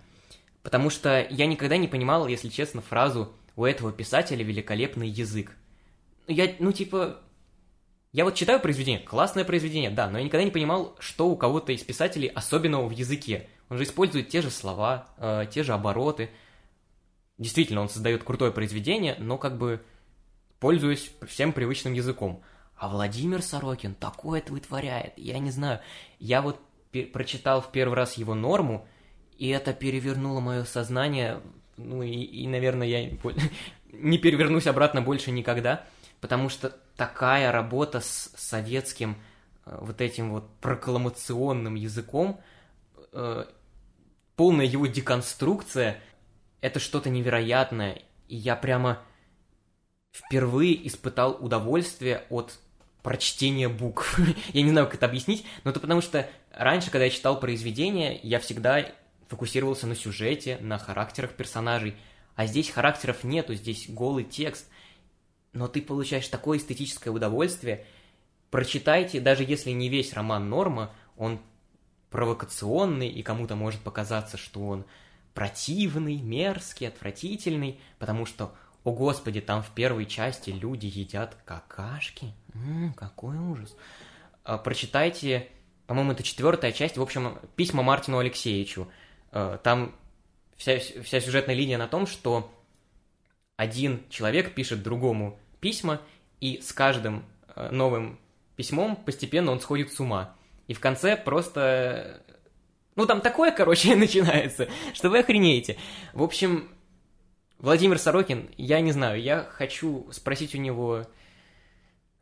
Потому 0.62 0.91
что 0.91 1.27
я 1.31 1.47
никогда 1.47 1.77
не 1.77 1.89
понимал, 1.89 2.27
если 2.27 2.49
честно, 2.49 2.81
фразу 2.81 3.33
«у 3.55 3.64
этого 3.64 3.93
писателя 3.93 4.45
великолепный 4.45 5.09
язык». 5.09 5.53
Я, 6.29 6.55
ну, 6.59 6.72
типа, 6.72 7.20
я 8.12 8.24
вот 8.24 8.35
читаю 8.35 8.61
произведение, 8.61 9.01
классное 9.01 9.45
произведение, 9.45 9.91
да, 9.91 10.09
но 10.09 10.18
я 10.18 10.24
никогда 10.24 10.45
не 10.45 10.51
понимал, 10.51 10.97
что 10.99 11.29
у 11.29 11.37
кого-то 11.37 11.72
из 11.72 11.83
писателей 11.83 12.29
особенного 12.29 12.89
в 12.89 12.93
языке. 12.93 13.49
Он 13.68 13.79
же 13.79 13.85
использует 13.85 14.29
те 14.29 14.43
же 14.43 14.51
слова, 14.51 15.09
э, 15.18 15.47
те 15.51 15.62
же 15.62 15.72
обороты. 15.72 16.31
Действительно, 17.39 17.83
он 17.83 17.89
создает 17.89 18.24
крутое 18.24 18.53
произведение, 18.53 19.16
но 19.18 19.39
как 19.39 19.59
бы 19.59 19.83
пользуясь 20.61 21.11
всем 21.27 21.53
привычным 21.53 21.93
языком. 21.93 22.43
А 22.77 22.89
Владимир 22.89 23.43
Сорокин 23.43 23.95
такое 23.95 24.43
вытворяет, 24.49 25.12
я 25.16 25.39
не 25.39 25.51
знаю. 25.51 25.81
Я 26.18 26.43
вот 26.43 26.59
прочитал 27.12 27.61
в 27.61 27.70
первый 27.70 27.95
раз 27.95 28.14
его 28.14 28.35
норму, 28.35 28.87
и 29.39 29.49
это 29.49 29.72
перевернуло 29.72 30.41
мое 30.41 30.64
сознание. 30.64 31.41
Ну 31.77 32.03
и, 32.03 32.12
и 32.12 32.47
наверное, 32.49 32.87
я 32.87 33.11
не 33.93 34.18
перевернусь 34.18 34.66
обратно 34.66 35.03
больше 35.03 35.31
никогда, 35.31 35.85
потому 36.27 36.49
что 36.49 36.70
такая 36.97 37.53
работа 37.53 38.01
с 38.01 38.33
советским 38.37 39.16
э, 39.64 39.79
вот 39.81 40.01
этим 40.01 40.33
вот 40.33 40.51
прокламационным 40.61 41.77
языком, 41.77 42.41
э, 43.12 43.45
полная 44.35 44.66
его 44.66 44.89
деконструкция, 44.89 46.01
это 46.61 46.81
что-то 46.81 47.11
невероятное. 47.11 48.03
И 48.27 48.35
я 48.35 48.57
прямо 48.57 49.05
впервые 50.11 50.85
испытал 50.89 51.37
удовольствие 51.39 52.24
от 52.29 52.59
прочтения 53.05 53.68
букв. 53.68 54.18
я 54.53 54.62
не 54.62 54.70
знаю, 54.70 54.87
как 54.89 54.97
это 54.97 55.07
объяснить, 55.07 55.47
но 55.62 55.70
это 55.70 55.79
потому 55.79 56.01
что 56.01 56.29
раньше, 56.51 56.91
когда 56.91 57.05
я 57.05 57.11
читал 57.11 57.39
произведения, 57.39 58.18
я 58.24 58.41
всегда 58.41 58.85
фокусировался 59.29 59.87
на 59.87 59.95
сюжете, 59.95 60.59
на 60.61 60.77
характерах 60.77 61.35
персонажей, 61.35 61.95
а 62.35 62.47
здесь 62.47 62.68
характеров 62.68 63.22
нету, 63.22 63.55
здесь 63.55 63.89
голый 63.89 64.24
текст, 64.24 64.68
но 65.57 65.69
ты 65.69 65.81
получаешь 65.81 66.29
такое 66.29 66.59
эстетическое 66.59 67.13
удовольствие. 67.13 67.87
Прочитайте, 68.51 69.21
даже 69.21 69.43
если 69.43 69.71
не 69.71 69.89
весь 69.89 70.13
роман 70.13 70.49
Норма, 70.49 70.93
он 71.17 71.41
провокационный, 72.11 73.09
и 73.09 73.23
кому-то 73.23 73.57
может 73.57 73.81
показаться, 73.81 74.37
что 74.37 74.67
он 74.67 74.85
противный, 75.35 76.17
мерзкий, 76.21 76.87
отвратительный, 76.87 77.81
потому 77.99 78.27
что 78.27 78.55
о 78.85 78.93
господи, 78.93 79.41
там 79.41 79.63
в 79.63 79.71
первой 79.71 80.07
части 80.07 80.51
люди 80.51 80.87
едят 80.87 81.37
какашки. 81.45 82.33
М-м, 82.55 82.93
какой 82.93 83.37
ужас. 83.37 83.75
А, 84.45 84.59
прочитайте, 84.59 85.49
по-моему, 85.87 86.13
это 86.13 86.23
четвертая 86.23 86.71
часть, 86.71 86.97
в 86.97 87.03
общем, 87.03 87.39
письма 87.57 87.83
Мартину 87.83 88.19
Алексеевичу. 88.19 88.89
А, 89.33 89.59
там 89.59 89.93
вся, 90.57 90.79
вся 90.79 91.21
сюжетная 91.21 91.57
линия 91.57 91.79
на 91.79 91.89
том, 91.89 92.07
что 92.07 92.53
один 93.57 94.05
человек 94.11 94.55
пишет 94.55 94.83
другому 94.83 95.39
письма, 95.61 96.01
и 96.41 96.61
с 96.61 96.73
каждым 96.73 97.25
а, 97.49 97.71
новым 97.71 98.19
письмом 98.57 98.97
постепенно 98.97 99.53
он 99.53 99.61
сходит 99.61 99.93
с 99.93 100.01
ума. 100.01 100.35
И 100.67 100.75
в 100.75 100.81
конце 100.81 101.17
просто... 101.17 102.23
Ну, 102.95 103.07
там 103.07 103.21
такое, 103.21 103.51
короче, 103.57 103.95
начинается, 103.97 104.69
что 104.95 105.11
вы 105.11 105.21
охренеете. 105.21 105.77
В 106.13 106.23
общем, 106.23 106.69
Владимир 107.59 107.99
Сорокин, 107.99 108.51
я 108.57 108.81
не 108.81 108.93
знаю, 108.93 109.21
я 109.21 109.43
хочу 109.43 110.07
спросить 110.13 110.55
у 110.55 110.59
него... 110.59 111.07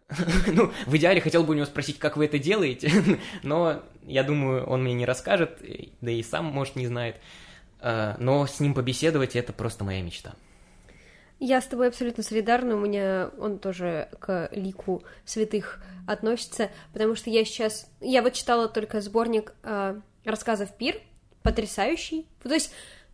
ну, 0.47 0.73
в 0.87 0.97
идеале 0.97 1.21
хотел 1.21 1.45
бы 1.45 1.53
у 1.53 1.57
него 1.57 1.67
спросить, 1.67 1.99
как 1.99 2.17
вы 2.17 2.27
это 2.27 2.39
делаете, 2.39 2.93
но 3.43 3.83
я 4.05 4.23
думаю, 4.23 4.65
он 4.67 4.83
мне 4.83 4.95
не 4.95 5.07
расскажет, 5.07 5.61
да 6.01 6.11
и 6.11 6.23
сам, 6.23 6.45
может, 6.47 6.77
не 6.77 6.87
знает. 6.87 7.17
А, 7.81 8.17
но 8.19 8.47
с 8.47 8.61
ним 8.61 8.75
побеседовать— 8.75 9.35
это 9.37 9.53
просто 9.53 9.85
моя 9.85 10.03
мечта. 10.03 10.35
Я 11.41 11.61
с 11.61 11.67
тобой 11.67 11.89
абсолютно 11.89 12.23
солидарна, 12.23 12.77
у 12.77 12.81
меня 12.81 13.31
он 13.39 13.59
тоже 13.59 14.09
к 14.19 14.49
лику 14.53 15.03
святых 15.25 15.83
относится, 16.07 16.71
потому 16.93 17.15
что 17.17 17.31
я 17.31 17.45
сейчас... 17.45 17.87
Я 18.01 18.23
вот 18.23 18.35
читала 18.35 18.69
только 18.69 19.01
сборник 19.01 19.53
э, 19.63 20.01
рассказов 20.25 20.73
«Пир», 20.77 21.01
потрясающий. 21.43 22.27
То 22.43 22.55
есть 22.55 22.73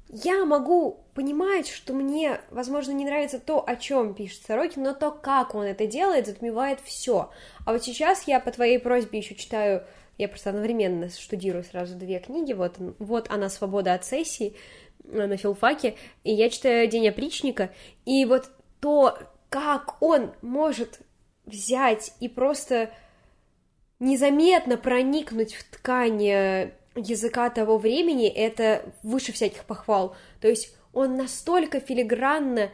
я 0.09 0.45
могу 0.45 1.05
понимать, 1.15 1.69
что 1.69 1.93
мне, 1.93 2.41
возможно, 2.51 2.93
не 2.93 3.05
нравится 3.05 3.39
то, 3.39 3.67
о 3.67 3.77
чем 3.77 4.15
пишет 4.15 4.43
Сорокин, 4.47 4.83
но 4.83 4.95
то, 4.95 5.11
как 5.11 5.55
он 5.55 5.65
это 5.65 5.87
делает, 5.87 6.27
затмевает 6.27 6.81
все. 6.85 7.31
А 7.65 7.73
вот 7.73 7.85
сейчас 7.85 8.27
я 8.27 8.41
по 8.41 8.51
твоей 8.51 8.79
просьбе 8.79 9.21
еще 9.21 9.35
читаю, 9.35 9.85
я 10.19 10.29
просто 10.29 10.51
одновременно 10.51 11.09
штудирую 11.11 11.65
сразу 11.65 11.95
две 11.97 12.19
книги, 12.19 12.53
вот, 12.53 12.77
вот 12.99 13.31
она 13.31 13.49
«Свобода 13.49 13.95
от 13.95 14.05
сессии» 14.05 14.57
на 15.05 15.37
филфаке, 15.37 15.97
и 16.25 16.33
я 16.33 16.51
читаю 16.51 16.89
«День 16.89 17.09
опричника», 17.09 17.71
и 18.05 18.25
вот 18.25 18.51
то, 18.81 19.19
как 19.49 20.01
он 20.03 20.33
может 20.43 21.01
взять 21.45 22.15
и 22.21 22.29
просто 22.29 22.91
незаметно 23.99 24.77
проникнуть 24.77 25.55
в 25.55 25.65
ткань 25.71 26.23
языка 26.97 27.51
того 27.51 27.79
времени 27.79 28.29
это 28.29 28.85
выше 29.03 29.33
всяких 29.33 29.65
похвал. 29.65 30.17
То 30.41 30.49
есть 30.49 30.75
он 30.93 31.17
настолько 31.17 31.81
филигранно 31.81 32.71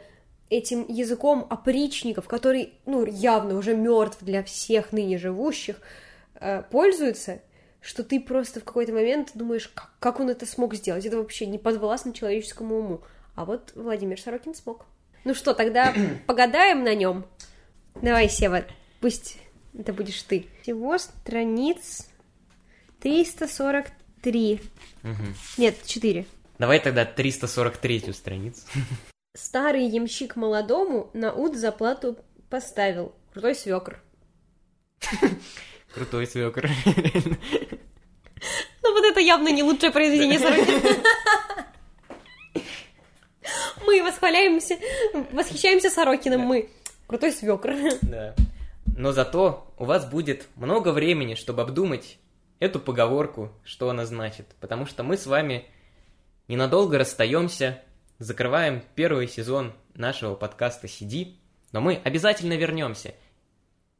этим 0.49 0.85
языком 0.87 1.45
опричников, 1.49 2.27
который, 2.27 2.73
ну, 2.85 3.05
явно 3.05 3.57
уже 3.57 3.75
мертв 3.75 4.19
для 4.21 4.43
всех 4.43 4.91
ныне 4.91 5.17
живущих, 5.17 5.81
э, 6.35 6.63
пользуется, 6.71 7.41
что 7.81 8.03
ты 8.03 8.19
просто 8.19 8.59
в 8.59 8.63
какой-то 8.63 8.93
момент 8.93 9.31
думаешь, 9.33 9.67
как, 9.67 9.91
как 9.99 10.19
он 10.19 10.29
это 10.29 10.45
смог 10.45 10.73
сделать. 10.75 11.05
Это 11.05 11.17
вообще 11.17 11.45
не 11.45 11.57
подвластно 11.57 12.13
человеческому 12.13 12.77
уму. 12.77 13.01
А 13.35 13.45
вот 13.45 13.71
Владимир 13.75 14.19
Сорокин 14.19 14.55
смог. 14.55 14.85
Ну 15.23 15.33
что, 15.33 15.53
тогда 15.53 15.93
погадаем 16.27 16.83
на 16.83 16.95
нем. 16.95 17.25
Давай, 18.01 18.29
Сева, 18.29 18.65
пусть 18.99 19.37
это 19.77 19.93
будешь 19.93 20.21
ты. 20.23 20.47
Всего 20.61 20.97
страниц 20.97 22.07
340 23.01 23.87
Три. 24.21 24.59
Угу. 25.03 25.23
Нет, 25.57 25.75
четыре. 25.85 26.25
Давай 26.57 26.79
тогда 26.79 27.05
343 27.05 28.11
страницу. 28.13 28.61
Старый 29.35 29.85
ямщик 29.85 30.35
молодому 30.35 31.09
на 31.13 31.31
ут 31.31 31.55
заплату 31.55 32.17
поставил. 32.49 33.13
Крутой 33.31 33.55
свекр. 33.55 34.01
Крутой 35.97 36.27
свекр. 36.27 36.69
Ну 38.83 38.93
вот 38.93 39.03
это 39.03 39.19
явно 39.19 39.49
не 39.49 39.63
лучшее 39.63 39.91
произведение 39.91 40.39
Сорокина. 40.39 40.79
Мы 43.85 44.03
восхваляемся, 44.03 44.77
восхищаемся 45.31 45.89
Сорокиным, 45.89 46.41
мы. 46.41 46.69
Крутой 47.07 47.31
свекр. 47.31 47.73
Да. 48.03 48.35
Но 48.95 49.11
зато 49.11 49.73
у 49.77 49.85
вас 49.85 50.09
будет 50.09 50.47
много 50.55 50.91
времени, 50.91 51.33
чтобы 51.33 51.63
обдумать 51.63 52.19
эту 52.59 52.79
поговорку, 52.79 53.51
что 53.63 53.89
она 53.89 54.05
значит, 54.05 54.55
потому 54.61 54.85
что 54.85 55.03
мы 55.03 55.17
с 55.17 55.25
вами 55.25 55.65
ненадолго 56.47 56.97
расстаемся, 56.97 57.81
закрываем 58.19 58.83
первый 58.95 59.27
сезон 59.27 59.73
нашего 59.95 60.35
подкаста 60.35 60.87
«Сиди», 60.87 61.39
но 61.71 61.81
мы 61.81 61.99
обязательно 62.03 62.53
вернемся. 62.53 63.13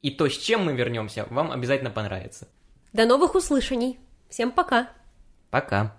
И 0.01 0.11
то, 0.11 0.29
с 0.29 0.37
чем 0.37 0.65
мы 0.65 0.73
вернемся, 0.73 1.25
вам 1.29 1.51
обязательно 1.51 1.89
понравится. 1.89 2.47
До 2.93 3.05
новых 3.05 3.35
услышаний. 3.35 3.99
Всем 4.29 4.51
пока. 4.51 4.89
Пока. 5.49 5.96